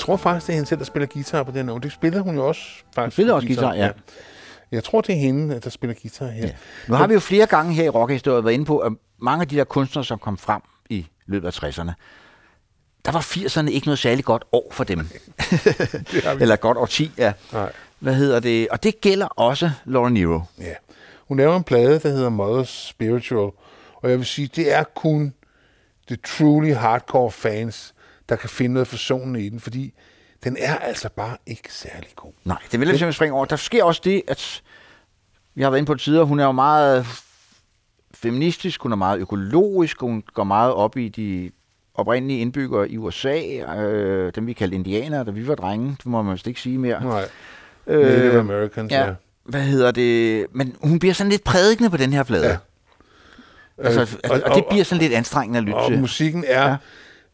[0.08, 1.82] Tror faktisk, det er hende selv, der spiller guitar på den nummer.
[1.82, 2.62] Det spiller hun jo også
[2.96, 3.00] faktisk.
[3.00, 3.90] Hun spiller også guitar, ja.
[4.72, 6.46] Jeg tror, det er hende, der spiller guitar her.
[6.48, 6.52] Ja.
[6.88, 9.48] Nu har vi jo flere gange her i rockhistorien været inde på, at mange af
[9.48, 11.92] de der kunstnere, som kom frem i løbet af 60'erne,
[13.06, 15.00] der var 80'erne ikke noget særligt godt år for dem.
[16.42, 17.34] Eller godt årti, ja.
[17.54, 17.72] Nej.
[18.00, 18.68] Hvad hedder det?
[18.70, 20.42] Og det gælder også Laura Nero.
[20.60, 20.74] Ja.
[21.28, 23.52] Hun laver en plade, der hedder Mother's Spiritual,
[23.96, 25.34] og jeg vil sige, det er kun
[26.08, 27.94] the truly hardcore fans,
[28.30, 29.94] der kan finde noget forsonende i den, fordi
[30.44, 32.32] den er altså bare ikke særlig god.
[32.46, 33.46] Nej, det vil jeg simpelthen springe over.
[33.46, 34.62] Der sker også det, at
[35.56, 37.06] vi har været inde på tidligere, hun er jo meget
[38.14, 41.52] feministisk, hun er meget økologisk, hun går meget op i de
[41.94, 43.42] oprindelige indbyggere i USA,
[43.78, 46.78] øh, dem vi kaldte indianere, da vi var drenge, det må man vist ikke sige
[46.78, 47.04] mere.
[47.04, 47.24] Nej.
[47.88, 49.06] Native Americans, ja.
[49.06, 49.14] ja.
[49.46, 50.46] Hvad hedder det?
[50.52, 52.48] Men hun bliver sådan lidt prædikende på den her plade.
[52.48, 52.58] Ja.
[53.84, 56.00] Altså, Øh, og, og, og det bliver sådan lidt anstrengende at lytte Og til.
[56.00, 56.76] musikken er Ja.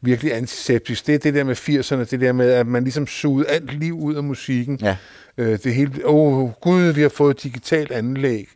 [0.03, 0.09] Ja.
[0.09, 1.07] virkelig antiseptisk.
[1.07, 3.99] Det er det der med 80'erne, det der med, at man ligesom sugede alt liv
[3.99, 4.79] ud af musikken.
[4.81, 4.97] Ja.
[5.37, 8.47] Øh, det hele, åh oh, gud, vi har fået et digitalt anlæg.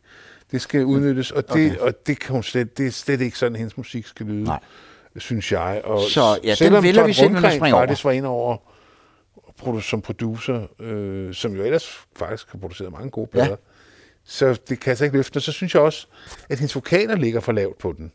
[0.52, 1.78] Det skal udnyttes, og det, Okay.
[1.78, 4.60] og det, kan hun slet, det er slet ikke sådan, hendes musik skal lyde, Nej.
[5.18, 5.82] synes jeg.
[5.84, 7.82] Og Så, ja, den selvom vælger Todd vi simpelthen at springe over.
[7.82, 8.58] faktisk var ind over
[9.62, 13.40] produ- som producer, øh, som jo ellers faktisk har produceret mange gode Ja.
[13.40, 13.56] plader.
[14.26, 15.38] Så det kan altså ikke løfte.
[15.38, 16.08] Og så synes jeg også,
[16.50, 18.12] at hendes vokaler ligger for lavt på den.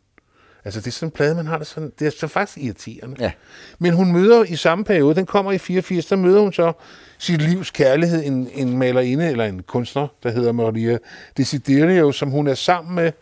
[0.65, 3.17] Altså, det er sådan en plade, man har det sådan, det er så faktisk irriterende.
[3.21, 3.33] Ja.
[3.79, 6.73] Men hun møder i samme periode, den kommer i 84, der møder hun så
[7.19, 10.99] sit livs kærlighed, en, en malerinde eller en kunstner, der hedder Maria
[11.37, 13.13] Desiderio, som hun er sammen med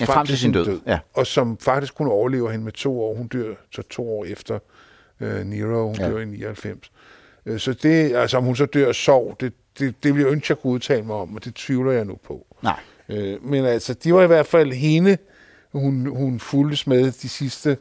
[0.00, 0.98] Ja, frem til sin død, ja.
[1.14, 3.14] Og som faktisk kun overlever hende med to år.
[3.14, 4.58] Hun dør så to år efter
[5.20, 6.08] øh, Nero, hun Ja.
[6.10, 6.92] dør i 99.
[7.46, 10.32] Øh, så det, altså om hun så dør af sorg, det, det, det vil jeg
[10.32, 12.46] ønske, jeg kunne udtale mig om, og det tvivler jeg nu på.
[12.62, 12.80] Nej.
[13.08, 15.18] Øh, men altså, de var i hvert fald hende,
[15.72, 17.76] hun, hun fulgtes med de sidste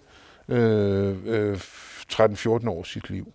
[0.48, 1.60] øh, øh,
[2.14, 3.34] 13-14 år af sit liv.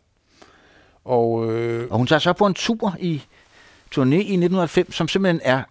[1.04, 3.22] Og øh, Og hun tager så på en tur i
[3.94, 5.62] turné i 1990, som simpelthen er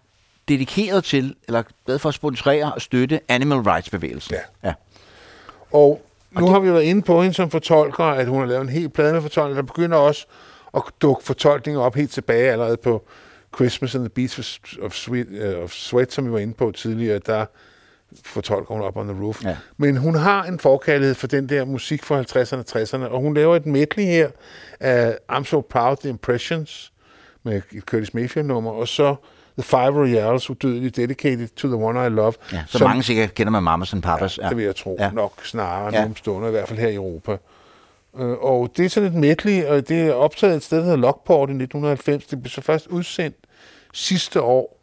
[0.48, 4.34] dedikeret til, eller glad for at sponsorere og støtte Animal Rights bevægelsen.
[4.34, 4.68] Ja.
[4.68, 4.74] ja.
[5.72, 8.68] Og nu har vi været inde på hende som fortolker, at hun har lavet en
[8.68, 9.62] hel plade med fortolkninger.
[9.62, 10.26] Der begynder også
[10.74, 13.04] at dukke fortolkninger op helt tilbage allerede på
[13.54, 15.26] Christmas and the Beats of Sweat,
[15.56, 17.18] uh, of Sweat som vi var inde på tidligere.
[17.26, 17.46] Der
[18.24, 19.44] fortolker hun op on the roof.
[19.44, 19.56] Ja.
[19.76, 23.34] Men hun har en forkærlighed for den der musik fra 50'erne og 60'erne, og hun
[23.34, 24.28] laver et medley her
[24.80, 26.92] af I'm So Proud, The Impressions,
[27.42, 29.14] med et Curtis Mayfield-nummer, og så
[29.58, 32.32] The Five Royales, udødeligt dedicated to the one I love.
[32.52, 32.62] ja.
[32.68, 34.38] Så som- mange sikkert kender med Mamas and Papas.
[34.38, 34.96] Ja, det vil jeg tro.
[35.00, 35.10] Ja.
[35.10, 36.08] Nok snarere Ja.
[36.16, 37.32] stunder, i hvert fald her i Europa.
[38.18, 40.96] Øh, og det er sådan et medley, og det er optaget et sted, der hedder
[40.98, 42.26] Lockport i 1990.
[42.26, 43.36] Det blev så først udsendt
[43.92, 44.78] sidste år.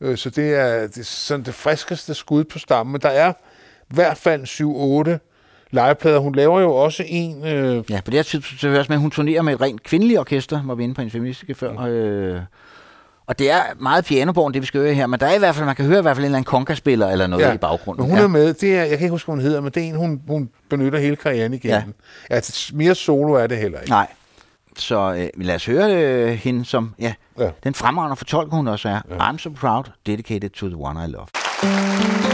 [0.00, 2.92] Øh, så det er, det er sådan det friskeste skud på stammen.
[2.92, 4.42] Men der er i hvert fald
[5.18, 5.18] 7-8
[5.70, 6.18] legeplader.
[6.18, 7.46] Hun laver jo også en...
[7.46, 9.82] Øh, Ja, på det her tidspunkt så høres med, at hun turnerer med et rent
[9.82, 11.76] kvindeligt orkester, var vi inde på en feministiske før.
[11.76, 12.40] Og, øh,
[13.26, 15.54] og det er meget pianoborn, det vi skal høre her, men der er i hvert
[15.54, 17.56] fald, man kan høre i hvert fald en eller anden kongaspiller eller noget ja, i
[17.58, 18.02] baggrunden.
[18.02, 18.24] Men hun ja.
[18.24, 18.54] er med.
[18.54, 20.50] Det er, jeg kan ikke huske, hvad hun hedder, men det er en, hun, hun
[20.70, 21.94] benytter hele karrieren igennem.
[22.30, 22.34] Ja.
[22.34, 23.90] Altså, mere solo er det heller ikke.
[23.90, 24.06] Nej.
[24.76, 28.88] Så øh, lad os høre øh, hende som, ja, ja, den fremragende fortolker hun også
[28.88, 29.00] er.
[29.10, 29.30] Ja.
[29.30, 32.29] I'm so proud, dedicated to the one I love.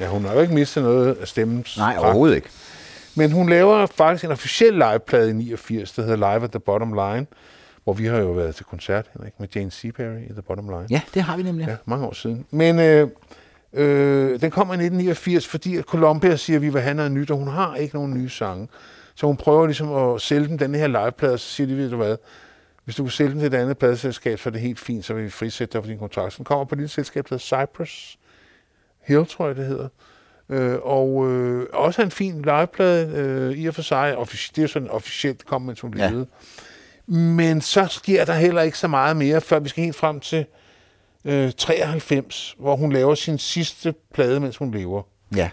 [0.00, 1.64] Ja, hun har jo ikke mistet noget af stemmen.
[1.76, 2.48] Nej, overhovedet ikke.
[3.16, 6.92] Men hun laver faktisk en officiel liveplade i 89, der hedder Live at the Bottom
[6.92, 7.26] Line,
[7.84, 10.86] hvor vi har jo været til koncert, Henrik, med Jane Seabury i The Bottom Line.
[10.90, 11.66] Ja, det har vi nemlig.
[11.68, 12.46] Ja, mange år siden.
[12.50, 13.08] Men øh,
[13.72, 17.36] øh, den kommer i 1989, fordi Columbia siger, at vi vil have noget nyt, og
[17.36, 18.68] hun har ikke nogen nye sange.
[19.14, 21.90] Så hun prøver ligesom at sælge dem den her liveplade, og så siger de, ved
[21.90, 22.16] du hvad,
[22.84, 25.14] hvis du kan sælge den til et andet pladeselskab, så er det helt fint, så
[25.14, 26.32] vil vi frisætte dig for din kontrakt.
[26.32, 28.18] Så den kommer på et lille selskab, der hedder Cypress
[29.02, 29.88] Hill, tror jeg det hedder.
[30.50, 34.16] Øh, og øh, også en fin liveplade øh, i og for sig.
[34.18, 36.10] Offici- det er jo sådan officielt, kom, mens hun Ja.
[37.06, 40.44] Men så sker der heller ikke så meget mere, før vi skal helt frem til
[41.24, 45.02] øh, 93, hvor hun laver sin sidste plade, mens hun lever,
[45.36, 45.50] Ja.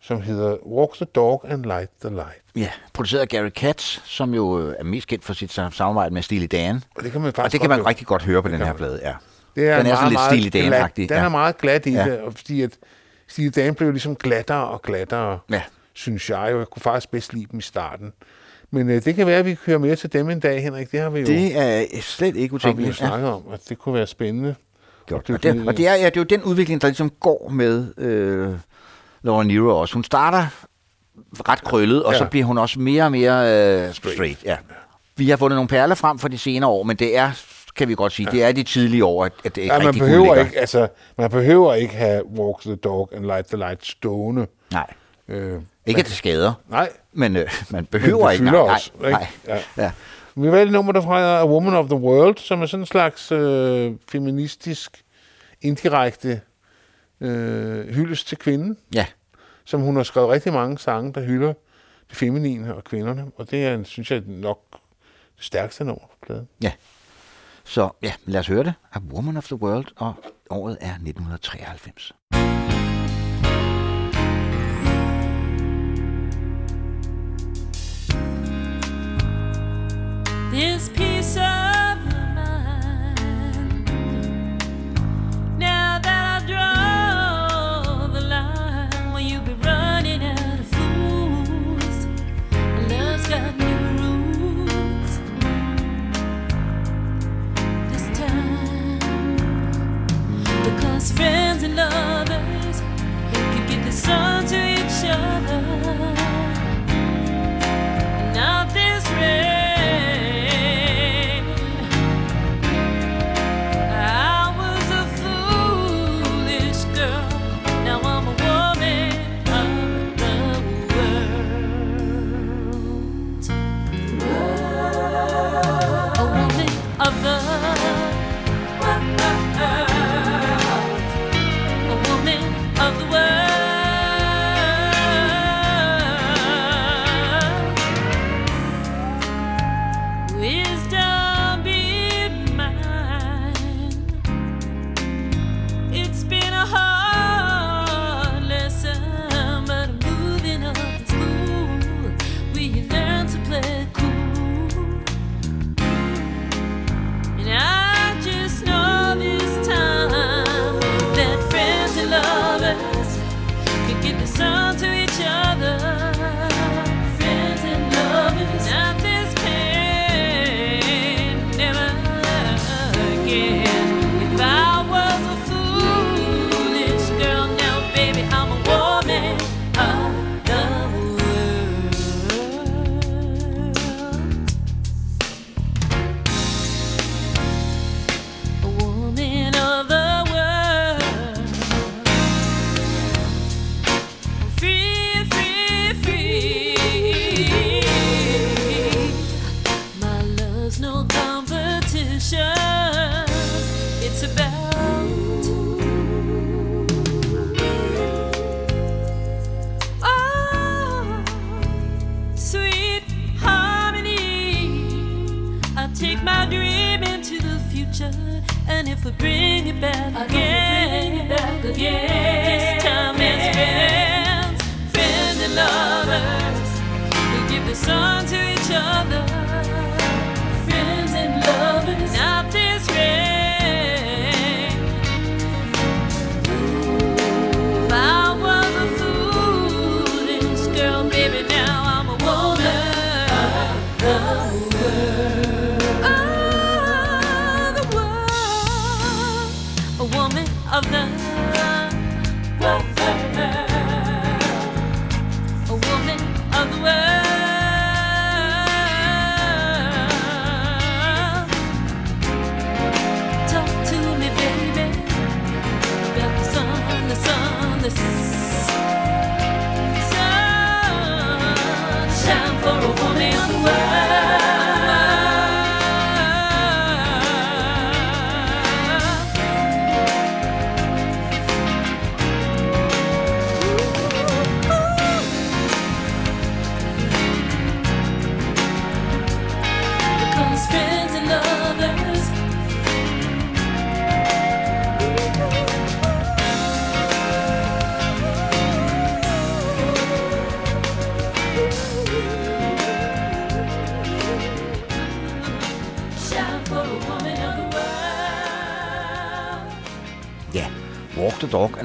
[0.00, 2.42] som hedder Walk the Dog and Light the Light.
[2.56, 6.14] Ja, produceret af Gary Katz, som jo øh, er mest kendt for sit sam- samarbejde
[6.14, 6.82] med Steely Dan.
[6.96, 8.58] Og det kan man faktisk Og det kan man godt rigtig godt høre på den
[8.58, 8.76] her man.
[8.76, 9.12] plade, ja.
[9.56, 11.24] Det er Den er sådan lidt Steely Dan-agtig, Den ja.
[11.24, 12.04] er meget glat i Ja.
[12.04, 12.70] det, og fordi at
[13.28, 15.62] Steely Dan blev ligesom glattere og glattere, Ja.
[15.92, 16.54] synes jeg.
[16.56, 18.12] Jeg kunne faktisk bedst lide dem i starten.
[18.70, 20.92] Men øh, det kan være, at vi kører mere til dem en dag, Henrik.
[20.92, 23.00] Det har vi jo Det er slet ikke har vi jo utænkeligt.
[23.00, 23.06] Ja.
[23.06, 24.54] snakket om, at det kunne være spændende.
[25.08, 25.30] Godt.
[25.30, 26.88] Og Og det er det, og det, er, ja, det er jo den udvikling, der
[26.88, 28.54] ligesom går med øh,
[29.22, 29.94] Laura Nero også.
[29.94, 30.46] Hun starter
[31.48, 32.18] ret krøllet, og Ja.
[32.18, 34.16] så bliver hun også mere og mere øh, straight.
[34.16, 34.56] straight ja.
[35.16, 37.30] Vi har fundet nogle perler frem for de senere år, men det er,
[37.78, 38.36] kan vi godt sige, ja.
[38.36, 40.44] det er de tidlige år, at, at det ikke Ja, man rigtig behøver ligger.
[40.44, 40.88] ikke, altså,
[41.18, 44.46] man behøver ikke have Walk the Dog and Light the Light stående.
[44.72, 44.86] Nej,
[45.28, 48.44] Øh, ikke at det skader, nej, men øh, man behøver det ikke.
[48.44, 49.20] Nej, også, nej, ikke?
[49.46, 49.62] nej.
[49.76, 49.82] Ja.
[49.84, 49.90] Ja.
[50.34, 53.92] Vi valgte nummer derfra, A Woman of the World, som er sådan en slags øh,
[54.08, 55.04] feministisk,
[55.62, 56.40] indirekte
[57.20, 59.06] øh, hyldest til kvinden, ja.
[59.64, 61.52] som hun har skrevet rigtig mange sange, der hylder
[62.08, 64.60] det feminine og kvinderne, og det er, en, synes jeg, nok
[65.36, 66.48] det stærkeste nummer på pladen.
[66.62, 66.72] Ja.
[67.68, 68.74] Så ja, lad os høre det.
[68.92, 70.14] A Woman of the World, og
[70.50, 72.12] året er 1993.
[80.50, 81.57] this piece of
[101.78, 102.80] lovers
[103.30, 104.67] can get this on to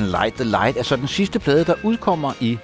[0.03, 2.57] and Light the Light er så den sidste plade, der udkommer i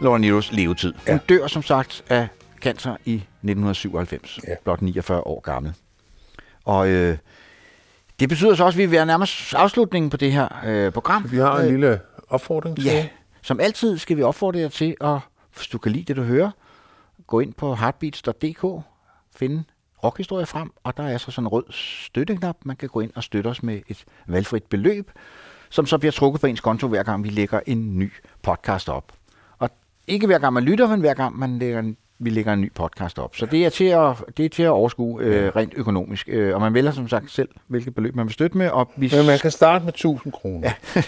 [0.00, 0.92] Laura Neros levetid.
[0.92, 1.18] Hun Ja.
[1.28, 2.28] dør som sagt af
[2.60, 4.54] cancer i 1997, Ja.
[4.64, 5.72] blot 49 år gammel.
[6.64, 7.18] Og øh,
[8.20, 10.48] det betyder så også, at vi er ved at nærme os afslutningen på det her
[10.66, 11.32] øh, program.
[11.32, 12.84] Vi har en Øh, lille opfordring til.
[12.84, 13.08] Ja,
[13.42, 15.18] som altid skal vi opfordre jer til, at
[15.56, 16.50] hvis du kan lide det, du hører,
[17.26, 18.64] gå ind på heartbeats.dk,
[19.36, 19.64] finde
[20.04, 22.56] rockhistorie frem, og der er så sådan en rød støtteknap.
[22.64, 25.10] Man kan gå ind og støtte os med et valgfrit beløb,
[25.70, 28.12] som så bliver trukket på ens konto, hver gang vi lægger en ny
[28.42, 29.12] podcast op.
[29.58, 29.70] Og
[30.06, 32.72] ikke hver gang man lytter, men hver gang man lægger en, vi lægger en ny
[32.72, 33.36] podcast op.
[33.36, 36.28] Så det er til at, det er til at overskue øh, rent økonomisk.
[36.28, 38.68] Øh, og man vælger som sagt selv, hvilket beløb man vil støtte med.
[38.70, 40.70] Og vi Men man kan starte med 1000 kroner.
[40.94, 41.02] Ja.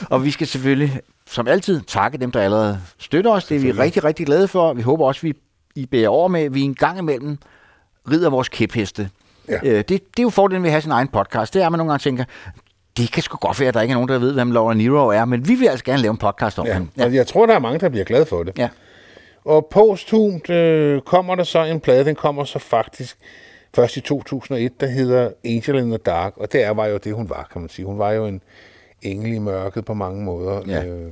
[0.14, 3.44] og vi skal selvfølgelig, som altid, takke dem, der allerede støtter os.
[3.44, 4.72] Det er vi rigtig, rigtig glade for.
[4.72, 5.34] Vi håber også, vi
[5.74, 7.38] I bærer over med, at vi en gang imellem
[8.10, 9.10] rider vores kæpheste.
[9.48, 9.58] Ja.
[9.62, 11.54] Øh, det, det er jo fordelen ved at have sin egen podcast.
[11.54, 12.24] Det er, at man nogle gange tænker,
[12.96, 15.08] det kan sgu godt være, at der ikke er nogen, der ved, hvem Laura Nero
[15.08, 16.72] er, men vi vil altså gerne lave en podcast om Ja.
[16.72, 16.90] ham.
[17.00, 18.58] Og jeg tror, der er mange, der bliver glade for det.
[18.58, 18.68] Ja.
[19.44, 23.16] Og posthumt øh, kommer der så en plade, den kommer så faktisk
[23.74, 27.14] først i 2001, der hedder Angel in the Dark, og det er, var jo det,
[27.14, 27.86] hun var, kan man sige.
[27.86, 28.40] Hun var jo en
[29.02, 30.60] engel i mørket på mange måder.
[30.68, 30.84] Ja.
[30.84, 31.10] Øh,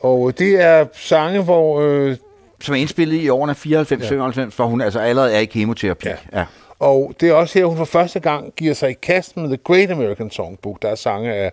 [0.00, 1.80] og det er sange, hvor...
[1.80, 2.16] Øh,
[2.60, 6.08] Som er indspillet i årene 94-95, hvor hun altså allerede er i kemoterapi.
[6.08, 6.14] Ja.
[6.32, 6.44] ja.
[6.78, 9.56] Og det er også her, hun for første gang giver sig i kast med The
[9.56, 10.82] Great American Songbook.
[10.82, 11.52] Der er sange af,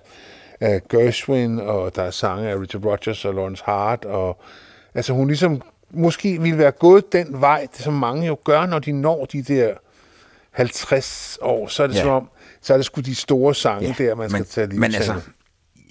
[0.60, 4.06] af Gershwin, og der er sange af Richard Rodgers og Lawrence Hart.
[4.06, 4.38] Og,
[4.94, 5.62] altså hun ligesom
[5.92, 9.74] måske ville være gået den vej, som mange jo gør, når de når de der
[10.52, 11.68] 50 år.
[11.68, 12.02] Så er det ja.
[12.02, 12.30] som om,
[12.62, 14.06] så er det sgu de store sange ja.
[14.06, 15.14] der, man skal men, tage lige Men altså,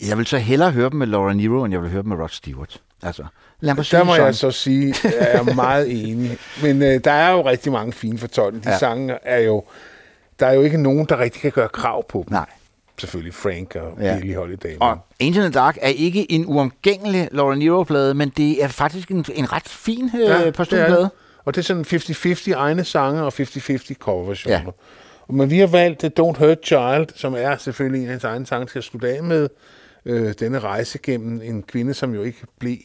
[0.08, 2.16] jeg vil så hellere høre dem med Laura Nero, end jeg vil høre dem med
[2.16, 2.80] Rod Stewart.
[3.02, 3.24] Altså,
[3.60, 4.52] lad mig Der må det jeg sådan.
[4.52, 6.38] så sige, at jeg er meget enig.
[6.62, 8.68] Men øh, der er jo rigtig mange fine fortolkninger.
[8.68, 8.78] De Ja.
[8.78, 9.64] sange er jo...
[10.40, 12.32] Der er jo ikke nogen, der rigtig kan gøre krav på dem.
[12.32, 12.46] Nej.
[12.98, 14.16] Selvfølgelig Frank og Ja.
[14.18, 14.76] Billie Holiday.
[14.80, 19.24] Og Angel in Dark er ikke en uomgængelig Laura Nero-plade, men det er faktisk en,
[19.34, 21.10] en ret fin øh, ja, det.
[21.44, 24.56] Og det er sådan 50-50 egne sange og 50-50 coverversioner.
[25.28, 25.32] Ja.
[25.34, 28.66] Men vi har valgt Don't Hurt Child, som er selvfølgelig en af hans egne sange
[28.66, 29.48] til at slutte af med.
[30.06, 32.76] Øh, denne rejse gennem en kvinde, som jo ikke blev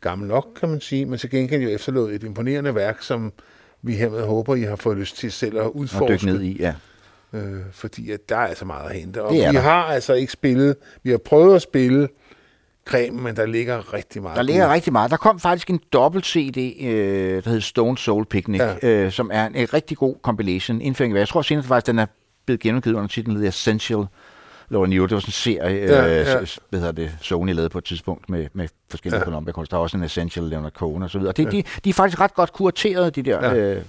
[0.00, 3.32] gammel nok, kan man sige, men til gengæld jo efterlod et imponerende værk, som
[3.82, 6.26] vi hermed håber, I har fået lyst til selv at Og udforske.
[6.26, 6.74] ned i, ja.
[7.32, 9.22] Øh, fordi at der er altså meget at hente.
[9.22, 9.60] Og vi der.
[9.60, 12.08] har altså ikke spillet, vi har prøvet at spille
[12.84, 14.36] Creme, men der ligger rigtig meget.
[14.36, 14.72] Der ligger ud.
[14.72, 15.10] rigtig meget.
[15.10, 16.88] Der kom faktisk en dobbelt CD, øh,
[17.44, 18.76] der hedder Stone Soul Picnic, ja.
[18.82, 20.80] Øh, som er en, en rigtig god compilation.
[20.80, 22.06] Indføring jeg tror senest faktisk, den er
[22.46, 24.04] blevet genudgivet under titlen The Essential
[24.68, 25.06] Laura Nero.
[25.06, 26.40] Det var sådan en serie, ja, Ja.
[26.40, 29.20] Øh, hvad hedder det, Sony lavede på et tidspunkt med, med forskellige ja.
[29.20, 29.24] Ja.
[29.24, 29.70] Columbia-kunst.
[29.70, 31.32] Der er også en Essential Leonard Cohen og så videre.
[31.32, 31.50] Det, ja.
[31.50, 33.54] de, de er faktisk ret godt kurateret, de der, ja.
[33.54, 33.82] Øh,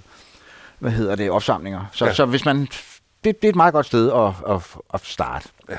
[0.78, 1.84] hvad hedder det, opsamlinger.
[1.92, 2.06] Så.
[2.06, 2.12] Ja.
[2.12, 5.48] så hvis man, det, det er et meget godt sted at, at, at starte.
[5.70, 5.76] Ja.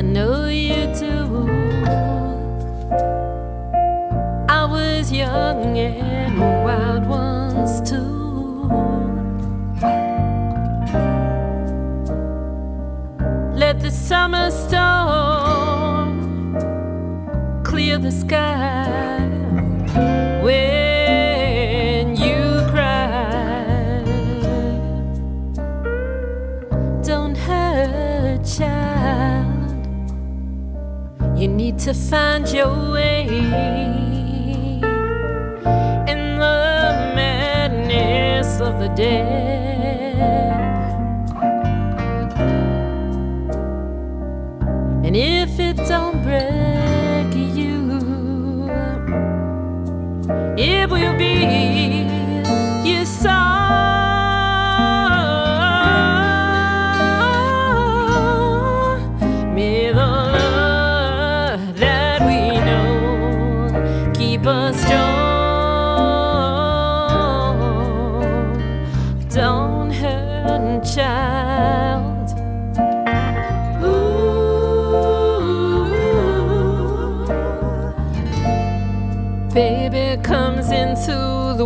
[0.00, 1.46] I know you too.
[4.48, 8.66] I was young and wild once too.
[13.54, 16.14] Let the summer storm
[17.62, 19.28] clear the sky.
[20.42, 20.79] Where
[31.92, 33.26] to find your way
[36.06, 39.26] in the madness of the day,
[45.04, 48.70] And if it don't break you,
[50.56, 52.19] it will be.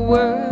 [0.05, 0.44] world.